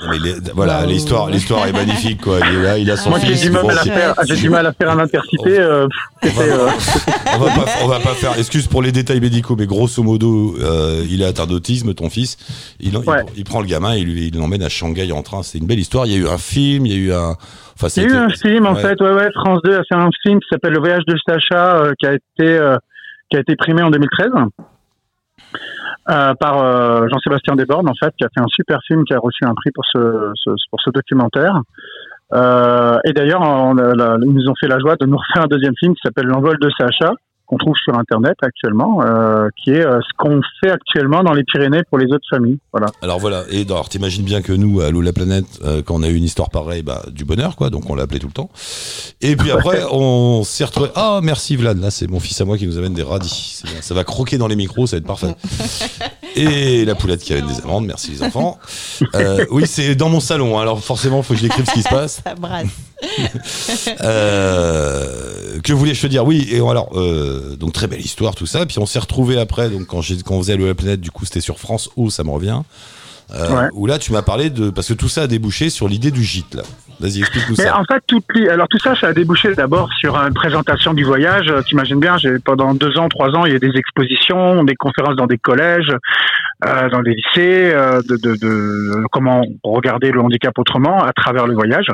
Mais 0.10 0.18
les- 0.20 0.52
voilà, 0.54 0.86
l'histoire, 0.86 1.30
l'histoire 1.30 1.68
est 1.68 1.72
magnifique, 1.72 2.22
quoi. 2.22 2.40
Il 2.50 2.56
est 2.58 2.62
là, 2.64 2.78
il 2.80 2.90
a 2.92 2.98
son 2.98 3.12
Moi 3.12 3.20
fils. 3.20 3.42
du 3.42 3.52
mal 3.52 3.62
bon, 3.62 3.70
à 3.70 3.74
c'est- 3.84 3.92
faire, 3.92 4.16
j'ai 4.26 4.36
du 4.36 4.50
mal 4.50 4.66
à 4.66 4.74
faire 4.74 4.90
un 4.90 5.00
intercité, 5.00 5.60
euh, 5.60 5.88
on, 6.24 6.28
c'était, 6.28 6.48
va, 6.50 6.54
euh, 6.56 6.70
on 7.36 7.40
va 7.40 7.50
pas, 7.52 7.66
on 7.84 7.88
va 7.88 8.00
pas 8.00 8.14
faire. 8.16 8.38
Excuse 8.38 8.68
pour 8.68 8.82
les 8.82 8.92
détails 8.92 9.22
médicaux, 9.22 9.56
mais 9.58 9.68
grosso 9.68 10.02
modo, 10.02 10.56
euh, 10.60 11.06
il 11.10 11.22
est 11.22 11.26
atteint 11.26 11.46
d'autisme, 11.46 11.94
ton 11.94 12.10
fils. 12.10 12.38
Il, 12.80 12.90
il- 12.90 12.98
Ouais. 13.10 13.24
il, 13.38 13.44
prend 13.44 13.62
le 13.62 13.68
gamin, 13.68 13.96
il 13.96 14.06
lui- 14.06 14.28
il 14.30 14.38
l'emmène 14.38 14.64
à 14.64 14.70
Shanghai 14.70 15.12
en 15.12 15.22
train. 15.22 15.44
C'est 15.44 15.60
une 15.60 15.68
belle 15.68 15.80
histoire. 15.80 16.06
Il 16.08 16.12
y 16.12 16.16
a 16.16 16.18
eu 16.18 16.28
un 16.28 16.38
film, 16.40 16.86
il 16.88 16.92
y 16.92 16.96
a 16.96 16.98
eu 17.00 17.14
un. 17.14 17.36
Enfin, 17.76 17.88
Il 17.96 18.04
y 18.04 18.06
a 18.06 18.10
eu 18.10 18.16
un 18.16 18.30
film, 18.30 18.66
en 18.66 18.76
fait, 18.76 19.00
ouais, 19.02 19.12
ouais, 19.14 19.30
France 19.34 19.60
2 19.64 19.76
a 19.76 19.82
fait 19.88 19.96
un 19.96 20.10
film 20.26 20.40
qui 20.40 20.48
s'appelle 20.52 20.74
Le 20.74 20.80
voyage 20.80 21.04
de 21.08 21.16
Sacha, 21.28 21.78
euh, 21.78 21.94
qui 22.00 22.08
a 22.08 22.14
été, 22.14 22.22
euh, 22.58 22.78
qui 23.30 23.38
a 23.38 23.42
été 23.42 23.56
primé 23.56 23.82
en 23.84 23.90
2013. 23.92 24.30
Euh, 26.10 26.34
par 26.36 26.64
euh, 26.64 27.08
Jean-Sébastien 27.10 27.56
Desbordes, 27.56 27.88
en 27.90 27.94
fait, 27.94 28.14
qui 28.18 28.24
a 28.24 28.30
fait 28.36 28.42
un 28.42 28.48
super 28.48 28.80
film, 28.86 29.04
qui 29.06 29.14
a 29.14 29.20
reçu 29.20 29.44
un 29.46 29.54
prix 29.54 29.72
pour 29.72 29.86
ce, 29.86 30.32
ce- 30.36 30.50
pour 30.70 30.80
ce 30.82 30.90
documentaire. 30.90 31.62
Euh, 32.34 32.98
et 33.06 33.14
d'ailleurs, 33.14 33.42
ils 33.44 34.34
nous 34.34 34.50
ont 34.50 34.56
fait 34.60 34.68
la 34.68 34.80
joie 34.80 34.96
de 34.96 35.06
nous 35.06 35.18
refaire 35.18 35.44
un 35.44 35.48
deuxième 35.48 35.76
film 35.78 35.94
qui 35.94 36.02
s'appelle 36.04 36.26
L'envol 36.28 36.58
de 36.60 36.70
Sacha, 36.78 37.14
qu'on 37.54 37.58
trouve 37.58 37.76
sur 37.76 37.98
Internet 37.98 38.36
actuellement, 38.42 39.02
euh, 39.04 39.50
qui 39.58 39.72
est 39.72 39.86
euh, 39.86 40.00
ce 40.02 40.14
qu'on 40.18 40.42
fait 40.62 40.72
actuellement 40.72 41.24
dans 41.24 41.34
les 41.34 41.44
Pyrénées 41.44 41.84
pour 41.90 41.98
les 41.98 42.12
autres 42.12 42.26
familles. 42.30 42.60
Voilà. 42.72 42.88
Alors 43.02 43.20
voilà, 43.20 43.44
et 43.50 43.64
alors 43.64 43.90
t'imagines 43.90 44.24
bien 44.24 44.42
que 44.42 44.54
nous, 44.54 44.82
à 44.82 44.88
Allô 44.88 45.02
la 45.02 45.14
planète, 45.14 45.46
euh, 45.64 45.82
quand 45.84 45.96
on 45.96 46.04
a 46.04 46.10
eu 46.10 46.16
une 46.16 46.24
histoire 46.24 46.50
pareille, 46.50 46.82
bah, 46.82 47.04
du 47.12 47.26
bonheur, 47.26 47.56
quoi, 47.56 47.70
donc 47.70 47.90
on 47.90 47.96
l'a 47.96 48.04
appelé 48.04 48.20
tout 48.20 48.28
le 48.28 48.34
temps. 48.34 48.50
Et 49.22 49.36
puis 49.36 49.52
après, 49.52 49.84
on 49.92 50.44
s'est 50.44 50.66
retrouvé. 50.66 50.90
Ah, 50.96 51.20
merci 51.22 51.56
Vlad, 51.56 51.80
là 51.80 51.92
c'est 51.92 52.08
mon 52.08 52.20
fils 52.20 52.40
à 52.42 52.46
moi 52.46 52.58
qui 52.58 52.68
nous 52.68 52.78
amène 52.78 52.94
des 52.94 53.04
radis. 53.04 53.62
Bien. 53.64 53.82
Ça 53.82 53.94
va 53.94 54.04
croquer 54.04 54.38
dans 54.38 54.48
les 54.48 54.56
micros, 54.56 54.88
ça 54.88 54.96
va 54.96 55.00
être 55.00 55.08
parfait. 55.08 55.36
Et 56.36 56.86
la 56.86 56.96
poulette 56.96 57.22
qui 57.22 57.34
amène 57.34 57.48
des 57.48 57.62
amandes, 57.62 57.86
merci 57.86 58.12
les 58.12 58.24
enfants. 58.24 58.60
Euh, 59.16 59.46
oui, 59.52 59.64
c'est 59.68 59.96
dans 59.96 60.10
mon 60.10 60.20
salon, 60.20 60.58
hein, 60.58 60.62
alors 60.62 60.84
forcément, 60.84 61.22
faut 61.22 61.34
que 61.34 61.40
je 61.40 61.44
décrive 61.44 61.66
ce 61.66 61.74
qui 61.74 61.82
se 61.84 61.90
passe. 61.90 62.22
Ça 62.24 62.36
brasse. 62.36 62.68
Euh, 64.02 65.60
que 65.62 65.74
voulais-je 65.74 66.02
te 66.02 66.08
dire? 66.08 66.26
Oui, 66.26 66.48
et 66.50 66.58
alors, 66.58 66.98
euh, 66.98 67.56
donc 67.56 67.74
très 67.74 67.88
belle 67.88 68.02
histoire, 68.02 68.34
tout 68.34 68.46
ça. 68.46 68.66
Puis 68.66 68.80
on 68.80 68.86
s'est 68.86 69.00
retrouvé 69.00 69.40
après, 69.40 69.70
donc 69.70 69.86
quand, 69.88 70.02
quand 70.26 70.36
on 70.36 70.40
faisait 70.42 70.54
Allô 70.54 70.66
la 70.66 70.76
planète, 70.76 71.02
du 71.02 71.12
coup 71.12 71.26
c'était 71.26 71.42
sur 71.42 71.60
France 71.60 71.90
O, 71.96 72.10
ça 72.10 72.24
me 72.24 72.30
revient. 72.30 72.62
Euh, 73.32 73.50
Ouais. 73.50 73.70
Où 73.74 73.86
là, 73.88 73.98
tu 74.00 74.12
m'as 74.12 74.22
parlé 74.22 74.50
de. 74.50 74.70
Parce 74.70 74.88
que 74.88 74.94
tout 74.94 75.08
ça 75.10 75.24
a 75.24 75.28
débouché 75.28 75.70
sur 75.70 75.88
l'idée 75.88 76.12
du 76.12 76.24
gîte, 76.24 76.56
là. 76.56 76.64
Vas-y, 77.00 77.20
explique-nous 77.20 77.56
ça. 77.56 77.78
en 77.78 77.84
fait, 77.84 78.02
tout, 78.08 78.22
alors 78.50 78.68
tout 78.70 78.78
ça, 78.78 78.96
ça 78.96 79.08
a 79.08 79.14
débouché 79.14 79.54
d'abord 79.56 79.90
sur 80.00 80.16
une 80.16 80.34
présentation 80.34 80.94
du 80.94 81.04
voyage. 81.04 81.48
Euh, 81.50 81.62
T'imagines 81.64 82.00
bien, 82.00 82.18
j'ai 82.18 82.40
pendant 82.40 82.74
deux 82.74 82.98
ans, 82.98 83.10
trois 83.10 83.30
ans, 83.32 83.46
il 83.46 83.52
y 83.54 83.56
a 83.56 83.60
des 83.60 83.72
expositions, 83.76 84.64
des 84.64 84.76
conférences 84.76 85.16
dans 85.18 85.26
des 85.26 85.38
collèges, 85.38 85.92
dans 86.92 87.02
des 87.02 87.14
lycées, 87.16 87.72
euh, 87.74 88.02
de, 88.10 88.16
de, 88.16 88.36
de 88.36 89.08
comment 89.12 89.42
regarder 89.64 90.12
le 90.12 90.22
handicap 90.22 90.58
autrement 90.58 91.04
à 91.04 91.14
travers 91.14 91.48
le 91.48 91.54
voyage. 91.54 91.88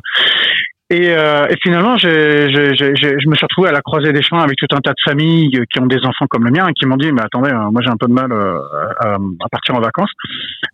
Et, 0.91 1.09
euh, 1.11 1.45
et 1.47 1.55
finalement, 1.61 1.97
j'ai, 1.97 2.51
j'ai, 2.51 2.75
j'ai, 2.75 2.95
j'ai- 2.95 3.19
je 3.19 3.29
me 3.29 3.35
suis 3.35 3.45
retrouvé 3.45 3.69
à 3.69 3.71
la 3.71 3.81
croisée 3.81 4.11
des 4.11 4.23
chemins 4.23 4.41
avec 4.41 4.57
tout 4.57 4.65
un 4.75 4.79
tas 4.79 4.89
de 4.91 5.01
familles 5.03 5.55
euh, 5.55 5.65
qui 5.71 5.79
ont 5.79 5.85
des 5.85 6.03
enfants 6.03 6.25
comme 6.27 6.45
le 6.45 6.51
mien 6.51 6.67
et 6.67 6.73
qui 6.73 6.87
m'ont 6.87 6.97
dit, 6.97 7.11
mais 7.11 7.21
attendez, 7.21 7.51
euh, 7.51 7.69
moi 7.69 7.81
j'ai 7.83 7.91
un 7.91 7.97
peu 7.97 8.07
de 8.07 8.13
mal 8.13 8.31
euh, 8.31 8.57
à, 8.99 9.17
partir 9.51 9.75
en 9.75 9.81
vacances. 9.81 10.09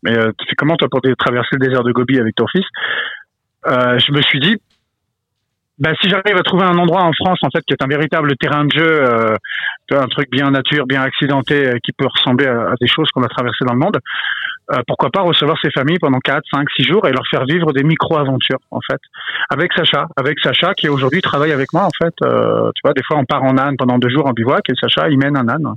Mais 0.03 0.17
euh, 0.17 0.31
tu 0.37 0.47
fais 0.47 0.55
comment 0.55 0.77
toi 0.77 0.87
pour 0.89 1.01
traverser 1.17 1.57
le 1.59 1.67
désert 1.67 1.83
de 1.83 1.91
Gobi 1.91 2.17
avec 2.17 2.33
ton 2.35 2.47
fils? 2.47 2.63
Euh, 3.67 3.99
Je 3.99 4.13
me 4.13 4.21
suis 4.21 4.39
dit, 4.39 4.55
ben, 5.77 5.93
si 6.01 6.09
j'arrive 6.09 6.37
à 6.37 6.43
trouver 6.43 6.63
un 6.63 6.77
endroit 6.77 7.03
en 7.03 7.11
France 7.13 7.39
en 7.43 7.49
fait 7.49 7.61
qui 7.65 7.73
est 7.73 7.83
un 7.83 7.87
véritable 7.87 8.35
terrain 8.37 8.65
de 8.65 8.71
jeu, 8.71 8.87
euh, 8.87 9.35
un 9.91 10.07
truc 10.07 10.29
bien 10.31 10.49
nature, 10.51 10.85
bien 10.85 11.01
accidenté, 11.01 11.67
euh, 11.67 11.77
qui 11.83 11.91
peut 11.91 12.07
ressembler 12.07 12.47
à, 12.47 12.71
à 12.71 12.73
des 12.79 12.87
choses 12.87 13.09
qu'on 13.11 13.23
a 13.23 13.27
traversées 13.27 13.65
dans 13.65 13.73
le 13.73 13.79
monde, 13.79 13.99
euh, 14.71 14.81
pourquoi 14.87 15.11
pas 15.11 15.21
recevoir 15.21 15.57
ces 15.61 15.69
familles 15.69 15.99
pendant 15.99 16.19
4, 16.19 16.41
5, 16.51 16.67
6 16.75 16.83
jours 16.83 17.07
et 17.07 17.11
leur 17.11 17.27
faire 17.27 17.45
vivre 17.45 17.71
des 17.71 17.83
micro-aventures, 17.83 18.59
en 18.71 18.79
fait. 18.81 18.99
Avec 19.49 19.71
Sacha, 19.73 20.07
avec 20.17 20.39
Sacha 20.39 20.73
qui 20.73 20.89
aujourd'hui 20.89 21.21
travaille 21.21 21.51
avec 21.51 21.71
moi, 21.71 21.83
en 21.83 21.91
fait. 21.95 22.13
Euh, 22.23 22.71
tu 22.73 22.81
vois, 22.83 22.93
des 22.93 23.03
fois, 23.03 23.17
on 23.17 23.25
part 23.25 23.43
en 23.43 23.57
âne 23.57 23.75
pendant 23.77 23.99
deux 23.99 24.09
jours 24.09 24.25
en 24.25 24.31
bivouac 24.31 24.67
et 24.69 24.73
Sacha, 24.79 25.09
il 25.09 25.19
mène 25.19 25.37
un 25.37 25.47
âne. 25.49 25.67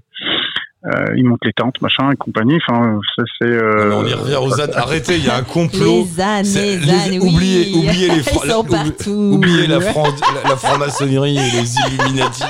Euh, 0.87 0.91
il 1.17 1.25
monte 1.25 1.41
les 1.45 1.53
tentes, 1.53 1.81
machin, 1.83 2.13
et 2.13 2.17
compagnie. 2.17 2.57
Enfin, 2.69 3.01
ça, 3.17 3.25
c'est. 3.41 3.49
euh, 3.49 3.93
On 3.97 4.07
y 4.07 4.15
revient 4.15 4.37
aux 4.37 4.61
ânes. 4.61 4.71
Arrêtez, 4.77 5.17
il 5.17 5.25
y 5.25 5.29
a 5.29 5.35
un 5.37 5.43
complot. 5.43 6.07
Les 6.17 6.21
ânes, 6.23 6.45
C'est- 6.45 6.77
les 6.77 6.89
ânes, 6.91 7.11
oui. 7.11 7.19
oubliez, 7.19 7.73
oubliez 7.75 8.09
les 8.11 8.19
Ils 8.19 8.51
sont 8.51 8.63
partout. 8.65 9.11
oubliez 9.35 9.67
la, 9.67 9.81
fran- 9.81 10.05
la, 10.45 10.51
la 10.51 10.57
franc-maçonnerie 10.57 11.37
et 11.37 11.51
les 11.51 11.75
Illuminati. 11.89 12.45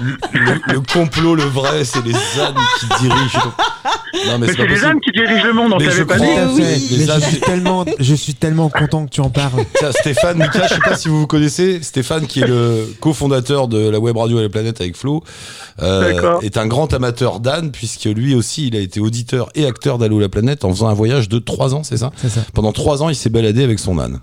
Le, 0.00 0.16
le- 0.38 0.72
le 0.74 0.80
complot, 0.80 1.34
le 1.34 1.42
vrai, 1.44 1.84
c'est 1.84 2.04
les 2.04 2.14
ânes 2.14 2.54
qui 2.80 2.86
dirigent. 3.02 3.52
Non, 4.26 4.38
mais, 4.38 4.46
Mais 4.46 4.52
c'est 4.54 4.66
les 4.66 4.84
ânes 4.84 5.00
qui 5.00 5.10
dirigent 5.12 5.46
le 5.46 5.52
monde, 5.52 5.72
on 5.74 5.78
Mais 5.78 5.84
je 5.86 5.90
t'avait 5.90 6.04
pas 6.04 6.18
dit. 6.18 6.26
Oui. 6.54 6.86
Les 6.90 7.10
ânes, 7.10 7.20
je 7.22 7.26
suis 7.28 7.40
tellement, 7.40 7.84
je 7.98 8.14
suis 8.14 8.34
tellement 8.34 8.68
content 8.70 9.04
que 9.06 9.10
tu 9.10 9.20
en 9.20 9.30
parles. 9.30 9.64
Tiens, 9.78 9.92
Stéphane, 9.92 10.38
Mika, 10.38 10.66
je 10.68 10.74
sais 10.74 10.80
pas 10.80 10.96
si 10.96 11.08
vous 11.08 11.20
vous 11.20 11.26
connaissez. 11.26 11.82
Stéphane, 11.82 12.26
qui 12.26 12.40
est 12.40 12.46
le 12.46 12.86
cofondateur 13.00 13.68
de 13.68 13.88
la 13.88 13.98
web 14.00 14.16
radio 14.16 14.38
à 14.38 14.42
la 14.42 14.48
planète 14.48 14.80
avec 14.80 14.96
Flo, 14.96 15.22
euh, 15.82 16.38
est 16.40 16.56
un 16.56 16.66
grand 16.66 16.92
amateur 16.94 17.40
d'âne, 17.40 17.70
puisque 17.72 18.04
lui 18.04 18.34
aussi, 18.34 18.68
il 18.68 18.76
a 18.76 18.80
été 18.80 19.00
auditeur 19.00 19.48
et 19.54 19.66
acteur 19.66 19.98
d'Allo 19.98 20.20
la 20.20 20.28
planète 20.28 20.64
en 20.64 20.70
faisant 20.70 20.88
un 20.88 20.94
voyage 20.94 21.28
de 21.28 21.38
trois 21.38 21.74
ans, 21.74 21.82
c'est 21.82 21.96
ça 21.98 22.12
C'est 22.16 22.28
ça. 22.30 22.40
Pendant 22.54 22.72
trois 22.72 23.02
ans, 23.02 23.08
il 23.08 23.16
s'est 23.16 23.30
baladé 23.30 23.62
avec 23.64 23.78
son 23.78 23.98
âne. 23.98 24.20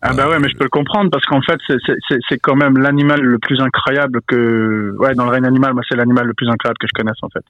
Ah 0.00 0.12
bah 0.12 0.28
ouais, 0.28 0.38
mais 0.38 0.48
je 0.48 0.56
peux 0.56 0.62
le 0.62 0.70
comprendre 0.70 1.10
parce 1.10 1.24
qu'en 1.24 1.42
fait, 1.42 1.58
c'est- 1.66 1.74
c'est- 1.84 1.96
c'est 2.08 2.18
c'est 2.28 2.38
quand 2.38 2.54
même 2.54 2.78
l'animal 2.78 3.20
le 3.20 3.38
plus 3.40 3.60
incroyable 3.60 4.20
que... 4.28 4.94
Ouais, 5.00 5.12
dans 5.16 5.24
le 5.24 5.30
règne 5.30 5.44
animal, 5.44 5.74
moi, 5.74 5.82
c'est 5.88 5.96
l'animal 5.96 6.24
le 6.26 6.34
plus 6.34 6.48
incroyable 6.48 6.78
que 6.78 6.86
je 6.86 6.92
connaisse, 6.92 7.16
en 7.22 7.28
fait. 7.30 7.42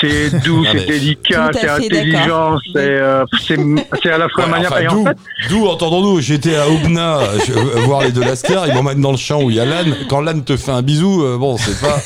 C'est 0.00 0.30
doux, 0.44 0.62
Ah, 0.66 0.70
c'est 0.72 0.78
mais- 0.78 0.86
délicat, 0.86 1.50
c'est 1.52 1.68
intelligent, 1.68 2.56
c'est 2.72 2.78
euh, 2.78 3.24
c'est 3.46 3.58
c'est 4.02 4.10
à 4.10 4.16
la 4.16 4.28
fois 4.30 4.44
Ouais, 4.44 4.50
manière... 4.52 4.72
enfin, 4.72 4.80
et 4.80 4.88
en 4.88 4.94
d'où, 4.94 5.04
fait, 5.04 5.16
d'où, 5.50 5.66
entendons-nous, 5.66 6.20
j'étais 6.22 6.56
à 6.56 6.66
je- 7.46 7.52
euh, 7.52 7.80
voir 7.84 8.00
les 8.02 8.12
deux 8.12 8.22
lascars, 8.22 8.66
ils 8.68 8.74
m'emmènent 8.74 9.02
dans 9.02 9.10
le 9.12 9.18
champ 9.18 9.42
où 9.42 9.50
il 9.50 9.56
y 9.56 9.60
a 9.60 9.66
l'âne. 9.66 9.94
Quand 10.08 10.22
l'âne 10.22 10.44
te 10.44 10.56
fait 10.56 10.72
un 10.72 10.80
bisou, 10.82 11.22
euh, 11.24 11.36
bon, 11.36 11.58
c'est 11.58 11.78
pas. 11.78 11.98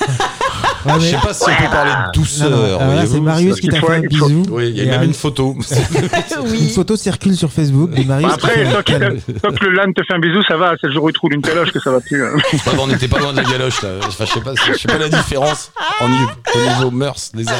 Ouais, 0.86 0.92
Je 1.00 1.06
sais 1.06 1.16
pas 1.16 1.34
si 1.34 1.42
on 1.44 1.62
peut 1.62 1.70
parler 1.70 1.90
de 1.90 2.12
douceur. 2.18 2.78
voyez-vous, 2.84 3.14
c'est 3.14 3.20
Marius 3.20 3.60
qui 3.60 3.68
t'a 3.68 3.80
fait 3.80 3.92
un 3.92 4.00
bisou. 4.00 4.42
Oui, 4.50 4.70
il 4.70 4.76
y 4.76 4.80
a 4.80 4.84
Et, 4.84 4.86
même 4.88 5.00
euh, 5.02 5.04
une 5.04 5.14
photo. 5.14 5.56
Une 6.52 6.68
photo 6.70 6.96
circule 6.96 7.36
sur 7.36 7.50
Facebook 7.52 7.90
de 7.90 8.02
Marius. 8.04 8.32
après, 8.32 8.52
fait 8.54 8.66
un 8.66 8.70
tant 8.72 8.78
que, 8.78 8.82
câlin. 8.82 9.16
tant 9.42 9.52
que 9.52 9.64
le 9.64 9.72
LAN 9.72 9.92
te 9.92 10.02
fait 10.04 10.14
un 10.14 10.18
bisou, 10.18 10.42
ça 10.48 10.56
va, 10.56 10.74
c'est 10.80 10.86
le 10.86 10.92
jour 10.92 11.04
où 11.04 11.08
il 11.10 11.12
trouve 11.12 11.32
une 11.32 11.42
téloche 11.42 11.72
que 11.72 11.80
ça 11.80 11.90
va 11.90 12.00
plus. 12.00 12.24
hein. 12.24 12.30
On 12.78 12.86
n'était 12.86 13.08
pas 13.08 13.18
loin 13.18 13.32
de 13.32 13.38
la 13.38 13.44
galoche 13.44 13.82
là. 13.82 13.90
Enfin, 14.06 14.24
je 14.24 14.32
sais 14.32 14.40
pas, 14.40 14.52
je 14.54 14.78
sais 14.78 14.88
pas 14.88 14.98
la 14.98 15.08
différence 15.08 15.70
en 16.00 16.08
niveau, 16.08 16.30
au 16.54 16.58
niveau 16.76 16.90
mœurs 16.90 17.30
des 17.34 17.46
ânes. 17.48 17.54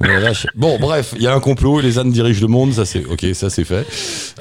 Je- 0.00 0.46
Bon, 0.54 0.78
bref, 0.78 1.12
il 1.16 1.22
y 1.22 1.26
a 1.26 1.34
un 1.34 1.40
complot 1.40 1.80
et 1.80 1.82
les 1.82 1.98
ânes 1.98 2.12
dirigent 2.12 2.40
le 2.40 2.46
monde, 2.46 2.72
ça 2.72 2.84
c'est 2.84 3.04
ok, 3.04 3.26
ça 3.34 3.50
c'est 3.50 3.64
fait. 3.64 3.84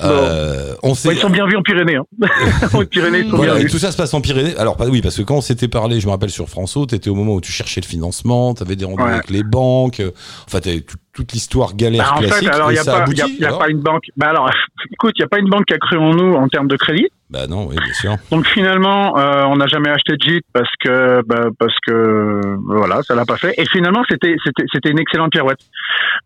Euh, 0.03 0.75
on 0.83 0.93
s'est 0.93 1.07
Ouais, 1.09 1.15
ils 1.15 1.19
sont 1.19 1.31
bien 1.31 1.47
vus 1.47 1.57
en 1.57 1.63
Pyrénées. 1.63 1.95
Hein. 1.95 2.03
en 2.73 2.85
Pyrénées, 2.85 3.19
ils 3.21 3.29
sont 3.31 3.37
Voilà, 3.37 3.53
bien 3.53 3.61
et 3.61 3.65
vus. 3.65 3.71
tout 3.71 3.79
ça 3.79 3.91
se 3.91 3.97
passe 3.97 4.13
en 4.13 4.21
Pyrénées. 4.21 4.55
Alors, 4.57 4.77
pas 4.77 4.85
oui, 4.85 5.01
parce 5.01 5.15
que 5.17 5.23
quand 5.23 5.35
on 5.37 5.41
s'était 5.41 5.67
parlé, 5.67 5.99
je 5.99 6.05
me 6.05 6.11
rappelle 6.11 6.29
sur 6.29 6.47
François, 6.47 6.85
t'étais 6.85 7.06
au 7.09 7.15
moment 7.15 7.33
où 7.35 7.41
tu 7.41 7.51
cherchais 7.51 7.81
le 7.81 7.85
financement, 7.87 8.53
t'avais 8.53 8.75
des 8.75 8.85
rendez-vous 8.85 9.07
Ouais. 9.07 9.13
avec 9.15 9.29
les 9.29 9.43
banques, 9.43 9.99
euh, 9.99 10.11
enfin, 10.47 10.59
t'avais 10.59 10.81
tout- 10.81 10.97
toute 11.13 11.31
l'histoire 11.33 11.75
galère 11.75 12.03
Bah, 12.03 12.17
en 12.17 12.19
classique. 12.19 12.47
fait, 12.49 12.53
alors 12.55 12.71
il 12.71 12.75
n'y 12.75 12.79
a, 12.79 12.83
pas- 12.83 12.97
aboutit, 13.01 13.17
y 13.17 13.21
a, 13.23 13.27
y 13.27 13.43
a 13.45 13.47
alors 13.47 13.59
pas 13.59 13.69
une 13.69 13.79
banque. 13.81 14.03
Bah 14.17 14.27
alors, 14.29 14.49
écoute, 14.91 15.13
il 15.17 15.21
n'y 15.21 15.25
a 15.25 15.27
pas 15.27 15.39
une 15.39 15.49
banque 15.49 15.65
qui 15.65 15.73
a 15.73 15.77
cru 15.79 15.97
en 15.97 16.13
nous 16.13 16.35
en 16.35 16.47
termes 16.47 16.67
de 16.67 16.75
crédit. 16.77 17.07
Bah 17.29 17.47
non, 17.47 17.65
oui, 17.67 17.75
bien 17.83 17.93
sûr. 17.93 18.15
Donc 18.31 18.45
finalement, 18.47 19.17
euh, 19.17 19.43
on 19.47 19.55
n'a 19.57 19.67
jamais 19.67 19.89
acheté 19.89 20.13
de 20.15 20.21
gîte 20.21 20.45
parce 20.53 20.69
que, 20.79 21.21
bah, 21.25 21.49
parce 21.59 21.75
que, 21.85 22.41
voilà, 22.67 23.01
ça 23.03 23.15
l'a 23.15 23.25
pas 23.25 23.37
fait. 23.37 23.53
Et 23.57 23.65
finalement, 23.65 24.03
c'était, 24.09 24.35
c'était, 24.45 24.63
c'était 24.71 24.89
une 24.91 24.99
excellente 24.99 25.31
pirouette 25.31 25.59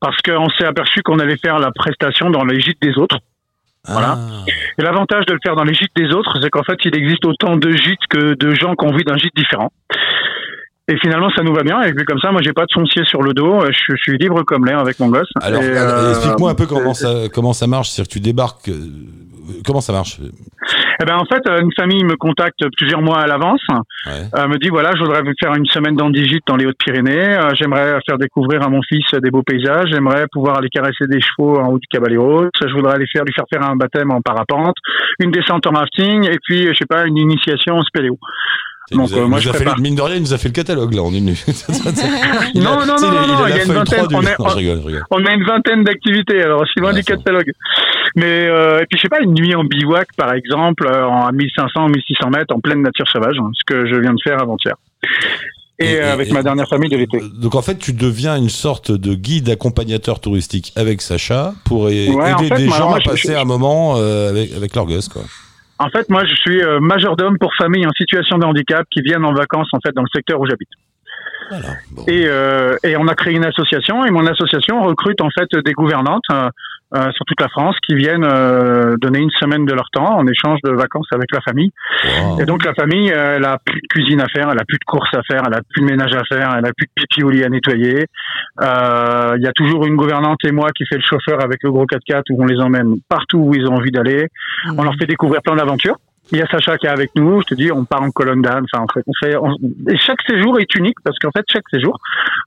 parce 0.02 0.18
qu'on 0.22 0.50
s'est 0.50 0.66
aperçu 0.66 1.02
qu'on 1.04 1.20
allait 1.20 1.38
faire 1.38 1.58
la 1.60 1.72
prestation 1.72 2.30
dans 2.30 2.44
les 2.44 2.60
gîtes 2.60 2.82
des 2.82 2.98
autres. 2.98 3.18
Voilà. 3.88 4.16
Ah. 4.20 4.44
Et 4.78 4.84
l'avantage 4.84 5.26
de 5.26 5.34
le 5.34 5.40
faire 5.44 5.56
dans 5.56 5.64
les 5.64 5.74
gîtes 5.74 5.96
des 5.96 6.12
autres, 6.14 6.38
c'est 6.40 6.52
qu'en 6.52 6.62
fait, 6.62 6.78
il 6.86 6.96
existe 6.96 7.26
autant 7.26 7.56
de 7.56 7.72
gîtes 7.72 8.06
que 8.12 8.36
de 8.36 8.52
gens 8.54 8.76
qui 8.76 8.86
ont 8.86 8.90
envie 8.90 9.04
d'un 9.04 9.18
gîte 9.18 9.36
différent. 9.36 9.72
Et 10.88 10.98
finalement, 11.00 11.30
ça 11.36 11.44
nous 11.44 11.54
va 11.54 11.64
bien. 11.64 11.82
Et 11.84 11.94
puis 11.94 12.06
comme 12.06 12.20
ça, 12.20 12.32
moi, 12.32 12.42
j'ai 12.44 12.54
pas 12.54 12.64
de 12.66 12.72
foncier 12.74 13.04
sur 13.06 13.22
le 13.22 13.34
dos. 13.34 13.62
Je, 13.68 13.72
je 13.90 13.96
suis 14.02 14.18
libre 14.18 14.44
comme 14.44 14.66
l'air 14.66 14.80
avec 14.80 15.00
mon 15.00 15.10
gosse. 15.10 15.30
Alors, 15.42 15.62
euh, 15.64 16.10
explique-moi 16.10 16.52
un 16.52 16.56
peu 16.56 16.66
comment 16.66 16.94
ça, 16.94 17.10
comment 17.34 17.54
ça 17.54 17.68
marche. 17.68 17.90
C'est-à-dire 17.90 18.10
que 18.10 18.14
tu 18.14 18.20
débarques. 18.20 18.68
euh, 18.70 18.74
comment 19.66 19.80
ça 19.82 19.94
marche? 19.94 20.20
Eh 21.02 21.06
ben 21.06 21.16
en 21.16 21.26
fait, 21.26 21.42
euh, 21.50 21.62
une 21.62 21.72
famille 21.74 22.04
me 22.04 22.16
contacte 22.16 22.60
plusieurs 22.78 23.02
mois 23.02 23.20
à 23.22 23.28
l'avance, 23.28 23.62
Ouais. 24.06 24.24
euh, 24.38 24.48
me 24.48 24.58
dit 24.58 24.70
voilà, 24.70 24.92
je 24.96 25.00
voudrais 25.04 25.22
faire 25.42 25.54
une 25.56 25.66
semaine 25.66 25.96
d'Andigite 25.96 26.44
dans 26.48 26.56
les 26.58 26.66
Hautes-Pyrénées. 26.66 27.38
Euh, 27.38 27.50
j'aimerais 27.56 28.00
faire 28.06 28.18
découvrir 28.20 28.62
à 28.64 28.70
mon 28.70 28.82
fils 28.84 29.06
des 29.22 29.32
beaux 29.32 29.42
paysages. 29.44 29.90
J'aimerais 29.92 30.26
pouvoir 30.32 30.58
aller 30.58 30.70
caresser 30.70 31.06
des 31.08 31.20
chevaux 31.22 31.58
en 31.60 31.70
haut 31.70 31.80
du 31.80 31.88
Caballeros. 31.88 32.50
Je 32.62 32.74
voudrais 32.74 32.96
aller 32.96 33.08
faire 33.12 33.24
lui 33.24 33.34
faire 33.34 33.46
faire 33.52 33.68
un 33.68 33.76
baptême 33.76 34.12
en 34.12 34.22
parapente, 34.22 34.76
une 35.20 35.32
descente 35.32 35.66
en 35.68 35.72
rafting 35.72 36.26
et 36.30 36.38
puis 36.44 36.68
je 36.68 36.74
sais 36.78 36.86
pas 36.88 37.06
une 37.06 37.18
initiation 37.18 37.76
en 37.78 37.84
spéléo. 37.84 38.18
Donc, 38.98 39.10
nous 39.12 39.18
a, 39.18 39.20
euh, 39.22 39.28
moi, 39.28 39.40
je 39.40 39.46
nous 39.48 39.50
a 39.50 39.54
fait 39.54 39.58
prépare. 39.60 39.78
le, 39.78 39.82
mine 39.84 39.96
de 39.96 40.02
rien, 40.02 40.16
il 40.16 40.22
nous 40.22 40.34
a 40.34 40.38
fait 40.38 40.48
le 40.50 40.54
catalogue 40.54 40.94
là 40.94 41.02
en 41.04 41.14
une 41.14 41.30
a- 41.32 41.34
Non, 42.56 42.86
non, 42.86 42.86
non, 42.86 42.96
il 43.24 43.32
non, 43.34 43.48
y 43.48 43.52
a 43.54 43.64
une 43.64 43.72
vingtaine, 43.72 44.00
3 44.00 44.08
du- 44.08 44.16
on 44.16 44.22
est- 44.22 44.36
Non, 44.40 44.50
je 44.50 44.56
rigole, 44.58 44.82
je 44.82 44.88
rigole. 44.88 45.04
On 45.12 45.26
a 45.26 45.34
une 45.34 45.44
vingtaine 45.46 45.84
d'activités, 45.84 46.42
alors 46.44 46.66
je 46.66 46.72
suis 46.72 46.82
loin 46.82 46.92
Ouais, 46.94 47.00
du 47.00 47.04
catalogue. 47.04 47.52
Mais 48.16 48.48
euh, 48.48 48.80
et 48.82 48.86
puis 48.90 48.98
je 48.98 49.02
sais 49.04 49.10
pas, 49.10 49.22
une 49.22 49.34
nuit 49.34 49.56
en 49.56 49.64
bivouac 49.64 50.08
par 50.18 50.34
exemple, 50.34 50.88
en- 50.88 51.26
à 51.28 51.32
1500, 51.32 51.88
1600 51.90 52.30
mètres 52.30 52.54
en 52.56 52.60
pleine 52.60 52.82
nature 52.82 53.08
sauvage, 53.08 53.36
hein, 53.40 53.50
ce 53.54 53.64
que 53.66 53.86
je 53.88 53.96
viens 53.96 54.14
de 54.14 54.22
faire 54.24 54.42
avant-hier. 54.42 54.76
Et, 55.80 55.94
Et- 55.94 56.02
euh, 56.02 56.14
avec 56.14 56.30
et- 56.30 56.34
ma 56.34 56.44
dernière 56.44 56.68
famille 56.68 56.90
de 56.90 56.98
l'été. 56.98 57.20
Donc 57.42 57.56
en 57.56 57.62
fait, 57.64 57.76
tu 57.80 57.94
deviens 57.94 58.36
une 58.36 58.50
sorte 58.50 58.92
de 58.92 59.16
guide 59.16 59.50
accompagnateur 59.50 60.20
touristique 60.20 60.74
avec 60.76 61.02
Sacha 61.02 61.54
pour 61.66 61.88
a- 61.88 61.92
aider 61.92 62.12
Ouais, 62.14 62.34
en 62.34 62.38
fait, 62.40 62.56
des 62.58 62.66
moi, 62.68 62.78
gens 62.78 62.90
moi, 62.90 62.98
à 62.98 63.00
je- 63.00 63.10
passer 63.10 63.30
je- 63.34 63.38
un 63.38 63.46
moment 63.46 63.96
euh, 63.98 64.30
avec, 64.30 64.54
avec 64.54 64.76
leur 64.76 64.86
gosse, 64.86 65.08
quoi. 65.10 65.24
En 65.82 65.90
fait, 65.90 66.10
moi, 66.10 66.24
je 66.26 66.36
suis 66.36 66.62
euh, 66.62 66.80
majordome 66.80 67.38
pour 67.40 67.54
familles 67.56 67.88
en 67.88 67.92
situation 67.98 68.38
de 68.38 68.46
handicap 68.46 68.86
qui 68.92 69.02
viennent 69.02 69.26
en 69.26 69.34
vacances 69.34 69.70
en 69.74 69.80
fait 69.80 69.94
dans 69.96 70.04
le 70.04 70.10
secteur 70.14 70.40
où 70.40 70.46
j'habite. 70.46 70.70
Voilà. 71.50 71.66
Bon. 71.92 72.04
Et, 72.08 72.26
euh, 72.28 72.76
et 72.84 72.96
on 72.98 73.08
a 73.08 73.16
créé 73.16 73.34
une 73.34 73.46
association 73.46 74.06
et 74.06 74.12
mon 74.12 74.26
association 74.28 74.82
recrute 74.84 75.22
en 75.22 75.30
fait 75.32 75.50
des 75.66 75.74
gouvernantes 75.74 76.24
euh, 76.94 77.12
sur 77.12 77.26
toute 77.26 77.40
la 77.40 77.48
France 77.50 77.76
qui 77.88 77.96
viennent 77.96 78.26
euh, 78.26 78.96
donner 78.98 79.20
une 79.20 79.30
semaine 79.32 79.66
de 79.66 79.74
leur 79.74 79.90
temps 79.92 80.18
en 80.18 80.28
échange 80.28 80.60
de 80.64 80.72
vacances 80.72 81.08
avec 81.14 81.32
la 81.32 81.40
famille. 81.42 81.72
Wow. 82.24 82.42
Et 82.42 82.46
donc 82.46 82.66
la 82.66 82.74
famille, 82.74 83.12
euh, 83.12 83.38
elle 83.38 83.46
a 83.46 83.58
plus 83.66 83.80
de 83.82 83.88
cuisine 83.88 84.20
à 84.22 84.28
faire, 84.28 84.50
elle 84.52 84.60
a 84.60 84.66
plus 84.66 84.78
de 84.78 84.86
courses 84.86 85.14
à 85.14 85.22
faire, 85.24 85.42
elle 85.48 85.54
a 85.54 85.62
plus 85.70 85.82
de 85.82 85.88
ménage 85.88 86.14
à 86.14 86.24
faire, 86.26 86.54
elle 86.58 86.66
a 86.66 86.72
plus 86.76 86.88
de 86.88 86.92
pipi 86.96 87.24
au 87.24 87.30
lit 87.30 87.44
à 87.44 87.50
nettoyer. 87.50 88.06
Euh, 88.62 89.34
Il 89.38 89.44
y 89.44 89.48
a 89.48 89.54
toujours 89.54 89.86
une 89.86 89.96
gouvernante 89.96 90.40
et 90.44 90.52
moi 90.52 90.70
qui 90.76 90.86
fait 90.86 90.98
le 90.98 91.04
chauffeur 91.04 91.42
avec 91.44 91.64
le 91.64 91.72
gros 91.72 91.86
4x4 91.86 92.24
où 92.32 92.44
on 92.44 92.46
les 92.46 92.60
emmène 92.60 92.96
partout 93.10 93.38
où 93.40 93.54
ils 93.56 93.66
ont 93.68 93.76
envie 93.76 93.92
d'aller. 93.92 94.28
On 94.78 94.84
leur 94.84 94.94
fait 94.96 95.06
découvrir 95.08 95.42
plein 95.42 95.56
d'aventures. 95.56 95.96
Il 96.32 96.38
y 96.38 96.42
a 96.42 96.48
Sacha 96.48 96.78
qui 96.78 96.86
est 96.86 96.90
avec 96.90 97.12
nous. 97.16 97.42
Je 97.42 97.48
te 97.48 97.56
dis, 97.56 97.72
on 97.72 97.84
part 97.84 98.02
en 98.04 98.12
colonne 98.12 98.42
d'âne. 98.42 98.66
Enfin, 98.72 98.86
on 98.88 98.94
fait, 98.94 99.04
on 99.08 99.12
fait, 99.26 99.36
on- 99.38 99.56
et 99.92 99.98
chaque 99.98 100.22
séjour 100.30 100.60
est 100.60 100.76
unique 100.76 100.96
parce 101.04 101.18
qu'en 101.20 101.32
fait, 101.32 101.44
chaque 101.52 101.68
séjour 101.72 101.98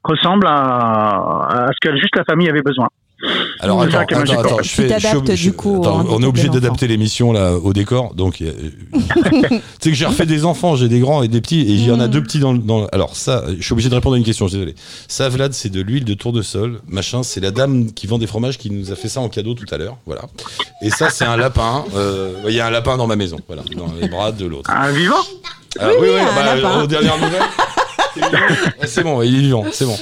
ressemble 0.05 0.47
à, 0.47 1.67
à 1.67 1.67
ce 1.73 1.87
que 1.89 1.95
juste 1.97 2.17
la 2.17 2.25
famille 2.25 2.49
avait 2.49 2.63
besoin. 2.63 2.89
Alors 3.61 3.83
attends, 3.83 4.01
attends, 4.01 4.63
je 4.63 4.69
fais. 4.69 4.83
je- 4.85 4.89
t'adaptes, 4.89 5.35
je- 5.35 5.43
du 5.43 5.53
coup, 5.53 5.81
attends, 5.83 6.01
au 6.05 6.15
on 6.17 6.23
est 6.23 6.27
obligé 6.27 6.49
d'adapter 6.49 6.87
l'émission 6.87 7.33
là 7.33 7.55
au 7.55 7.73
décor. 7.73 8.15
Donc, 8.15 8.43
euh, 8.43 8.53
tu 8.93 9.61
sais 9.81 9.91
que 9.91 9.95
j'ai 9.97 10.07
refait 10.07 10.27
des 10.27 10.45
enfants, 10.45 10.77
j'ai 10.77 10.89
des 10.89 11.01
grands 11.01 11.23
et 11.23 11.29
des 11.29 11.41
petits, 11.41 11.61
et 11.61 11.71
il 11.73 11.85
y 11.85 11.91
en 11.91 12.01
a 12.01 12.07
Mm. 12.09 12.11
deux 12.11 12.23
petits 12.23 12.39
dans. 12.41 12.53
le- 12.53 12.59
dans 12.59 12.83
le- 12.83 12.95
alors 12.95 13.17
ça, 13.17 13.45
je 13.59 13.63
suis 13.63 13.73
obligé 13.73 13.89
de 13.89 13.95
répondre 13.95 14.15
à 14.15 14.19
une 14.19 14.25
question. 14.25 14.47
je 14.47 14.51
suis 14.51 14.59
Désolé. 14.59 14.75
Ça, 15.09 15.29
Vlad, 15.29 15.53
c'est 15.53 15.69
de 15.71 15.81
l'huile 15.81 16.05
de 16.05 16.15
tournesol, 16.15 16.81
machin. 16.89 17.23
C'est 17.23 17.41
la 17.41 17.51
dame 17.51 17.93
qui 17.93 18.07
vend 18.07 18.19
des 18.19 18.27
fromages 18.27 18.59
qui 18.59 18.71
nous 18.71 18.93
a 18.93 18.97
fait 18.97 19.09
ça 19.09 19.21
en 19.21 19.29
cadeau 19.29 19.55
tout 19.55 19.67
à 19.73 19.79
l'heure. 19.79 19.97
Voilà. 20.07 20.23
Et 20.83 20.91
ça, 20.91 21.11
c'est 21.11 21.25
un 21.25 21.37
lapin. 21.37 21.85
euh, 21.97 22.33
Il 22.49 22.55
y 22.55 22.61
a 22.61 22.67
un 22.67 22.71
lapin 22.71 22.97
dans 22.97 23.07
ma 23.07 23.17
maison. 23.17 23.39
Voilà, 23.47 23.63
dans 23.77 23.87
les 24.01 24.09
bras 24.09 24.33
de 24.33 24.47
l'autre. 24.47 24.71
Un 24.71 24.91
vivant? 24.91 25.15
Ah, 25.81 25.89
Oui, 26.01 26.09
oui, 26.09 26.19
un 26.21 26.35
bah, 26.35 26.55
lapin. 26.57 26.83
aux 26.83 26.87
dernières 26.87 27.17
nouvelles. 27.19 27.43
C'est. 28.15 28.23
Ouais, 28.81 28.87
C'est 28.87 29.03
bon, 29.03 29.23
il 29.23 29.35
est 29.35 29.41
vivant, 29.41 29.65
c'est 29.73 29.85
bon. 29.87 29.97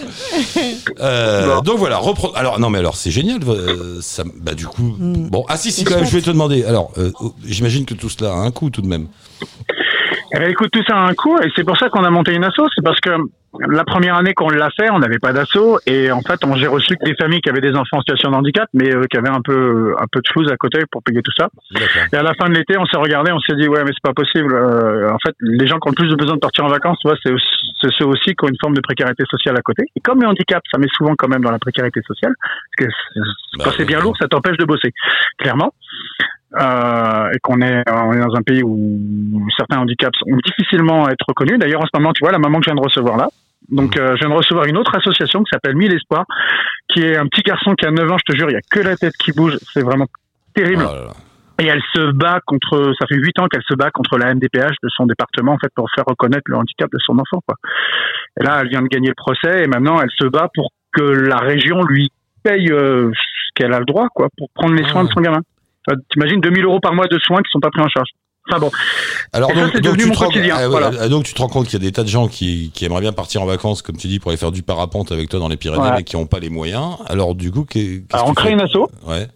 Euh, 1.00 1.56
Bon. 1.56 1.60
Donc 1.62 1.78
voilà, 1.78 1.98
repro- 1.98 2.32
alors 2.34 2.58
non 2.60 2.70
mais 2.70 2.78
alors 2.78 2.96
c'est 2.96 3.10
génial, 3.10 3.40
euh, 3.48 3.98
ça, 4.00 4.24
bah 4.40 4.54
du 4.54 4.66
coup, 4.66 4.94
Mm. 4.98 5.28
bon, 5.28 5.44
ah 5.48 5.56
si 5.56 5.70
si 5.72 5.80
C'est 5.80 5.84
quand 5.86 5.96
même, 5.96 6.04
je 6.06 6.10
vais 6.12 6.22
te 6.22 6.30
demander. 6.30 6.64
Alors, 6.64 6.92
euh, 6.98 7.10
j'imagine 7.44 7.84
que 7.84 7.94
tout 7.94 8.08
cela 8.08 8.32
a 8.32 8.36
un 8.36 8.50
coût 8.50 8.70
tout 8.70 8.82
de 8.82 8.86
même. 8.88 9.06
Eh 10.34 10.38
ben, 10.38 10.50
écoute, 10.50 10.70
tout 10.72 10.82
ça 10.86 10.96
a 10.96 11.00
un 11.06 11.14
coût 11.14 11.38
et 11.40 11.48
c'est 11.54 11.64
pour 11.64 11.76
ça 11.76 11.88
qu'on 11.90 12.04
a 12.04 12.10
monté 12.10 12.32
une 12.34 12.44
asso. 12.44 12.62
C'est 12.74 12.82
parce 12.84 13.00
que 13.00 13.10
la 13.68 13.84
première 13.84 14.16
année 14.16 14.32
qu'on 14.32 14.48
l'a 14.48 14.70
fait, 14.70 14.90
on 14.90 14.98
n'avait 14.98 15.18
pas 15.18 15.34
d'asso 15.34 15.78
et 15.86 16.10
en 16.10 16.22
fait, 16.22 16.42
on 16.46 16.56
j'ai 16.56 16.66
reçu 16.68 16.96
que 16.96 17.04
des 17.04 17.14
familles 17.16 17.42
qui 17.42 17.50
avaient 17.50 17.60
des 17.60 17.74
enfants 17.74 17.98
en 17.98 18.00
situation 18.00 18.30
de 18.30 18.36
handicap, 18.36 18.66
mais 18.72 18.94
euh, 18.94 19.04
qui 19.10 19.18
avaient 19.18 19.28
un 19.28 19.42
peu 19.44 19.94
un 19.98 20.06
peu 20.10 20.20
de 20.20 20.28
flouze 20.32 20.50
à 20.50 20.56
côté 20.56 20.78
pour 20.90 21.02
payer 21.02 21.20
tout 21.22 21.32
ça. 21.36 21.48
Et 22.12 22.16
à 22.16 22.22
la 22.22 22.32
fin 22.34 22.48
de 22.48 22.54
l'été, 22.54 22.78
on 22.78 22.86
s'est 22.86 22.96
regardé, 22.96 23.30
on 23.30 23.40
s'est 23.40 23.56
dit 23.56 23.68
ouais, 23.68 23.84
mais 23.84 23.90
c'est 23.92 24.02
pas 24.02 24.14
possible. 24.14 24.54
Euh, 24.54 25.10
en 25.10 25.18
fait, 25.24 25.34
les 25.40 25.66
gens 25.66 25.78
qui 25.78 25.88
ont 25.88 25.92
le 25.92 25.96
plus 25.96 26.08
de 26.08 26.16
besoin 26.16 26.36
de 26.36 26.40
partir 26.40 26.64
en 26.64 26.68
vacances, 26.68 26.96
tu 27.02 27.08
vois, 27.08 27.16
c'est 27.22 27.90
ceux 27.98 28.06
aussi 28.06 28.34
qui 28.34 28.44
ont 28.44 28.48
une 28.48 28.56
forme 28.58 28.74
de 28.74 28.80
précarité 28.80 29.24
sociale 29.28 29.56
à 29.58 29.62
côté. 29.62 29.82
Et 29.96 30.00
comme 30.00 30.22
le 30.22 30.28
handicap, 30.28 30.62
ça 30.70 30.78
met 30.78 30.88
souvent 30.96 31.14
quand 31.18 31.28
même 31.28 31.42
dans 31.42 31.50
la 31.50 31.58
précarité 31.58 32.00
sociale, 32.06 32.32
parce 32.40 32.88
que 32.88 32.94
c'est- 32.94 33.58
Bah, 33.58 33.64
quand 33.66 33.70
c'est 33.76 33.84
bien 33.84 33.98
oui. 33.98 34.04
lourd, 34.04 34.16
ça 34.18 34.28
t'empêche 34.28 34.56
de 34.56 34.64
bosser, 34.64 34.92
clairement. 35.38 35.74
Euh, 36.54 37.30
et 37.32 37.38
qu'on 37.38 37.62
est, 37.62 37.82
on 37.88 38.12
est 38.12 38.20
dans 38.20 38.34
un 38.34 38.42
pays 38.42 38.62
où 38.62 39.48
certains 39.56 39.78
handicaps 39.78 40.18
ont 40.26 40.36
difficilement 40.44 41.06
à 41.06 41.12
être 41.12 41.24
reconnus. 41.26 41.58
D'ailleurs, 41.58 41.80
en 41.80 41.86
ce 41.86 41.98
moment, 41.98 42.12
tu 42.12 42.22
vois, 42.22 42.32
la 42.32 42.38
maman 42.38 42.58
que 42.58 42.64
je 42.64 42.70
viens 42.70 42.80
de 42.80 42.84
recevoir 42.84 43.16
là, 43.16 43.28
Donc, 43.70 43.96
euh, 43.96 44.16
je 44.16 44.20
viens 44.20 44.28
de 44.28 44.34
recevoir 44.34 44.66
une 44.66 44.76
autre 44.76 44.94
association 44.94 45.42
qui 45.44 45.50
s'appelle 45.50 45.76
Mille 45.76 45.94
Espoirs, 45.94 46.26
qui 46.88 47.02
est 47.02 47.16
un 47.16 47.26
petit 47.26 47.40
garçon 47.40 47.74
qui 47.74 47.86
a 47.86 47.90
9 47.90 48.10
ans, 48.10 48.18
je 48.18 48.32
te 48.32 48.38
jure, 48.38 48.50
il 48.50 48.54
y 48.54 48.56
a 48.56 48.60
que 48.70 48.80
la 48.80 48.96
tête 48.96 49.16
qui 49.16 49.32
bouge. 49.32 49.56
C'est 49.72 49.82
vraiment 49.82 50.06
terrible. 50.54 50.84
Oh 50.86 50.94
là 50.94 51.04
là. 51.04 51.12
Et 51.58 51.66
elle 51.66 51.82
se 51.94 52.10
bat 52.12 52.40
contre, 52.44 52.92
ça 52.98 53.06
fait 53.06 53.16
huit 53.16 53.38
ans 53.38 53.46
qu'elle 53.46 53.62
se 53.66 53.74
bat 53.74 53.90
contre 53.90 54.18
la 54.18 54.34
MDPH 54.34 54.76
de 54.82 54.88
son 54.88 55.06
département, 55.06 55.52
en 55.52 55.58
fait, 55.58 55.70
pour 55.74 55.88
faire 55.94 56.04
reconnaître 56.06 56.44
le 56.46 56.56
handicap 56.56 56.90
de 56.92 56.98
son 56.98 57.14
enfant, 57.18 57.40
quoi. 57.46 57.56
Et 58.38 58.44
là, 58.44 58.58
elle 58.60 58.68
vient 58.68 58.82
de 58.82 58.88
gagner 58.88 59.08
le 59.08 59.14
procès 59.14 59.62
et 59.62 59.66
maintenant, 59.66 60.00
elle 60.02 60.10
se 60.18 60.26
bat 60.26 60.48
pour 60.54 60.70
que 60.92 61.02
la 61.02 61.38
région 61.38 61.82
lui 61.82 62.10
paye 62.42 62.70
euh, 62.70 63.10
ce 63.14 63.50
qu'elle 63.54 63.72
a 63.72 63.78
le 63.78 63.84
droit, 63.84 64.08
quoi, 64.14 64.28
pour 64.36 64.48
prendre 64.54 64.74
les 64.74 64.84
soins 64.84 65.04
de 65.04 65.10
son 65.10 65.20
gamin. 65.20 65.40
Enfin, 65.86 65.98
T'imagines 66.10 66.40
2000 66.40 66.64
euros 66.64 66.80
par 66.80 66.94
mois 66.94 67.06
de 67.06 67.18
soins 67.18 67.38
qui 67.42 67.50
sont 67.50 67.60
pas 67.60 67.70
pris 67.70 67.82
en 67.82 67.88
charge. 67.88 68.08
Enfin 68.50 68.58
bon. 68.58 68.70
Alors 69.32 69.50
Et 69.52 69.54
donc, 69.54 69.72
donc 69.74 69.82
devenu 69.82 70.02
tu 70.02 70.08
mon 70.08 70.14
quotidien, 70.14 70.54
ah 70.58 70.62
ouais, 70.62 70.68
voilà. 70.68 70.90
ah, 71.00 71.08
donc 71.08 71.24
tu 71.24 71.32
te 71.32 71.40
rends 71.40 71.48
compte 71.48 71.66
qu'il 71.66 71.74
y 71.80 71.82
a 71.82 71.86
des 71.86 71.92
tas 71.92 72.02
de 72.02 72.08
gens 72.08 72.26
qui, 72.26 72.72
qui 72.74 72.84
aimeraient 72.84 73.00
bien 73.00 73.12
partir 73.12 73.40
en 73.42 73.46
vacances, 73.46 73.82
comme 73.82 73.96
tu 73.96 74.08
dis, 74.08 74.18
pour 74.18 74.30
aller 74.32 74.38
faire 74.38 74.50
du 74.50 74.62
parapente 74.64 75.12
avec 75.12 75.28
toi 75.28 75.38
dans 75.38 75.48
les 75.48 75.56
Pyrénées, 75.56 75.90
mais 75.96 76.02
qui 76.02 76.16
n'ont 76.16 76.26
pas 76.26 76.40
les 76.40 76.50
moyens. 76.50 76.96
Alors 77.06 77.34
du 77.36 77.52
coup, 77.52 77.64
qu'est- 77.64 78.02
Alors, 78.12 78.28
on 78.28 78.34
crée 78.34 78.50
une 78.52 78.60
asso. 78.60 78.88
Ouais. 79.06 79.28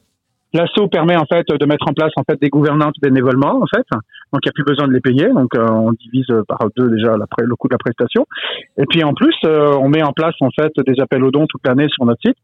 L'asso 0.52 0.88
permet 0.90 1.16
en 1.16 1.26
fait 1.26 1.46
de 1.48 1.66
mettre 1.66 1.86
en 1.88 1.92
place 1.92 2.12
en 2.16 2.22
fait 2.28 2.40
des 2.40 2.48
gouvernantes 2.48 2.94
bénévolement 3.02 3.60
en 3.62 3.66
fait, 3.66 3.84
donc 4.32 4.40
il 4.42 4.46
n'y 4.46 4.50
a 4.50 4.52
plus 4.52 4.64
besoin 4.64 4.88
de 4.88 4.92
les 4.92 5.00
payer, 5.00 5.28
donc 5.28 5.54
euh, 5.54 5.66
on 5.68 5.92
divise 5.92 6.26
par 6.48 6.58
deux 6.76 6.88
déjà 6.88 7.16
la 7.16 7.26
le 7.38 7.56
coût 7.56 7.68
de 7.68 7.74
la 7.74 7.78
prestation, 7.78 8.24
et 8.78 8.84
puis 8.88 9.04
en 9.04 9.12
plus 9.12 9.34
euh, 9.44 9.76
on 9.82 9.88
met 9.90 10.02
en 10.02 10.12
place 10.12 10.34
en 10.40 10.48
fait 10.50 10.72
des 10.86 10.98
appels 11.02 11.22
aux 11.24 11.30
dons 11.30 11.46
toute 11.46 11.60
l'année 11.66 11.88
sur 11.90 12.06
notre 12.06 12.20
site 12.24 12.38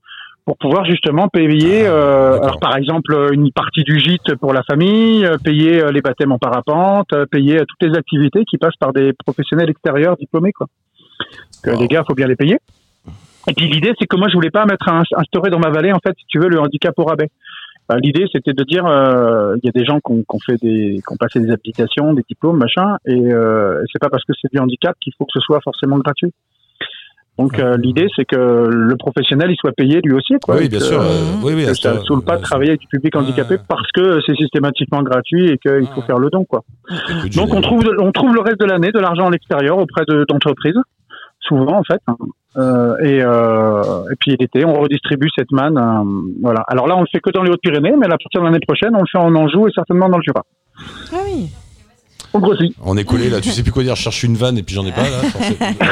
pour 0.44 0.58
pouvoir 0.58 0.84
justement 0.84 1.28
payer, 1.28 1.86
Ah, 1.86 1.90
euh, 1.90 2.40
alors 2.40 2.58
par 2.58 2.76
exemple 2.76 3.30
une 3.32 3.52
partie 3.52 3.84
du 3.84 3.98
gîte 3.98 4.34
pour 4.36 4.52
la 4.52 4.62
famille, 4.62 5.24
euh, 5.24 5.36
payer 5.38 5.82
euh, 5.82 5.92
les 5.92 6.00
baptêmes 6.00 6.32
en 6.32 6.38
parapente, 6.38 7.08
payer 7.30 7.58
toutes 7.58 7.90
les 7.90 7.96
activités 7.96 8.44
qui 8.44 8.58
passent 8.58 8.76
par 8.78 8.92
des 8.92 9.12
professionnels 9.12 9.70
extérieurs 9.70 10.16
diplômés 10.16 10.52
quoi. 10.52 10.66
Wow. 11.64 11.80
les 11.80 11.86
gars, 11.86 12.02
faut 12.06 12.14
bien 12.14 12.26
les 12.26 12.36
payer. 12.36 12.58
Et 13.48 13.54
puis 13.54 13.68
l'idée, 13.68 13.92
c'est 13.98 14.06
que 14.06 14.16
moi, 14.16 14.28
je 14.28 14.34
voulais 14.34 14.50
pas 14.50 14.66
mettre 14.66 14.88
un, 14.88 15.02
instaurer 15.16 15.50
dans 15.50 15.58
ma 15.58 15.70
vallée, 15.70 15.92
en 15.92 15.98
fait, 15.98 16.14
si 16.18 16.24
tu 16.28 16.38
veux, 16.38 16.48
le 16.48 16.60
handicap 16.60 16.96
au 16.98 17.04
rabais. 17.04 17.28
L'idée, 18.00 18.24
c'était 18.32 18.52
de 18.52 18.64
dire, 18.64 18.86
euh, 18.86 19.56
il 19.62 19.66
y 19.66 19.68
a 19.68 19.72
des 19.72 19.84
gens 19.84 19.98
qui 20.00 20.12
ont, 20.12 20.22
qui 20.22 20.36
ont 20.36 20.38
fait 20.38 20.56
des, 20.62 21.02
qui 21.06 21.12
ont 21.12 21.16
passé 21.16 21.40
des 21.40 21.50
habilitations, 21.50 22.14
des 22.14 22.22
diplômes, 22.26 22.56
machin, 22.56 22.96
et 23.04 23.32
euh, 23.32 23.82
c'est 23.92 23.98
pas 23.98 24.08
parce 24.08 24.24
que 24.24 24.32
c'est 24.40 24.50
du 24.50 24.58
handicap 24.58 24.96
qu'il 25.00 25.12
faut 25.18 25.24
que 25.24 25.32
ce 25.34 25.40
soit 25.40 25.60
forcément 25.62 25.98
gratuit. 25.98 26.32
Donc 27.38 27.58
euh, 27.58 27.76
l'idée, 27.78 28.06
c'est 28.14 28.24
que 28.26 28.36
le 28.36 28.94
professionnel, 28.96 29.50
il 29.50 29.56
soit 29.56 29.72
payé 29.72 30.00
lui 30.04 30.12
aussi, 30.12 30.34
quoi. 30.42 30.56
oui, 30.56 30.68
bien 30.68 30.78
que- 30.78 30.84
sûr. 30.84 31.00
euh, 31.00 31.06
oui, 31.42 31.54
oui. 31.56 31.64
que 31.64 31.74
ça 31.74 31.94
ne 31.94 32.00
saoule 32.00 32.22
pas 32.22 32.36
de 32.36 32.40
euh, 32.40 32.44
travailler 32.44 32.70
avec 32.70 32.80
du 32.80 32.86
public 32.88 33.16
handicapé 33.16 33.54
Ouais. 33.54 33.60
parce 33.68 33.90
que 33.92 34.20
c'est 34.26 34.36
systématiquement 34.36 35.02
gratuit 35.02 35.48
et 35.48 35.58
qu'il 35.58 35.86
faut 35.88 36.00
Ouais. 36.00 36.06
faire 36.06 36.18
le 36.18 36.28
don, 36.30 36.44
quoi. 36.44 36.60
Donc 37.34 37.54
on 37.54 37.60
trouve, 37.62 37.82
on 38.00 38.12
trouve 38.12 38.34
le 38.34 38.40
reste 38.42 38.60
de 38.60 38.66
l'année 38.66 38.92
de 38.92 38.98
l'argent 38.98 39.26
à 39.28 39.30
l'extérieur 39.30 39.78
auprès 39.78 40.04
de- 40.06 40.24
d'entreprises, 40.28 40.76
souvent 41.40 41.78
en 41.78 41.84
fait. 41.84 42.00
hein. 42.06 42.16
Euh, 42.58 42.94
et, 43.02 43.22
euh, 43.22 43.82
et 44.12 44.14
puis 44.20 44.36
l'été, 44.38 44.66
on 44.66 44.74
redistribue 44.74 45.28
cette 45.34 45.50
manne. 45.52 45.78
euh, 45.78 46.04
voilà. 46.42 46.62
Alors 46.68 46.86
là, 46.86 46.96
on 46.98 47.00
le 47.00 47.06
fait 47.10 47.20
que 47.20 47.30
dans 47.30 47.42
les 47.42 47.50
Hautes-Pyrénées, 47.50 47.94
mais 47.98 48.04
à 48.06 48.10
partir 48.10 48.42
de 48.42 48.44
l'année 48.44 48.60
prochaine, 48.60 48.94
on 48.94 49.00
le 49.00 49.06
fait 49.10 49.16
en 49.18 49.34
Anjou 49.34 49.66
et 49.68 49.70
certainement 49.74 50.10
dans 50.10 50.18
le 50.18 50.22
Jura. 50.22 50.42
Ah 51.14 51.16
oui. 51.24 51.48
On 52.34 52.38
grossit. 52.40 52.74
On 52.82 52.96
est 52.96 53.04
collé 53.04 53.28
là, 53.28 53.40
tu 53.40 53.50
sais 53.50 53.62
plus 53.62 53.72
quoi 53.72 53.82
dire, 53.82 53.94
je 53.94 54.02
cherche 54.02 54.22
une 54.22 54.36
vanne 54.36 54.56
et 54.56 54.62
puis 54.62 54.74
j'en 54.74 54.86
ai 54.86 54.92
pas 54.92 55.02
là. 55.02 55.08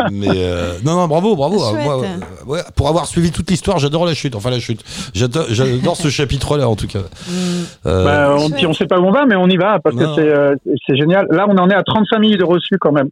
Euh, 0.00 0.04
mais 0.10 0.28
euh, 0.30 0.72
non, 0.84 0.96
non, 0.96 1.06
bravo, 1.08 1.36
bravo. 1.36 1.58
Chouette. 1.58 1.84
Moi, 1.84 2.02
ouais, 2.46 2.60
pour 2.74 2.88
avoir 2.88 3.06
suivi 3.06 3.30
toute 3.30 3.50
l'histoire, 3.50 3.78
j'adore 3.78 4.04
la 4.06 4.14
chute. 4.14 4.34
Enfin 4.34 4.50
la 4.50 4.58
chute. 4.58 4.82
J'adore, 5.14 5.96
ce 5.96 6.08
chapitre-là 6.08 6.68
en 6.68 6.74
tout 6.76 6.86
cas. 6.86 7.00
Euh, 7.86 8.04
Bah, 8.04 8.36
on, 8.38 8.68
on 8.68 8.72
sait 8.74 8.86
pas 8.86 8.98
où 8.98 9.04
on 9.04 9.12
va, 9.12 9.26
mais 9.26 9.36
on 9.36 9.46
y 9.48 9.56
va 9.56 9.78
parce 9.78 9.94
Non. 9.96 10.16
que 10.16 10.22
c'est 10.22 10.28
euh, 10.28 10.54
génial. 10.96 11.26
Là, 11.30 11.46
on 11.48 11.56
en 11.58 11.68
est 11.70 11.74
à 11.74 11.82
30 11.82 12.06
familles 12.08 12.36
de 12.36 12.44
reçus 12.44 12.78
quand 12.80 12.92
même. 12.92 13.08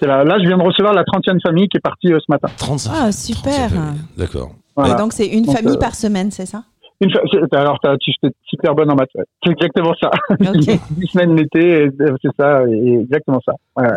Là, 0.00 0.24
là, 0.24 0.36
je 0.42 0.46
viens 0.46 0.58
de 0.58 0.62
recevoir 0.62 0.92
la 0.94 1.02
30e 1.04 1.40
famille 1.40 1.68
qui 1.68 1.76
est 1.76 1.80
partie 1.80 2.12
euh, 2.12 2.18
ce 2.20 2.30
matin. 2.30 2.48
35. 2.56 2.90
Ah, 2.94 3.12
super. 3.12 3.68
35, 3.68 3.82
D'accord. 4.16 4.50
Voilà. 4.76 4.94
Et 4.94 4.96
donc, 4.98 5.12
c'est 5.12 5.26
une 5.26 5.44
Donc, 5.44 5.56
famille 5.56 5.74
euh, 5.76 5.80
par 5.80 5.94
semaine, 5.94 6.30
c'est 6.30 6.46
ça? 6.46 6.62
Une 7.00 7.10
c'est- 7.10 7.54
alors, 7.56 7.78
tu 8.00 8.10
es 8.10 8.30
super 8.48 8.74
bonne 8.74 8.90
en 8.90 8.96
maths. 8.96 9.08
ouais. 9.14 9.24
C'est 9.44 9.52
exactement 9.52 9.94
ça. 10.00 10.10
Ok. 10.30 10.78
10 10.90 11.06
semaines 11.12 11.36
l'été, 11.36 11.84
et- 11.84 11.88
c'est 12.22 12.30
ça, 12.38 12.62
et 12.68 13.00
exactement 13.02 13.40
ça. 13.44 13.52
Ouais. 13.76 13.88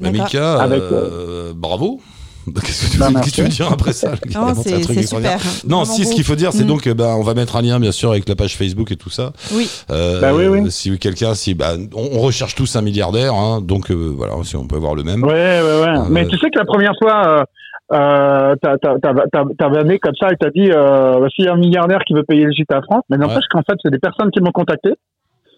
Bah. 0.00 0.10
Mika, 0.10 0.54
Avec, 0.60 0.80
euh, 0.82 1.52
bravo. 1.54 2.00
Qu'est-ce 2.60 2.98
que, 2.98 3.24
tu 3.24 3.30
tu 3.30 3.42
veux 3.42 3.48
dire 3.48 3.70
après 3.70 3.92
ça 3.92 4.14
Non, 4.34 4.52
c'est 4.56 4.82
super. 5.06 5.38
Non, 5.64 5.82
Vraiment 5.82 5.84
si 5.84 6.04
ce 6.04 6.12
qu'il 6.12 6.24
faut 6.24 6.34
dire, 6.34 6.52
c'est 6.52 6.64
Mm. 6.64 6.66
donc, 6.66 6.88
euh, 6.88 6.94
bah, 6.94 7.14
on 7.16 7.22
va 7.22 7.34
mettre 7.34 7.54
un 7.54 7.62
lien, 7.62 7.78
bien 7.78 7.92
sûr, 7.92 8.10
avec 8.10 8.28
la 8.28 8.34
page 8.34 8.56
Facebook 8.56 8.90
et 8.90 8.96
tout 8.96 9.10
ça. 9.10 9.32
Oui. 9.54 9.70
Euh, 9.92 10.20
Bah 10.20 10.34
oui, 10.34 10.46
oui. 10.48 10.68
Si 10.72 10.98
quelqu'un, 10.98 11.34
si, 11.34 11.54
bah, 11.54 11.74
on, 11.94 12.08
on 12.18 12.20
recherche 12.20 12.56
tous 12.56 12.74
un 12.74 12.82
milliardaire, 12.82 13.32
hein, 13.34 13.60
donc 13.62 13.92
euh, 13.92 14.12
voilà, 14.16 14.34
si 14.42 14.56
on 14.56 14.66
peut 14.66 14.74
avoir 14.74 14.96
le 14.96 15.04
même. 15.04 15.22
Ouais, 15.22 15.30
ouais, 15.30 15.80
ouais. 15.82 15.86
Ah, 15.98 16.06
Mais 16.10 16.26
tu 16.26 16.36
sais 16.36 16.50
que 16.50 16.58
la 16.58 16.64
première 16.64 16.94
fois, 17.00 17.44
euh, 17.92 18.54
t'as- 18.60 18.78
t'as- 18.78 18.98
t'as 19.00 19.14
t'as- 19.32 19.44
t'as 19.58 19.68
vanné 19.68 19.98
comme 19.98 20.14
ça 20.18 20.28
et 20.30 20.36
t'as 20.36 20.50
dit, 20.50 20.70
euh, 20.70 21.28
s'il 21.30 21.44
y 21.44 21.48
a 21.48 21.52
un 21.52 21.56
milliardaire 21.56 22.00
qui 22.06 22.14
veut 22.14 22.22
payer 22.24 22.44
le 22.44 22.52
gîte 22.52 22.72
à 22.72 22.80
France, 22.82 23.02
mais 23.10 23.16
n'empêche 23.18 23.46
qu'en 23.50 23.62
fait, 23.62 23.76
c'est 23.82 23.90
des 23.90 23.98
personnes 23.98 24.30
qui 24.30 24.40
m'ont 24.40 24.52
contacté. 24.52 24.94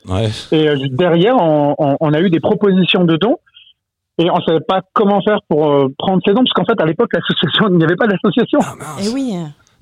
Ouais. 0.08 0.28
Et 0.52 0.68
euh, 0.68 0.76
derrière, 0.90 1.36
on, 1.36 1.74
on- 1.78 1.96
on 2.00 2.12
a 2.12 2.20
eu 2.20 2.30
des 2.30 2.40
propositions 2.40 3.04
de 3.04 3.16
dons. 3.16 3.36
Et 4.16 4.30
on 4.30 4.40
savait 4.42 4.60
pas 4.60 4.80
comment 4.92 5.20
faire 5.22 5.38
pour 5.48 5.68
euh, 5.72 5.88
prendre 5.98 6.22
ces 6.24 6.32
dons, 6.34 6.42
parce 6.44 6.52
qu'en 6.52 6.64
fait, 6.64 6.80
à 6.80 6.86
l'époque, 6.86 7.10
l'association, 7.12 7.66
il 7.70 7.78
n'y 7.78 7.84
avait 7.84 7.96
pas 7.96 8.06
d'association. 8.06 8.60
Et 9.02 9.08
oui. 9.12 9.34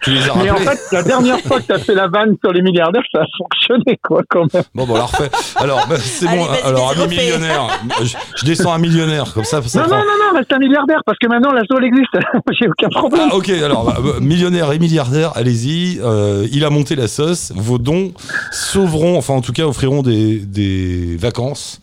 Tu 0.03 0.11
les 0.11 0.29
as 0.29 0.35
Mais 0.43 0.51
en 0.51 0.57
fait, 0.57 0.79
la 0.93 1.03
dernière 1.03 1.39
fois 1.41 1.61
que 1.61 1.67
tu 1.67 1.73
as 1.73 1.79
fait 1.79 1.95
la 1.95 2.09
vanne 2.09 2.37
sur 2.43 2.53
les 2.53 2.61
milliardaires, 2.63 3.03
ça 3.13 3.21
a 3.21 3.25
fonctionné, 3.39 3.99
quoi, 4.03 4.23
quand 4.29 4.53
même. 4.53 4.63
Bon, 4.75 4.85
bon, 4.87 4.95
on 4.95 4.97
la 4.97 5.05
refait. 5.05 5.31
Alors, 5.57 5.87
bah, 5.89 5.97
c'est 5.99 6.27
bon. 6.27 6.45
Alors, 6.65 6.89
refais. 6.91 7.07
millionnaire. 7.09 7.69
Je, 8.03 8.17
je 8.37 8.45
descends 8.45 8.73
un 8.73 8.79
millionnaire, 8.79 9.33
comme 9.33 9.45
ça, 9.45 9.63
ça 9.63 9.81
Non, 9.83 9.87
prend- 9.89 9.97
non, 9.99 10.03
non, 10.03 10.33
non, 10.33 10.39
reste 10.39 10.53
un 10.53 10.59
milliardaire, 10.59 11.01
parce 11.07 11.19
que 11.19 11.29
maintenant, 11.29 11.53
l'asso, 11.53 11.67
elle 11.79 11.85
existe. 11.85 12.13
J'ai 12.61 12.69
aucun 12.69 12.89
problème. 12.89 13.29
Ah, 13.31 13.37
ok, 13.37 13.49
alors, 13.51 13.85
bah, 13.85 13.97
bah, 14.03 14.11
millionnaire 14.21 14.73
et 14.73 14.79
milliardaire, 14.79 15.33
allez-y. 15.37 16.01
Euh, 16.03 16.47
il 16.53 16.65
a 16.65 16.71
monté 16.71 16.97
la 16.97 17.07
sauce. 17.07 17.53
Vos 17.55 17.79
dons 17.79 18.13
sauveront, 18.51 19.17
enfin, 19.17 19.35
en 19.35 19.41
tout 19.41 19.53
cas, 19.53 19.65
offriront 19.67 20.03
des, 20.03 20.39
des 20.41 21.17
vacances 21.17 21.81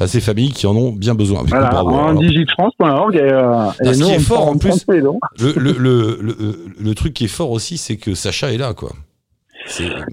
à 0.00 0.06
ces 0.06 0.20
familles 0.20 0.52
qui 0.52 0.66
en 0.66 0.74
ont 0.76 0.92
bien 0.92 1.14
besoin. 1.14 1.42
Voilà, 1.46 1.68
bravo. 1.68 1.90
en 1.90 2.08
Alors, 2.08 2.20
digitfrance.org 2.22 3.14
et, 3.16 3.20
euh, 3.20 3.66
et 3.84 3.94
ce 3.94 4.00
nous, 4.00 4.06
qui 4.06 4.12
est 4.12 4.16
on 4.16 4.20
fort, 4.20 4.48
en 4.48 4.56
plus- 4.56 4.84
le, 4.88 5.52
le, 5.56 5.72
le, 5.78 6.58
le 6.80 6.94
truc 6.94 7.12
qui 7.14 7.24
est 7.24 7.28
fort 7.28 7.50
aussi, 7.50 7.57
c'est 7.58 7.96
que 7.96 8.14
Sacha 8.14 8.52
est 8.52 8.58
là, 8.58 8.74
quoi. 8.74 8.90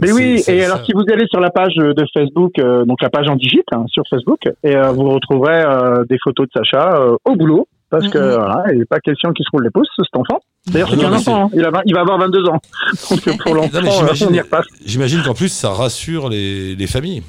Mais 0.01 0.11
oui, 0.11 0.33
et 0.33 0.37
ça. 0.39 0.51
alors 0.73 0.85
si 0.85 0.91
vous 0.93 1.03
allez 1.13 1.25
sur 1.29 1.39
la 1.39 1.49
page 1.49 1.75
de 1.75 2.05
Facebook, 2.13 2.57
euh, 2.59 2.83
donc 2.83 3.01
la 3.01 3.09
page 3.09 3.27
en 3.29 3.35
digit 3.35 3.61
hein, 3.71 3.85
sur 3.87 4.03
Facebook, 4.09 4.39
et 4.63 4.75
euh, 4.75 4.91
vous 4.91 5.09
retrouverez 5.09 5.61
euh, 5.61 6.03
des 6.09 6.17
photos 6.21 6.47
de 6.47 6.51
Sacha 6.53 6.97
euh, 6.97 7.15
au 7.23 7.35
boulot, 7.35 7.67
parce 7.89 8.07
que 8.09 8.17
Mhm. 8.17 8.35
voilà, 8.35 8.63
il 8.73 8.79
n'est 8.79 8.85
pas 8.85 8.99
question 8.99 9.31
qu'il 9.31 9.45
se 9.45 9.49
roule 9.53 9.63
les 9.63 9.69
pouces, 9.69 9.87
cet 9.97 10.15
enfant. 10.19 10.41
D'ailleurs, 10.67 10.89
c'est 10.89 10.97
mais 10.97 11.05
enfant, 11.05 11.45
hein. 11.45 11.49
il, 11.53 11.63
a, 11.63 11.69
vingt- 11.69 11.83
il 11.85 11.93
va 11.93 12.01
avoir 12.01 12.17
22 12.17 12.49
ans. 12.49 12.59
Donc 13.11 13.37
pour 13.43 13.53
l'enfant, 13.55 13.77
euh, 13.77 13.91
j'imagine- 13.91 14.27
on 14.29 14.33
y 14.33 14.41
repasse. 14.41 14.65
J'imagine 14.85 15.21
qu'en 15.23 15.33
plus, 15.35 15.49
ça 15.49 15.69
rassure 15.69 16.27
les, 16.29 16.75
les 16.75 16.87
familles, 16.87 17.21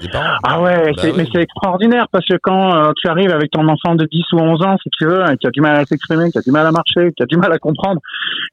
les 0.00 0.08
parents. 0.08 0.36
Ah 0.42 0.60
ouais, 0.62 0.92
Bah 0.96 1.02
oui. 1.04 1.12
mais 1.16 1.24
c'est 1.32 1.42
extraordinaire 1.42 2.06
parce 2.10 2.26
que 2.26 2.36
quand 2.42 2.74
euh, 2.74 2.92
tu 2.96 3.08
arrives 3.08 3.30
avec 3.32 3.50
ton 3.50 3.66
enfant 3.68 3.94
de 3.94 4.06
10 4.10 4.24
ou 4.32 4.38
11 4.38 4.62
ans, 4.64 4.76
si 4.82 4.88
tu 4.90 5.06
veux, 5.06 5.22
et 5.30 5.36
qui 5.36 5.46
a 5.46 5.50
du 5.50 5.60
mal 5.60 5.76
à 5.76 5.84
s'exprimer, 5.84 6.30
qui 6.30 6.38
a 6.38 6.40
du 6.42 6.50
mal 6.50 6.66
à 6.66 6.72
marcher, 6.72 7.12
qui 7.16 7.22
a 7.22 7.26
du 7.26 7.36
mal 7.36 7.52
à 7.52 7.58
comprendre, 7.58 8.00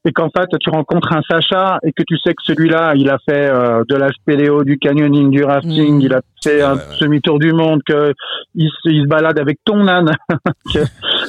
et 0.04 0.12
qu'en 0.12 0.30
fait 0.30 0.48
tu 0.60 0.70
rencontres 0.70 1.12
un 1.12 1.22
Sacha 1.28 1.78
et 1.82 1.92
que 1.92 2.02
tu 2.06 2.16
sais 2.18 2.30
que 2.34 2.42
celui-là, 2.44 2.92
il 2.96 3.08
a 3.10 3.18
fait 3.28 3.48
euh, 3.50 3.82
de 3.88 3.96
la 3.96 4.08
spéléo, 4.10 4.64
du 4.64 4.78
canyoning, 4.78 5.30
du 5.30 5.44
rafting, 5.44 5.94
Mhm. 5.96 6.00
il 6.02 6.14
a 6.14 6.20
fait 6.42 6.62
un 6.62 6.74
Ouais, 6.74 6.78
ouais. 6.78 6.96
semi-tour 6.98 7.38
du 7.38 7.52
monde, 7.52 7.80
que 7.86 8.12
il 8.54 8.68
se, 8.82 8.88
il 8.90 9.02
se 9.02 9.08
balade 9.08 9.38
avec 9.38 9.58
ton 9.64 9.86
âne, 9.88 10.10
que, 10.74 10.78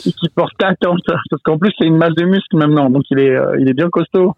et 0.08 0.12
qu'il 0.12 0.30
porte 0.36 0.54
ta 0.58 0.74
tente, 0.76 1.00
parce 1.08 1.42
qu'en 1.44 1.58
plus 1.58 1.72
c'est 1.80 1.86
une 1.88 1.98
masse 1.98 2.16
de 2.16 2.26
muscles 2.26 2.58
maintenant, 2.58 2.90
donc 2.90 3.04
il 3.12 3.20
est, 3.20 3.36
euh, 3.36 3.58
il 3.60 3.70
est 3.70 3.74
bien 3.74 3.90
costaud. 3.90 4.34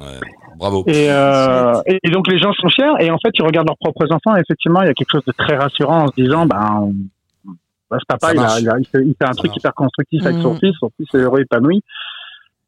Ouais. 0.00 0.20
Bravo. 0.58 0.84
Et, 0.86 1.06
euh, 1.10 1.72
et, 2.02 2.10
donc 2.10 2.26
les 2.30 2.38
gens 2.38 2.52
sont 2.54 2.68
fiers 2.68 2.84
et 3.00 3.10
en 3.10 3.18
fait 3.18 3.30
ils 3.34 3.44
regardent 3.44 3.68
leurs 3.68 3.78
propres 3.78 4.06
enfants 4.12 4.36
et 4.36 4.40
effectivement 4.40 4.82
il 4.82 4.86
y 4.86 4.90
a 4.90 4.94
quelque 4.94 5.10
chose 5.12 5.24
de 5.26 5.32
très 5.32 5.56
rassurant 5.56 6.04
en 6.04 6.06
se 6.08 6.14
disant 6.16 6.46
ben 6.46 6.90
bah, 7.90 7.98
ce 8.00 8.04
papa 8.06 8.28
Ça 8.28 8.34
il, 8.34 8.40
a, 8.40 8.60
il, 8.60 8.68
a- 8.70 8.78
il 8.78 8.86
fait, 8.86 9.02
il 9.04 9.14
fait 9.18 9.24
un 9.24 9.28
Ça 9.28 9.34
truc 9.34 9.48
marche. 9.50 9.58
hyper 9.58 9.74
constructif 9.74 10.24
avec 10.26 10.40
son 10.42 10.54
Mm. 10.54 10.58
fils, 10.58 10.74
son 10.80 10.90
fils 10.96 11.06
est 11.14 11.18
heureux 11.18 11.40
épanoui 11.40 11.82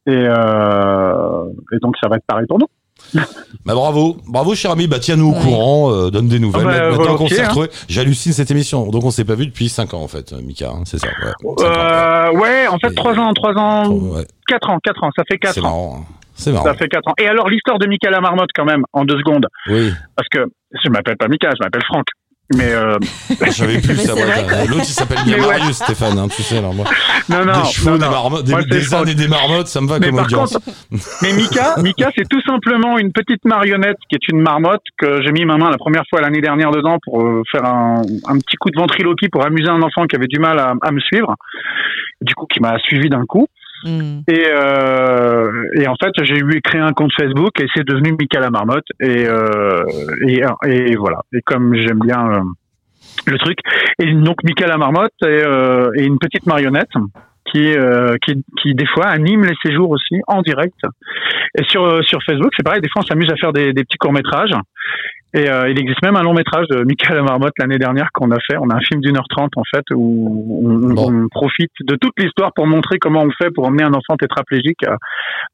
et, 0.07 0.11
euh, 0.13 1.45
et 1.73 1.79
donc 1.81 1.97
ça 2.01 2.09
va 2.09 2.17
être 2.17 2.27
pareil 2.27 2.47
pour 2.49 2.59
nous. 2.59 2.67
Bah 3.67 3.75
bravo, 3.75 4.17
bravo 4.27 4.55
cher 4.55 4.71
ami, 4.71 4.87
bah 4.87 4.99
tiens-nous 4.99 5.29
au 5.31 5.35
Ouais. 5.35 5.41
courant, 5.43 5.93
euh, 5.93 6.11
donne 6.11 6.29
des 6.29 6.39
nouvelles. 6.39 6.67
Ah 6.67 6.91
bah, 6.91 6.91
Maintenant 6.97 7.17
qu'on 7.17 7.29
s'est 7.29 7.45
hein. 7.45 7.67
j'hallucine 7.89 8.33
cette 8.33 8.51
émission. 8.51 8.87
Donc 8.91 9.05
on 9.05 9.11
s'est 9.11 9.25
pas 9.27 9.35
vu 9.35 9.47
depuis 9.47 9.69
5 9.69 9.93
ans 9.95 10.01
en 10.03 10.09
fait, 10.09 10.33
euh, 10.33 10.41
Mika, 10.43 10.71
hein, 10.71 10.83
c'est 10.87 10.99
ça. 10.99 11.09
Ouais. 11.09 11.13
Cinq 11.25 11.47
ans, 11.47 11.55
ouais. 11.59 11.77
Euh, 11.79 12.33
ouais 12.41 12.67
en 12.69 12.79
fait 12.79 12.91
Et- 12.93 12.95
trois 12.95 13.15
ans, 13.19 13.33
trois 13.35 13.53
ans, 13.55 13.91
Ouais, 13.91 14.27
quatre 14.49 14.71
ans, 14.71 14.79
quatre 14.83 15.05
ans, 15.05 15.11
ça 15.15 15.23
fait 15.29 15.35
c'est 15.35 15.39
quatre 15.39 15.59
ans. 15.59 15.63
marrant. 15.63 15.97
hein. 16.01 16.05
C'est 16.37 16.53
marrant. 16.53 16.65
Ça 16.65 16.75
fait 16.75 16.89
quatre 16.89 17.09
ans. 17.09 17.15
Et 17.19 17.27
alors 17.27 17.49
l'histoire 17.49 17.79
de 17.79 17.87
Mika 17.87 18.11
la 18.11 18.21
marmotte 18.21 18.51
quand 18.55 18.65
même 18.65 18.83
en 18.93 19.05
deux 19.05 19.17
secondes 19.19 19.47
Oui. 19.69 19.93
parce 20.15 20.29
que 20.29 20.45
je 20.85 20.91
m'appelle 20.91 21.17
pas 21.17 21.29
Mika, 21.29 21.51
je 21.59 21.65
m'appelle 21.65 21.85
Franck. 21.85 22.07
Mais 22.55 22.73
euh, 22.73 22.97
Je 23.45 23.51
savais 23.51 23.79
plus 23.81 23.97
ça. 23.97 24.13
L'autre, 24.15 24.85
il 24.85 24.85
s'appelle 24.85 25.19
bien 25.25 25.37
ouais. 25.41 25.59
Marius, 25.59 25.79
Stéphane, 25.79 26.17
hein, 26.17 26.29
tu 26.29 26.43
sais. 26.43 26.59
Alors, 26.59 26.75
moi, 26.75 26.85
non, 27.29 27.45
non, 27.45 27.61
des 27.63 27.69
chevaux, 27.71 27.91
non, 27.91 27.97
des, 27.97 28.07
marmottes, 28.09 28.45
des, 28.45 28.53
Moi, 28.53 28.63
des 28.63 28.95
ânes 28.95 29.09
et 29.09 29.15
des 29.17 29.27
marmottes, 29.27 29.67
ça 29.67 29.81
me 29.81 29.89
va 29.89 29.99
Mais 29.99 30.11
comme 30.11 30.21
audience. 30.21 30.53
contre, 30.53 30.65
mais 31.23 31.33
Mika, 31.33 31.75
Mika, 31.83 32.11
c'est 32.17 32.29
tout 32.29 32.41
simplement 32.43 32.99
une 32.99 33.11
petite 33.11 33.45
marionnette 33.45 33.97
qui 34.09 34.15
est 34.15 34.29
une 34.29 34.41
marmotte 34.43 34.83
que 34.97 35.23
j'ai 35.23 35.33
mis 35.33 35.45
ma 35.45 35.57
main 35.57 35.71
la 35.71 35.77
première 35.79 36.05
fois 36.09 36.21
l'année 36.21 36.41
dernière 36.41 36.71
dedans 36.71 36.99
pour 37.03 37.21
euh, 37.21 37.43
faire 37.51 37.65
un, 37.65 38.03
un 38.29 38.39
petit 38.39 38.57
coup 38.57 38.71
de 38.71 38.79
ventriloquie 38.79 39.29
pour 39.29 39.45
amuser 39.45 39.69
un 39.69 39.83
enfant 39.83 40.07
qui 40.07 40.15
avait 40.15 40.29
du 40.29 40.39
mal 40.39 40.61
à, 40.61 40.75
à 40.83 40.93
me 40.93 41.01
suivre. 41.01 41.35
Du 42.21 42.35
coup, 42.37 42.47
qui 42.47 42.61
m'a 42.61 42.79
suivi 42.79 43.09
d'un 43.09 43.25
coup. 43.27 43.49
Hmm. 43.85 44.21
Et, 44.29 44.47
euh, 44.47 45.51
et 45.75 45.87
en 45.87 45.95
fait, 46.03 46.13
j'ai 46.23 46.39
eu 46.39 46.61
créé 46.63 46.81
un 46.81 46.93
compte 46.93 47.13
Facebook 47.17 47.61
et 47.61 47.67
c'est 47.75 47.85
devenu 47.85 48.17
Mika 48.19 48.41
la 48.41 48.51
marmotte. 48.51 48.87
Et, 49.01 49.27
euh, 49.27 49.83
et, 50.27 50.41
et 50.67 50.97
voilà. 50.97 51.21
Et 51.33 51.43
comme 51.43 51.75
j'aime 51.75 52.01
bien 52.01 52.31
euh, 52.31 52.41
le 53.27 53.39
truc, 53.39 53.59
et 53.99 54.13
donc 54.13 54.43
Mika 54.45 54.67
la 54.67 54.79
marmotte 54.79 55.13
est, 55.23 56.05
une 56.05 56.19
petite 56.19 56.47
marionnette 56.47 56.91
qui, 57.53 57.77
euh, 57.77 58.17
qui, 58.25 58.45
qui 58.61 58.75
des 58.75 58.87
fois 58.87 59.07
anime 59.07 59.45
les 59.45 59.55
séjours 59.63 59.91
aussi 59.91 60.21
en 60.27 60.43
direct. 60.43 60.79
Et 61.59 61.65
sur 61.65 61.85
euh, 61.85 62.03
sur 62.03 62.23
Facebook, 62.23 62.51
c'est 62.57 62.63
pareil. 62.63 62.81
Des 62.81 62.89
fois, 62.89 63.03
on 63.03 63.07
s'amuse 63.07 63.31
à 63.31 63.37
faire 63.37 63.53
des, 63.53 63.73
petits 63.73 63.99
courts 63.99 64.13
métrages. 64.13 64.51
Et 65.37 65.49
euh, 65.51 65.69
il 65.69 65.79
existe 65.79 66.03
même 66.03 66.17
un 66.17 66.23
long 66.23 66.33
métrage 66.33 66.67
de 66.71 66.83
Mika 66.85 67.15
la 67.15 67.23
marmotte 67.23 67.53
l'année 67.59 67.79
dernière 67.79 68.09
qu'on 68.15 68.31
a 68.31 68.39
fait. 68.47 68.57
On 68.59 68.71
a 68.71 68.75
un 68.77 68.81
film 68.81 69.01
d'une 69.03 69.17
heure 69.19 69.29
trente 69.29 69.51
en 69.57 69.63
fait 69.71 69.85
où 69.95 70.63
on, 70.65 70.95
Bon. 70.95 71.13
on 71.13 71.29
profite 71.29 71.71
de 71.85 71.95
toute 72.01 72.15
l'histoire 72.19 72.53
pour 72.55 72.67
montrer 72.67 72.99
comment 72.99 73.23
on 73.23 73.31
fait 73.37 73.51
pour 73.51 73.67
emmener 73.67 73.83
un 73.83 73.93
enfant 73.93 74.17
tétraplégique 74.19 74.83
à 74.85 74.97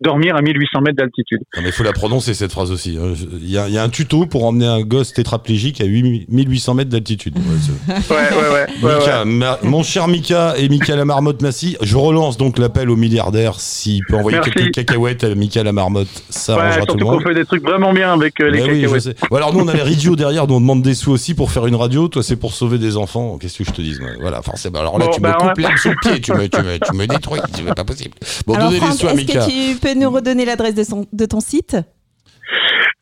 dormir 0.00 0.36
à 0.36 0.42
1800 0.42 0.80
mètres 0.82 0.96
d'altitude. 0.98 1.40
Mais 1.56 1.64
il 1.66 1.72
faut 1.72 1.82
la 1.82 1.92
prononcer 1.92 2.32
cette 2.34 2.52
phrase 2.52 2.70
aussi. 2.70 2.96
hein. 3.00 3.12
Il 3.40 3.50
y, 3.50 3.58
a, 3.58 3.66
il 3.68 3.74
y 3.74 3.78
a 3.78 3.82
un 3.82 3.88
tuto 3.88 4.26
pour 4.26 4.44
emmener 4.46 4.66
un 4.66 4.82
gosse 4.82 5.12
tétraplégique 5.12 5.80
à 5.80 5.84
8 5.84 6.26
1800 6.30 6.74
mètres 6.74 6.90
d'altitude. 6.90 7.34
Ouais, 7.38 7.42
Ouais, 7.42 8.16
ouais, 8.16 8.52
ouais. 8.52 8.66
ouais, 8.88 8.98
Mika, 8.98 9.18
ouais. 9.20 9.24
ma- 9.24 9.58
mon 9.64 9.82
cher 9.82 10.06
Mika 10.08 10.54
et 10.58 10.68
Mika 10.68 10.94
la 10.96 11.04
marmotte 11.04 11.42
Massy, 11.42 11.76
je 11.82 11.96
relance 11.96 12.36
donc 12.36 12.58
l'appel 12.58 12.88
au 12.90 12.96
milliardaire 12.96 13.58
s'il 13.58 14.00
peut 14.08 14.14
envoyer 14.16 14.38
Merci. 14.38 14.52
quelques 14.52 14.74
cacahuètes 14.74 15.24
à 15.24 15.34
Mika 15.34 15.62
la 15.64 15.72
marmotte, 15.72 16.06
ça 16.30 16.54
Ouais, 16.54 16.62
arrangera 16.62 16.86
tout 16.86 16.96
le 16.96 17.04
monde. 17.04 17.22
fait 17.22 17.34
des 17.34 17.44
trucs 17.44 17.62
vraiment 17.62 17.92
bien 17.92 18.12
avec 18.12 18.40
euh, 18.40 18.50
les 18.50 18.62
oui, 18.62 18.68
je 18.68 18.80
cacahuètes. 18.82 19.02
sais. 19.02 19.14
Bon, 19.30 19.36
alors 19.36 19.52
nous 19.52 19.60
on 19.60 19.68
a 19.68 19.71
les 19.72 19.82
radios 19.82 20.16
derrière, 20.16 20.46
nous 20.46 20.54
on 20.54 20.60
demande 20.60 20.82
des 20.82 20.94
sous 20.94 21.10
aussi 21.12 21.34
pour 21.34 21.50
faire 21.50 21.66
une 21.66 21.74
radio. 21.74 22.08
Toi 22.08 22.22
c'est 22.22 22.36
pour 22.36 22.52
sauver 22.52 22.78
des 22.78 22.96
enfants. 22.96 23.38
Qu'est-ce 23.38 23.58
que 23.58 23.64
je 23.64 23.70
te 23.72 23.82
dis 23.82 23.96
moi? 24.00 24.10
Voilà, 24.20 24.42
forcément. 24.42 24.80
Alors 24.80 24.98
là 24.98 25.06
Bon, 25.06 25.10
tu 25.12 25.20
bah, 25.20 25.30
me 25.30 25.48
coupes 25.48 25.56
ouais. 25.58 25.62
l'herbe 25.62 25.76
sous 25.78 25.88
le 25.90 25.96
pied, 26.00 26.20
tu 26.20 26.32
me, 26.32 26.48
tu 26.48 26.60
me, 26.62 26.78
tu 26.78 26.94
me 26.96 27.06
détruis, 27.06 27.40
c'est 27.54 27.74
pas 27.74 27.84
possible. 27.84 28.14
Bon, 28.46 28.54
Alors 28.54 28.68
donnez 28.68 28.80
les 28.80 28.86
Franck, 28.86 28.98
sous 28.98 29.06
à 29.08 29.12
est-ce 29.12 29.26
que 29.26 29.72
tu 29.74 29.78
peux 29.80 29.94
nous 29.94 30.10
redonner 30.10 30.44
l'adresse 30.44 30.74
de, 30.74 30.84
son- 30.84 31.06
de 31.12 31.24
ton 31.26 31.40
site? 31.40 31.76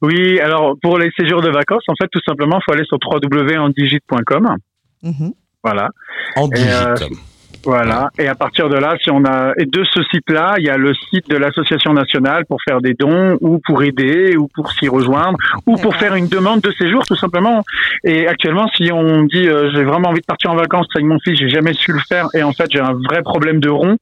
Oui, 0.03 0.41
alors 0.41 0.77
pour 0.81 0.99
les 0.99 1.11
séjours 1.18 1.43
de 1.43 1.51
vacances, 1.51 1.83
en 1.89 1.95
fait, 2.01 2.09
tout 2.11 2.21
simplement, 2.27 2.59
il 2.59 2.62
faut 2.64 2.73
aller 2.73 2.85
sur 2.87 2.97
www.andigite.com. 3.05 4.57
Mhm. 5.03 5.33
Voilà. 5.62 5.89
En 6.37 6.49
Et, 6.51 6.55
euh. 6.59 6.95
Voilà. 7.64 8.11
Et 8.18 8.26
à 8.26 8.34
partir 8.34 8.68
de 8.70 8.76
là, 8.76 8.96
si 9.02 9.11
on 9.11 9.22
a 9.24 9.52
et 9.58 9.66
de 9.66 9.84
ce 9.84 10.02
site-là, 10.04 10.54
il 10.58 10.64
y 10.64 10.70
a 10.70 10.76
le 10.78 10.94
site 10.94 11.28
de 11.28 11.36
l'association 11.36 11.92
nationale 11.92 12.46
pour 12.46 12.58
faire 12.66 12.80
des 12.80 12.94
dons 12.94 13.36
ou 13.40 13.58
pour 13.64 13.82
aider 13.82 14.36
ou 14.36 14.48
pour 14.54 14.72
s'y 14.72 14.88
rejoindre 14.88 15.36
ou 15.66 15.76
pour 15.76 15.94
faire 15.96 16.14
une 16.14 16.28
demande 16.28 16.61
de 16.62 16.70
séjour 16.72 17.04
tout 17.04 17.16
simplement. 17.16 17.62
Et 18.04 18.26
actuellement, 18.26 18.66
si 18.74 18.90
on 18.92 19.24
dit 19.24 19.46
euh, 19.46 19.70
j'ai 19.74 19.84
vraiment 19.84 20.08
envie 20.08 20.20
de 20.22 20.26
partir 20.26 20.50
en 20.52 20.56
vacances 20.56 20.86
avec 20.94 21.06
mon 21.06 21.18
fils, 21.20 21.38
j'ai 21.38 21.50
jamais 21.50 21.74
su 21.74 21.92
le 21.92 22.00
faire 22.08 22.28
et 22.34 22.42
en 22.42 22.52
fait 22.52 22.66
j'ai 22.72 22.80
un 22.80 22.94
vrai 22.94 23.22
problème 23.22 23.61
de 23.61 23.68
rond, 23.68 23.96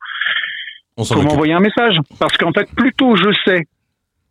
On 0.96 1.04
faut 1.04 1.22
m'envoyer 1.22 1.52
un 1.54 1.60
message 1.60 1.96
parce 2.20 2.36
qu'en 2.36 2.52
fait 2.52 2.68
plus 2.76 2.92
tôt 2.92 3.16
je 3.16 3.30
sais 3.44 3.66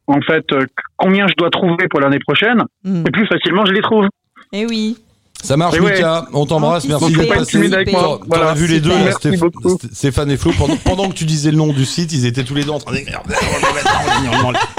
en 0.08 0.22
fait 0.22 0.46
euh, 0.54 0.66
combien 0.96 1.28
je 1.28 1.34
dois 1.38 1.50
trouver 1.50 1.88
pour 1.90 2.00
l'année 2.00 2.20
prochaine, 2.20 2.64
Hmm. 2.86 3.04
et 3.06 3.12
plus 3.12 3.28
facilement 3.28 3.66
je 3.66 3.74
les 3.74 3.82
trouve. 3.82 4.08
Eh 4.54 4.66
oui. 4.66 4.98
Ça 5.44 5.56
marche, 5.56 5.80
ouais. 5.80 5.94
Mika. 5.94 6.26
On 6.34 6.46
t'embrasse. 6.46 6.86
Anticipé, 6.90 7.30
Merci 7.30 7.58
d'être 7.60 7.86
passé. 7.86 7.92
T'aurais- 7.92 8.20
Voilà. 8.28 8.54
Vu 8.54 8.68
les 8.68 8.80
deux, 8.82 8.90
là, 8.90 9.12
Stéph- 9.12 9.38
beaucoup. 9.40 9.78
Stéphane 9.94 10.32
et 10.32 10.38
Flo. 10.38 10.52
Pendant, 10.58 10.76
pendant 10.78 11.10
que 11.10 11.14
tu 11.14 11.26
disais 11.26 11.52
le 11.52 11.58
nom 11.58 11.72
du 11.72 11.86
site, 11.86 12.12
ils 12.12 12.26
étaient 12.26 12.44
tous 12.44 12.56
les 12.56 12.64
deux 12.64 12.72
en 12.72 12.80
train 12.80 12.94
d'écrire. 12.94 13.22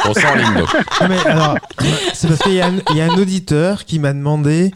On 0.04 0.14
s'en 0.14 0.34
ligne, 0.34 0.58
donc. 0.58 0.68
Mais 1.08 1.18
alors, 1.26 1.56
c'est 2.12 2.28
parce 2.28 2.40
qu'il 2.42 2.54
y, 2.54 2.60
a 2.60 2.66
un- 2.66 2.78
il 2.90 2.96
y 2.96 3.00
a 3.00 3.04
un 3.06 3.16
auditeur 3.18 3.84
qui 3.84 3.98
m'a 3.98 4.12
demandé 4.12 4.72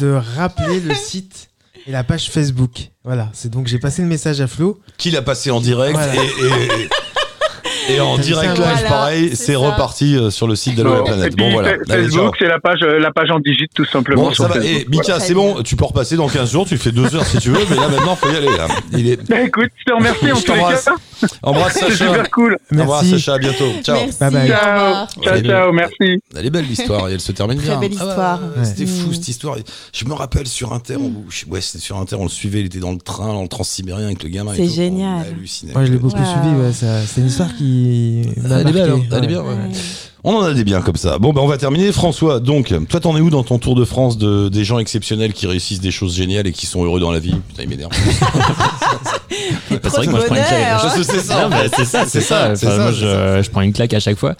de 0.00 0.18
rappeler 0.36 0.80
le 0.80 0.94
site 0.94 1.48
et 1.86 1.92
la 1.92 2.04
page 2.04 2.30
Facebook. 2.30 2.90
Voilà, 3.04 3.28
c'est 3.32 3.50
donc 3.50 3.66
j'ai 3.66 3.78
passé 3.78 4.02
le 4.02 4.08
message 4.08 4.40
à 4.40 4.46
Flo. 4.46 4.78
Qui 4.98 5.10
l'a 5.10 5.22
passé 5.22 5.50
en 5.50 5.60
direct 5.60 5.94
Voilà. 5.96 6.14
et, 6.14 6.18
et- 6.18 6.82
et 6.82 6.88
en 8.00 8.16
T'as 8.16 8.22
direct 8.22 8.56
live, 8.58 8.64
Voilà, 8.66 8.88
pareil, 8.88 9.30
c'est 9.30 9.36
c'est 9.36 9.54
reparti 9.56 10.16
euh, 10.16 10.30
sur 10.30 10.46
le 10.46 10.54
site 10.56 10.76
de 10.76 10.82
Bon, 10.84 10.90
la 10.94 11.00
et 11.00 11.04
planète. 11.04 11.36
Bon, 11.36 11.50
voilà. 11.52 11.74
Facebook, 11.86 12.36
c'est 12.38 12.46
la 12.46 12.58
page, 12.60 12.78
euh, 12.82 12.98
la 12.98 13.10
page 13.12 13.30
en 13.30 13.38
digite 13.40 13.70
tout 13.74 13.84
simplement. 13.84 14.22
Bon, 14.24 14.34
ça 14.34 14.46
va. 14.48 14.64
Et 14.64 14.86
Mika, 14.88 15.20
c'est 15.20 15.34
bon, 15.34 15.62
tu 15.62 15.76
peux 15.76 15.84
repasser 15.84 16.16
dans 16.16 16.28
15 16.28 16.50
jours, 16.52 16.66
tu 16.66 16.76
fais 16.78 16.92
deux 16.92 17.14
heures 17.14 17.24
si 17.26 17.38
tu 17.38 17.50
veux, 17.50 17.60
mais 17.70 17.76
là 17.76 17.88
maintenant, 17.88 18.16
faut 18.16 18.30
y 18.30 18.36
aller. 18.36 18.46
Là. 18.56 18.68
Il 18.92 19.08
est... 19.08 19.28
Bah, 19.28 19.40
écoute, 19.42 19.68
je 19.78 19.84
te 19.84 19.92
remercie 19.96 20.32
en 20.32 20.36
tous 20.36 20.52
les 20.52 20.58
t'embrasse. 20.58 20.84
cas. 20.84 20.94
Embrasse 21.42 21.72
C'est 21.78 21.80
Sacha. 21.90 22.08
super 22.08 22.30
cool. 22.30 22.58
Embrasse 22.72 23.02
Merci. 23.04 23.10
Sacha, 23.10 23.34
à 23.34 23.38
bientôt. 23.38 23.64
Ciao. 23.82 23.96
Merci. 23.96 24.18
Bye. 24.20 24.48
Ciao, 25.22 25.40
ciao, 25.42 25.72
merci. 25.72 26.22
Elle 26.36 26.46
est 26.46 26.50
belle 26.50 26.66
l'histoire 26.66 27.08
et 27.08 27.12
elle 27.14 27.20
se 27.20 27.32
termine 27.32 27.58
Très 27.58 27.68
bien. 27.68 27.80
belle 27.80 27.90
Ah 27.98 28.04
ouais, 28.04 28.08
histoire. 28.10 28.40
C'était 28.64 28.86
fou 28.86 29.12
cette 29.12 29.28
histoire. 29.28 29.56
Je 29.92 30.04
me 30.04 30.14
rappelle 30.14 30.46
sur 30.46 30.72
Inter, 30.72 30.96
on- 30.96 31.24
ouais, 31.50 31.60
c'était 31.60 31.82
sur 31.82 31.96
Inter, 31.98 32.16
on 32.18 32.24
le 32.24 32.28
suivait, 32.28 32.60
il 32.60 32.66
était 32.66 32.78
dans 32.80 32.92
le 32.92 32.98
train, 32.98 33.32
dans 33.32 33.42
le 33.42 33.48
transsibérien 33.48 34.06
avec 34.06 34.22
le 34.22 34.28
gamin. 34.28 34.52
et 34.52 34.56
C'est 34.56 34.66
tout. 34.66 34.74
génial. 34.74 35.26
Moi, 35.74 35.84
je 35.84 35.92
l'ai 35.92 35.98
beaucoup 35.98 36.16
suivi. 36.16 36.74
c'est 37.06 37.20
une 37.20 37.26
histoire 37.26 37.54
qui 37.56 37.71
m'a 38.48 38.60
Elle 38.60 38.68
est 38.68 38.72
belle, 38.72 38.90
hein, 38.90 39.02
elle 39.10 39.16
est 39.16 39.20
ouais. 39.20 39.26
bien, 39.26 39.42
ouais. 39.42 39.48
Ouais. 39.48 39.70
On 40.24 40.36
en 40.36 40.42
a 40.42 40.54
des 40.54 40.62
biens 40.62 40.82
comme 40.82 40.96
ça. 40.96 41.18
Bon, 41.18 41.32
ben 41.32 41.40
on 41.40 41.48
va 41.48 41.58
terminer. 41.58 41.90
François, 41.90 42.38
donc, 42.38 42.72
toi, 42.88 43.00
t'en 43.00 43.16
es 43.16 43.20
où 43.20 43.28
dans 43.28 43.42
ton 43.42 43.58
tour 43.58 43.74
de 43.74 43.84
France 43.84 44.18
de, 44.18 44.48
des 44.48 44.64
gens 44.64 44.78
exceptionnels 44.78 45.32
qui 45.32 45.48
réussissent 45.48 45.80
des 45.80 45.90
choses 45.90 46.14
géniales 46.14 46.46
et 46.46 46.52
qui 46.52 46.66
sont 46.66 46.84
heureux 46.84 47.00
dans 47.00 47.10
la 47.10 47.18
vie? 47.18 47.34
Putain, 47.48 47.64
il 47.64 47.68
m'énerve. 47.68 47.90
C'est 49.68 49.88
vrai 49.88 50.06
que 50.06 50.10
moi 50.10 50.20
je 50.20 50.26
prends 50.26 50.36
une 50.36 50.42
claque. 50.44 50.80
Je 50.96 51.02
sais, 51.02 51.12
c'est 51.12 51.18
ça. 51.20 51.48
Bah, 51.48 51.56
c'est 51.68 52.20
ça, 52.20 52.48
moi, 52.78 52.92
je, 52.92 53.42
je 53.42 53.50
prends 53.50 53.60
une 53.62 53.72
claque 53.72 53.94
à 53.94 54.00
chaque 54.00 54.16
fois. 54.16 54.34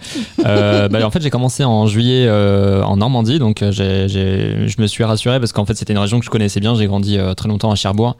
Euh, 0.45 0.87
bah, 0.89 1.05
en 1.05 1.11
fait, 1.11 1.21
j'ai 1.21 1.29
commencé 1.29 1.63
en 1.63 1.87
juillet 1.87 2.25
euh, 2.27 2.81
en 2.83 2.97
Normandie, 2.97 3.39
donc 3.39 3.61
euh, 3.61 3.71
j'ai, 3.71 4.07
j'ai- 4.07 4.67
je 4.67 4.81
me 4.81 4.87
suis 4.87 5.03
rassuré 5.03 5.39
parce 5.39 5.51
qu'en 5.51 5.65
fait, 5.65 5.75
c'était 5.75 5.93
une 5.93 5.99
région 5.99 6.19
que 6.19 6.25
je 6.25 6.29
connaissais 6.29 6.59
bien. 6.59 6.75
J'ai 6.75 6.85
grandi 6.87 7.17
euh, 7.17 7.33
très 7.33 7.49
longtemps 7.49 7.71
à 7.71 7.75
Cherbourg, 7.75 8.17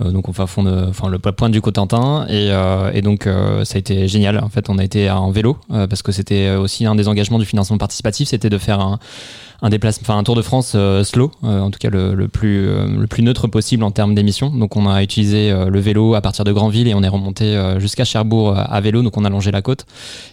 euh, 0.00 0.10
donc 0.10 0.28
on 0.28 0.32
fait 0.32 0.46
fond 0.46 0.62
de, 0.62 0.86
enfin 0.88 1.08
le 1.08 1.18
point 1.18 1.48
du 1.50 1.60
Cotentin, 1.60 2.26
et, 2.28 2.48
euh, 2.50 2.90
et 2.92 3.02
donc 3.02 3.26
euh, 3.26 3.64
ça 3.64 3.76
a 3.76 3.78
été 3.78 4.08
génial. 4.08 4.38
En 4.42 4.48
fait, 4.48 4.68
on 4.68 4.78
a 4.78 4.84
été 4.84 5.10
en 5.10 5.30
vélo 5.30 5.56
euh, 5.72 5.86
parce 5.86 6.02
que 6.02 6.12
c'était 6.12 6.50
aussi 6.56 6.86
un 6.86 6.94
des 6.94 7.08
engagements 7.08 7.38
du 7.38 7.44
financement 7.46 7.78
participatif, 7.78 8.28
c'était 8.28 8.50
de 8.50 8.58
faire 8.58 8.80
un 8.80 8.98
un 9.62 9.68
déplacement, 9.70 10.02
enfin 10.08 10.18
un 10.18 10.24
Tour 10.24 10.36
de 10.36 10.42
France 10.42 10.72
euh, 10.74 11.02
slow, 11.04 11.30
euh, 11.44 11.60
en 11.60 11.70
tout 11.70 11.78
cas 11.78 11.88
le, 11.90 12.14
le 12.14 12.28
plus 12.28 12.66
euh, 12.68 12.86
le 12.86 13.06
plus 13.06 13.22
neutre 13.22 13.46
possible 13.48 13.82
en 13.84 13.90
termes 13.90 14.14
d'émissions. 14.14 14.50
Donc 14.50 14.76
on 14.76 14.88
a 14.88 15.02
utilisé 15.02 15.50
euh, 15.50 15.70
le 15.70 15.80
vélo 15.80 16.14
à 16.14 16.20
partir 16.20 16.44
de 16.44 16.52
Granville 16.52 16.88
et 16.88 16.94
on 16.94 17.02
est 17.02 17.08
remonté 17.08 17.44
euh, 17.44 17.80
jusqu'à 17.80 18.04
Cherbourg 18.04 18.50
euh, 18.50 18.62
à 18.66 18.80
vélo. 18.80 19.02
Donc 19.02 19.16
on 19.16 19.24
a 19.24 19.30
longé 19.30 19.50
la 19.50 19.62
côte 19.62 19.86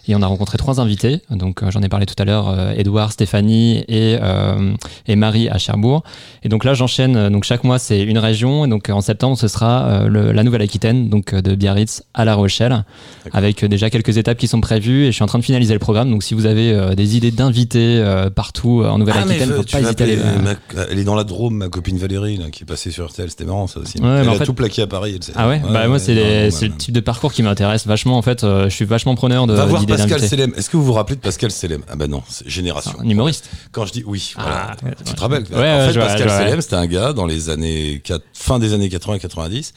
et 0.08 0.14
on 0.14 0.22
a 0.22 0.26
rencontré 0.26 0.58
trois 0.58 0.80
invités. 0.80 1.22
Donc 1.30 1.62
j'en 1.70 1.80
ai 1.80 1.88
parlé 1.88 2.06
tout 2.06 2.14
à 2.18 2.24
l'heure, 2.24 2.48
euh, 2.48 2.72
Edouard, 2.76 3.12
Stéphanie 3.12 3.84
et 3.88 4.18
euh, 4.20 4.74
et 5.06 5.16
Marie 5.16 5.48
à 5.48 5.58
Cherbourg. 5.58 6.02
Et 6.42 6.48
donc 6.48 6.64
là 6.64 6.74
j'enchaîne. 6.74 7.28
Donc 7.30 7.44
chaque 7.44 7.64
mois 7.64 7.78
c'est 7.78 8.02
une 8.02 8.18
région. 8.18 8.66
Et 8.66 8.68
donc 8.68 8.90
en 8.90 9.00
septembre 9.00 9.38
ce 9.38 9.48
sera 9.48 9.84
euh, 9.84 10.08
le- 10.08 10.32
la 10.32 10.42
Nouvelle-Aquitaine, 10.42 11.08
donc 11.08 11.34
de 11.34 11.54
Biarritz 11.54 12.02
à 12.12 12.24
La 12.24 12.34
Rochelle, 12.34 12.84
avec 13.32 13.64
déjà 13.64 13.88
quelques 13.90 14.18
étapes 14.18 14.38
qui 14.38 14.48
sont 14.48 14.60
prévues. 14.60 15.04
Et 15.04 15.06
je 15.06 15.12
suis 15.12 15.24
en 15.24 15.26
train 15.26 15.38
de 15.38 15.44
finaliser 15.44 15.72
le 15.72 15.78
programme. 15.78 16.10
Donc 16.10 16.22
si 16.22 16.34
vous 16.34 16.46
avez 16.46 16.72
euh, 16.72 16.94
des 16.94 17.16
idées 17.16 17.30
d'invités 17.30 17.98
euh, 17.98 18.28
partout 18.30 18.82
euh, 18.82 18.88
en 18.90 19.00
Nouvelle-Aquitaine, 19.22 19.52
euh, 19.52 19.56
faut 19.56 19.64
tu 19.64 19.72
pas 19.72 19.80
vas 19.80 19.86
hésiter 19.88 20.04
à 20.04 20.06
aller. 20.06 20.16
appeler 20.18 20.42
ma- 20.74 20.82
Elle 20.90 20.98
est 20.98 21.04
dans 21.04 21.14
la 21.14 21.24
Drôme, 21.24 21.54
ma 21.56 21.68
copine 21.68 21.98
Valérie, 21.98 22.36
là, 22.36 22.50
qui 22.50 22.62
est 22.62 22.66
passée 22.66 22.90
sur 22.90 23.06
RTL. 23.08 23.28
C'était 23.30 23.44
marrant, 23.44 23.66
ça 23.66 23.80
aussi. 23.80 23.98
Ouais, 24.00 24.08
elle 24.20 24.28
en 24.28 24.34
a 24.34 24.38
fait- 24.38 24.44
tout 24.44 24.54
plaqué 24.54 24.82
à 24.82 24.86
Paris. 24.86 25.12
Elle 25.16 25.22
sait. 25.22 25.32
Ah 25.36 25.48
ouais, 25.48 25.60
Bah 25.70 25.86
moi 25.88 25.98
c'est 25.98 26.14
les- 26.14 26.50
le 26.50 26.76
type 26.76 26.94
de 26.94 27.00
parcours 27.00 27.32
qui 27.32 27.42
m'intéresse 27.42 27.86
vachement 27.86 28.16
en 28.18 28.22
fait. 28.22 28.44
euh, 28.44 28.64
je 28.68 28.74
suis 28.74 28.84
vachement 28.84 29.14
preneur 29.14 29.46
de 29.46 29.54
Va 29.54 29.66
voir 29.66 29.84
Pascal. 29.86 30.20
Selem. 30.20 30.52
Est-ce 30.56 30.68
que 30.70 30.76
vous 30.76 30.84
vous 30.84 30.92
rappelez 30.92 31.16
de 31.16 31.20
Pascal 31.20 31.50
Selem 31.50 31.82
Ah 31.88 31.96
ben 31.96 32.10
non, 32.10 32.22
c'est 32.28 32.48
Génération. 32.48 32.92
Un 33.00 33.08
humoriste. 33.08 33.48
Quand 33.72 33.86
je 33.86 33.92
dis 33.92 34.02
oui, 34.06 34.32
voilà. 34.36 34.72
Ah, 34.80 34.84
ouais, 34.86 34.94
tu 35.04 35.14
te 35.14 35.20
rappelles? 35.20 35.44
Ouais, 35.52 35.70
En 35.88 35.88
fait, 35.92 35.98
Pascal 35.98 36.30
Selem, 36.30 36.60
c'était 36.60 36.76
un 36.76 36.86
gars 36.86 37.12
dans 37.12 37.26
les 37.26 37.48
années 37.50 38.00
4, 38.04 38.22
fin 38.32 38.58
des 38.58 38.72
années 38.74 38.88
80-90, 38.88 39.72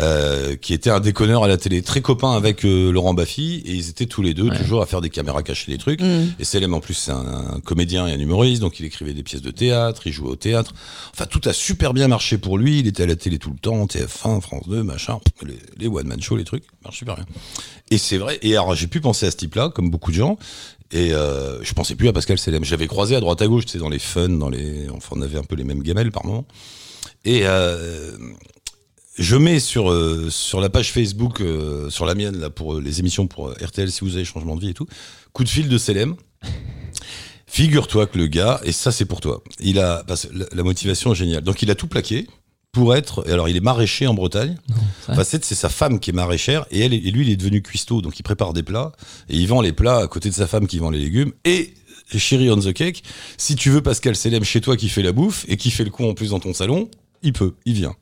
euh, 0.00 0.56
qui 0.56 0.74
était 0.74 0.90
un 0.90 1.00
déconneur 1.00 1.44
à 1.44 1.48
la 1.48 1.56
télé, 1.56 1.82
très 1.82 2.00
copain 2.00 2.32
avec 2.32 2.62
Laurent 2.64 3.14
Baffy, 3.14 3.62
et 3.66 3.72
ils 3.72 3.88
étaient 3.88 4.06
tous 4.06 4.22
les 4.22 4.34
deux 4.34 4.50
toujours 4.50 4.82
à 4.82 4.86
faire 4.86 5.00
des 5.00 5.10
caméras 5.10 5.42
cachées 5.42 5.70
des 5.72 5.78
trucs. 5.78 6.00
Mm. 6.00 6.26
Et 6.38 6.44
Selem 6.44 6.74
en 6.74 6.80
plus 6.80 6.94
c'est 6.94 7.12
un 7.12 7.60
comédien 7.64 8.06
et 8.06 8.12
un 8.12 8.18
humoriste, 8.18 8.60
donc 8.66 8.80
il 8.80 8.86
écrivait 8.86 9.14
des 9.14 9.22
pièces 9.22 9.42
de 9.42 9.52
théâtre, 9.52 10.02
il 10.06 10.12
jouait 10.12 10.28
au 10.28 10.36
théâtre. 10.36 10.74
Enfin 11.12 11.26
tout 11.26 11.40
a 11.44 11.52
super 11.52 11.94
bien 11.94 12.08
marché 12.08 12.36
pour 12.36 12.58
lui. 12.58 12.80
Il 12.80 12.88
était 12.88 13.04
à 13.04 13.06
la 13.06 13.14
télé 13.14 13.38
tout 13.38 13.50
le 13.50 13.58
temps, 13.58 13.86
TF1, 13.86 14.40
France 14.40 14.68
2, 14.68 14.82
machin, 14.82 15.20
les, 15.44 15.56
les 15.78 15.86
one 15.86 16.08
man 16.08 16.20
show, 16.20 16.36
les 16.36 16.42
trucs, 16.42 16.64
marchent 16.82 16.98
super 16.98 17.14
bien. 17.14 17.26
Et 17.92 17.98
c'est 17.98 18.18
vrai. 18.18 18.40
Et 18.42 18.56
alors 18.56 18.74
j'ai 18.74 18.88
pu 18.88 19.00
penser 19.00 19.26
à 19.26 19.30
ce 19.30 19.36
type-là, 19.36 19.68
comme 19.68 19.88
beaucoup 19.88 20.10
de 20.10 20.16
gens. 20.16 20.36
Et 20.90 21.12
euh, 21.12 21.62
je 21.62 21.72
pensais 21.74 21.94
plus 21.94 22.08
à 22.08 22.12
Pascal 22.12 22.38
Selem. 22.38 22.64
J'avais 22.64 22.88
croisé 22.88 23.14
à 23.14 23.20
droite 23.20 23.40
à 23.40 23.46
gauche, 23.46 23.66
tu 23.66 23.72
sais, 23.72 23.78
dans 23.78 23.88
les 23.88 24.00
fun, 24.00 24.30
dans 24.30 24.50
les, 24.50 24.88
enfin 24.90 25.14
on 25.16 25.22
avait 25.22 25.38
un 25.38 25.44
peu 25.44 25.54
les 25.54 25.64
mêmes 25.64 25.82
gamelles 25.84 26.10
par 26.10 26.26
moment. 26.26 26.44
Et 27.24 27.42
euh, 27.44 28.16
je 29.16 29.36
mets 29.36 29.60
sur 29.60 29.92
euh, 29.92 30.28
sur 30.28 30.60
la 30.60 30.70
page 30.70 30.90
Facebook, 30.90 31.40
euh, 31.40 31.88
sur 31.88 32.04
la 32.04 32.16
mienne 32.16 32.38
là 32.38 32.50
pour 32.50 32.80
les 32.80 32.98
émissions 32.98 33.28
pour 33.28 33.52
RTL 33.52 33.92
si 33.92 34.00
vous 34.00 34.16
avez 34.16 34.24
changement 34.24 34.56
de 34.56 34.60
vie 34.60 34.70
et 34.70 34.74
tout, 34.74 34.88
coup 35.32 35.44
de 35.44 35.48
fil 35.48 35.68
de 35.68 35.78
Selem. 35.78 36.16
Figure-toi 37.48 38.06
que 38.06 38.18
le 38.18 38.26
gars, 38.26 38.60
et 38.64 38.72
ça 38.72 38.92
c'est 38.92 39.04
pour 39.04 39.20
toi, 39.20 39.42
il 39.60 39.78
a 39.78 40.02
parce 40.06 40.26
que 40.26 40.36
la, 40.36 40.46
la 40.52 40.62
motivation 40.62 41.12
est 41.12 41.16
géniale. 41.16 41.42
Donc 41.42 41.62
il 41.62 41.70
a 41.70 41.74
tout 41.74 41.86
plaqué 41.86 42.26
pour 42.72 42.94
être. 42.94 43.24
Alors 43.30 43.48
il 43.48 43.56
est 43.56 43.60
maraîcher 43.60 44.06
en 44.06 44.14
Bretagne. 44.14 44.56
Enfin, 45.08 45.24
c'est 45.24 45.44
c'est 45.44 45.54
sa 45.54 45.68
femme 45.68 46.00
qui 46.00 46.10
est 46.10 46.12
maraîchère 46.12 46.66
et 46.70 46.80
elle 46.80 46.92
et 46.92 47.10
lui 47.10 47.24
il 47.26 47.30
est 47.30 47.36
devenu 47.36 47.62
cuistot, 47.62 48.02
donc 48.02 48.18
il 48.18 48.22
prépare 48.22 48.52
des 48.52 48.62
plats 48.62 48.92
et 49.28 49.36
il 49.36 49.46
vend 49.46 49.60
les 49.60 49.72
plats 49.72 49.98
à 49.98 50.06
côté 50.08 50.28
de 50.28 50.34
sa 50.34 50.46
femme 50.46 50.66
qui 50.66 50.78
vend 50.78 50.90
les 50.90 50.98
légumes 50.98 51.32
et. 51.44 51.74
Chérie 52.16 52.52
on 52.52 52.56
the 52.56 52.72
cake, 52.72 53.02
si 53.36 53.56
tu 53.56 53.68
veux 53.68 53.82
Pascal 53.82 54.14
Selem 54.14 54.44
chez 54.44 54.60
toi 54.60 54.76
qui 54.76 54.88
fait 54.88 55.02
la 55.02 55.10
bouffe 55.10 55.44
et 55.48 55.56
qui 55.56 55.72
fait 55.72 55.82
le 55.82 55.90
con 55.90 56.08
en 56.08 56.14
plus 56.14 56.30
dans 56.30 56.38
ton 56.38 56.54
salon, 56.54 56.88
il 57.22 57.32
peut, 57.32 57.54
il 57.64 57.74
vient. 57.74 57.96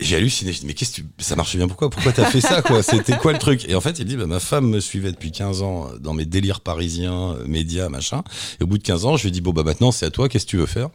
J'ai 0.00 0.14
halluciné, 0.14 0.52
je 0.52 0.60
dis 0.60 0.66
mais 0.66 0.74
qu'est-ce 0.74 1.00
que 1.00 1.06
ça 1.18 1.34
marche 1.34 1.56
bien 1.56 1.66
pourquoi 1.66 1.90
Pourquoi 1.90 2.12
t'as 2.12 2.26
fait 2.30 2.40
ça 2.40 2.62
quoi? 2.62 2.84
C'était 2.84 3.16
quoi 3.16 3.32
le 3.32 3.38
truc? 3.38 3.64
Et 3.68 3.74
en 3.74 3.80
fait 3.80 3.98
il 3.98 4.04
dit 4.04 4.16
bah, 4.16 4.26
ma 4.26 4.38
femme 4.38 4.68
me 4.68 4.78
suivait 4.78 5.10
depuis 5.10 5.32
15 5.32 5.62
ans 5.62 5.88
dans 5.98 6.14
mes 6.14 6.24
délires 6.24 6.60
parisiens, 6.60 7.32
euh, 7.32 7.44
médias, 7.48 7.88
machin. 7.88 8.22
Et 8.60 8.62
au 8.62 8.68
bout 8.68 8.78
de 8.78 8.84
15 8.84 9.06
ans 9.06 9.16
je 9.16 9.22
lui 9.22 9.28
ai 9.30 9.32
dit 9.32 9.40
bon 9.40 9.52
bah 9.52 9.64
maintenant 9.64 9.90
c'est 9.90 10.06
à 10.06 10.10
toi, 10.10 10.28
qu'est-ce 10.28 10.44
que 10.46 10.50
tu 10.50 10.56
veux 10.56 10.66
faire? 10.66 10.88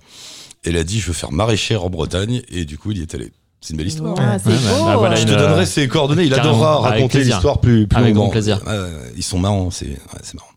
Elle 0.63 0.77
a 0.77 0.85
dit 0.85 1.01
je 1.01 1.07
veux 1.07 1.13
faire 1.13 1.33
maraîchère 1.33 1.83
en 1.83 1.89
Bretagne 1.89 2.43
et 2.47 2.63
du 2.63 2.77
coup 2.77 2.91
il 2.91 2.99
y 2.99 3.01
est 3.01 3.13
allé. 3.13 3.33
C'est 3.65 3.71
une 3.73 3.77
belle 3.77 3.87
histoire. 3.87 4.13
Ouais, 4.17 4.23
Ouais, 4.23 4.37
beau. 4.79 4.85
bah, 4.85 4.95
voilà 4.97 5.15
Je 5.15 5.23
te 5.25 5.31
euh, 5.31 5.37
donnerai 5.37 5.65
ses 5.65 5.87
coordonnées. 5.87 6.25
Il 6.25 6.33
adorera 6.33 6.79
raconter 6.81 7.23
l'histoire 7.23 7.59
plus, 7.61 7.87
plus 7.87 7.97
Avec 7.97 8.13
grand 8.13 8.27
plaisir. 8.27 8.59
Ouais, 8.67 8.73
ouais, 8.73 8.87
ils 9.15 9.23
sont 9.23 9.39
marrants, 9.39 9.69
c'est 9.71 9.85
ouais, 9.85 9.95
c'est 10.21 10.33
marrant. 10.33 10.47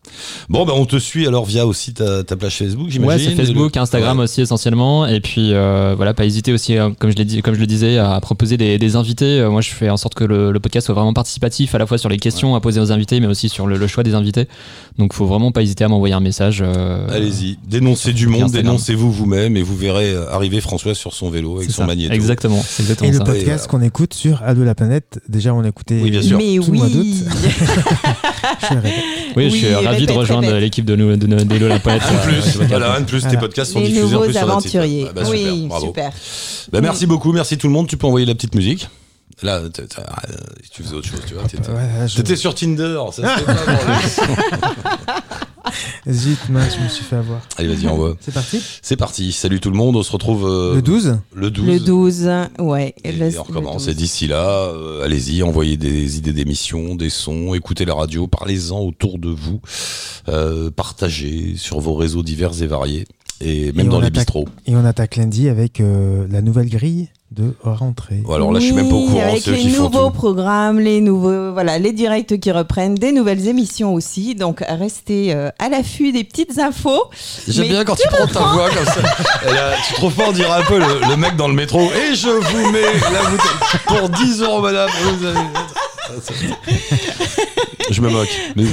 Bon, 0.49 0.65
ben 0.65 0.73
on 0.75 0.85
te 0.85 0.97
suit 0.97 1.27
alors 1.27 1.45
via 1.45 1.67
aussi 1.67 1.93
ta, 1.93 2.23
ta 2.23 2.35
page 2.35 2.55
Facebook, 2.57 2.85
Ouais, 2.87 2.91
j'imagine. 2.91 3.29
c'est 3.29 3.35
Facebook, 3.35 3.75
Le- 3.75 3.81
Instagram 3.81 4.17
Ouais. 4.17 4.23
aussi 4.23 4.41
essentiellement. 4.41 5.05
Et 5.05 5.19
puis 5.21 5.53
euh, 5.53 5.93
voilà, 5.95 6.13
pas 6.13 6.25
hésiter 6.25 6.51
aussi, 6.53 6.77
euh, 6.77 6.89
comme 6.97 7.11
je 7.11 7.15
l'ai 7.15 7.25
dit, 7.25 7.41
comme 7.41 7.53
je 7.55 7.59
le 7.59 7.67
disais, 7.67 7.97
à 7.97 8.19
proposer 8.19 8.57
des, 8.57 8.77
des 8.77 8.95
invités. 8.95 9.39
Euh, 9.39 9.49
moi, 9.51 9.61
je 9.61 9.69
fais 9.69 9.89
en 9.89 9.97
sorte 9.97 10.15
que 10.15 10.23
le, 10.23 10.51
le 10.51 10.59
podcast 10.59 10.87
soit 10.87 10.95
vraiment 10.95 11.13
participatif, 11.13 11.75
à 11.75 11.77
la 11.77 11.85
fois 11.85 11.97
sur 11.97 12.09
les 12.09 12.17
questions 12.17 12.55
à 12.55 12.61
poser 12.61 12.79
aux 12.81 12.91
invités, 12.91 13.19
mais 13.19 13.27
aussi 13.27 13.47
sur 13.47 13.67
le, 13.67 13.77
le 13.77 13.87
choix 13.87 14.03
des 14.03 14.15
invités. 14.15 14.47
Donc, 14.97 15.13
faut 15.13 15.25
vraiment 15.27 15.51
pas 15.51 15.61
hésiter 15.61 15.83
à 15.83 15.87
m'envoyer 15.87 16.15
un 16.15 16.19
message. 16.19 16.63
euh, 16.65 17.05
Allez-y, 17.13 17.57
dénoncez 17.67 18.11
du 18.13 18.27
monde, 18.27 18.51
dénoncez-vous 18.51 19.11
vous-même 19.11 19.55
et 19.55 19.61
vous 19.61 19.75
verrez 19.77 20.11
euh, 20.11 20.31
arriver 20.33 20.61
François 20.61 20.95
sur 20.95 21.13
son 21.13 21.29
vélo 21.29 21.57
avec 21.57 21.69
son 21.69 21.85
magnéto. 21.85 22.13
Exactement, 22.13 22.61
c'est 22.67 22.87
Et 23.05 23.11
le 23.11 23.17
ça. 23.17 23.23
podcast 23.23 23.65
Et, 23.65 23.67
qu'on 23.69 23.81
écoute 23.81 24.13
sur 24.13 24.41
Allo 24.43 24.63
la 24.63 24.75
planète, 24.75 25.19
déjà 25.29 25.53
on 25.53 25.63
écoutait 25.63 25.99
Oui, 26.01 26.11
bien 26.11 26.21
sûr. 26.21 26.37
Mais 26.37 26.57
tout 26.57 26.71
le 26.71 26.77
mois 26.77 26.87
d'août. 26.89 27.05
oui. 28.83 28.91
Oui, 29.35 29.49
je 29.49 29.55
suis 29.55 29.73
ravi 29.73 29.87
répète, 29.87 30.07
de 30.07 30.13
rejoindre 30.13 30.51
l'équipe 30.57 30.85
de 30.85 30.95
nous, 30.95 31.15
de, 31.15 31.27
de, 31.27 31.65
la 31.65 31.77
de 31.79 32.15
euh, 32.15 32.23
plus, 32.23 32.41
sur 32.51 32.61
le 32.61 32.67
voilà, 32.67 32.91
rien 32.93 33.01
de 33.01 33.05
plus, 33.05 33.27
tes 33.27 33.37
podcasts 33.37 33.73
sont 33.73 33.79
Les 33.79 33.89
diffusés 33.89 34.15
en 34.15 34.21
plus 34.21 34.33
sur 34.33 34.47
notre 34.47 34.61
site. 34.61 34.75
aventuriers. 34.75 35.03
Ouais, 35.05 35.11
bah, 35.13 35.25
super, 35.25 35.53
oui, 35.53 35.67
bravo. 35.67 35.85
super. 35.87 36.11
Bah, 36.71 36.81
merci 36.81 37.05
beaucoup, 37.05 37.31
merci 37.33 37.57
tout 37.57 37.67
le 37.67 37.73
monde. 37.73 37.87
Tu 37.87 37.97
peux 37.97 38.07
envoyer 38.07 38.25
la 38.25 38.33
petite 38.35 38.55
musique. 38.55 38.89
Là, 39.43 39.61
t'as- 39.71 39.83
euh, 39.83 40.33
tu 40.71 40.81
faisais 40.81 40.95
autre 40.95 41.07
chose, 41.07 41.19
tu 41.27 41.35
vois. 41.35 41.43
t'étais- 41.43 41.69
Ouais, 41.69 42.07
je- 42.07 42.35
sur 42.35 42.55
Tinder, 42.55 42.99
ça 43.11 43.21
se 43.21 43.39
fait 43.39 43.45
pas. 43.45 43.53
bordel. 43.53 43.77
Zut, 46.11 46.49
mince, 46.49 46.75
je 46.77 46.83
me 46.83 46.89
suis 46.89 47.03
fait 47.03 47.15
avoir. 47.17 47.41
Allez, 47.57 47.67
vas-y, 47.73 47.87
envoie. 47.87 48.15
C'est 48.19 48.33
parti 48.33 48.61
C'est 48.81 48.95
parti. 48.97 49.31
Salut 49.31 49.59
tout 49.59 49.69
le 49.69 49.77
monde. 49.77 49.95
On 49.95 50.03
se 50.03 50.11
retrouve 50.11 50.45
euh, 50.47 50.75
Le 50.75 50.81
12 50.81 51.19
Le 51.33 51.51
12. 51.51 51.65
Le 51.67 51.79
12, 51.79 52.29
ouais. 52.59 52.95
Et 53.03 53.11
le- 53.11 53.39
on 53.39 53.43
recommence. 53.43 53.83
Et 53.87 53.91
12. 53.91 53.95
d'ici 53.97 54.27
là, 54.27 54.45
euh, 54.47 55.03
allez-y, 55.05 55.43
envoyez 55.43 55.77
des 55.77 56.17
idées 56.17 56.33
d'émissions, 56.33 56.95
des 56.95 57.09
sons, 57.09 57.53
écoutez 57.53 57.85
la 57.85 57.93
radio, 57.93 58.27
parlez-en 58.27 58.79
autour 58.79 59.19
de 59.19 59.29
vous, 59.29 59.61
euh, 60.29 60.69
partagez 60.71 61.55
sur 61.57 61.79
vos 61.79 61.95
réseaux 61.95 62.23
divers 62.23 62.61
et 62.61 62.67
variés, 62.67 63.05
et 63.41 63.71
même 63.73 63.87
Et 63.87 63.89
dans 63.89 63.97
on 63.97 63.99
les 64.01 64.07
attaque- 64.07 64.13
bistrots. 64.25 64.47
Et 64.65 64.75
on 64.75 64.85
attaque 64.85 65.15
lundi 65.15 65.49
avec 65.49 65.79
euh, 65.81 66.27
la 66.29 66.41
nouvelle 66.41 66.69
grille 66.69 67.09
de 67.31 67.53
rentrée. 67.63 68.23
Alors 68.33 68.51
là, 68.53 68.59
je 68.59 68.65
suis 68.65 68.73
même 68.73 68.89
pas 68.89 68.95
au 68.95 69.05
courant. 69.07 69.21
Avec 69.21 69.45
les 69.45 69.57
qui 69.57 69.67
nouveaux 69.67 70.09
programmes, 70.11 70.79
les 70.79 71.01
nouveaux, 71.01 71.51
voilà, 71.51 71.77
les 71.77 71.91
directs 71.91 72.39
qui 72.39 72.51
reprennent, 72.51 72.95
des 72.95 73.11
nouvelles 73.11 73.47
émissions 73.47 73.93
aussi. 73.93 74.33
Donc, 74.33 74.63
restez 74.67 75.33
euh, 75.33 75.49
à 75.59 75.67
l'affût 75.69 76.11
des 76.13 76.23
petites 76.23 76.57
infos. 76.57 77.03
J'aime 77.47 77.67
bien 77.67 77.83
quand 77.83 77.95
tu 77.95 78.07
prends 78.07 78.27
ta 78.27 78.39
voix 78.53 78.69
comme 78.69 78.85
ça. 78.85 79.01
Là, 79.53 79.73
tu 79.87 79.93
trouves 79.95 80.13
pas, 80.13 80.23
on 80.29 80.31
dirait 80.31 80.49
un 80.61 80.63
peu 80.63 80.79
le, 80.79 81.01
le 81.09 81.17
mec 81.17 81.35
dans 81.35 81.47
le 81.49 81.53
métro. 81.53 81.81
Et 81.81 82.15
je 82.15 82.29
vous 82.29 82.71
mets 82.71 82.81
la 82.81 83.29
bouteille 83.29 83.79
pour 83.87 84.09
10 84.09 84.41
euros, 84.43 84.61
madame. 84.61 84.89
Vous 85.03 85.25
avez- 85.25 85.39
Je 87.91 88.01
me 88.01 88.09
moque. 88.09 88.29
Mais- 88.55 88.63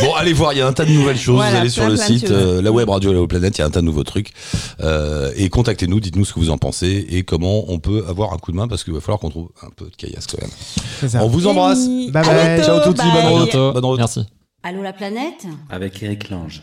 Bon, 0.00 0.14
allez 0.14 0.32
voir, 0.32 0.52
il 0.52 0.58
y 0.58 0.62
a 0.62 0.66
un 0.66 0.72
tas 0.72 0.84
de 0.84 0.90
nouvelles 0.90 1.18
choses. 1.18 1.36
Voilà, 1.36 1.50
vous 1.50 1.56
allez 1.58 1.70
sur 1.70 1.88
le 1.88 1.96
site, 1.96 2.30
euh, 2.30 2.60
la 2.62 2.72
web 2.72 2.88
radio 2.88 3.12
La 3.12 3.26
Planète, 3.26 3.58
il 3.58 3.60
y 3.60 3.64
a 3.64 3.66
un 3.66 3.70
tas 3.70 3.80
de 3.80 3.86
nouveaux 3.86 4.04
trucs. 4.04 4.32
Euh, 4.80 5.32
et 5.36 5.48
contactez-nous, 5.48 6.00
dites-nous 6.00 6.24
ce 6.24 6.34
que 6.34 6.40
vous 6.40 6.50
en 6.50 6.58
pensez 6.58 7.06
et 7.10 7.22
comment 7.22 7.70
on 7.70 7.78
peut 7.78 8.04
avoir 8.08 8.32
un 8.32 8.38
coup 8.38 8.52
de 8.52 8.56
main 8.56 8.68
parce 8.68 8.84
qu'il 8.84 8.92
va 8.92 9.00
falloir 9.00 9.20
qu'on 9.20 9.30
trouve 9.30 9.50
un 9.62 9.70
peu 9.74 9.86
de 9.86 9.96
caillasse 9.96 10.26
quand 10.26 10.40
même. 10.40 11.08
Ça. 11.10 11.24
On 11.24 11.28
vous 11.28 11.46
embrasse. 11.46 11.86
Bye 11.88 12.10
bye. 12.10 12.62
Ciao 12.64 12.80
toutes, 12.80 12.96
bye. 12.96 13.06
bonne. 13.12 13.72
Bonne 13.72 13.84
route. 13.84 13.98
Merci. 13.98 14.26
Allô 14.62 14.82
la 14.82 14.92
planète? 14.92 15.46
Avec 15.70 16.02
Eric 16.02 16.28
Lange. 16.28 16.62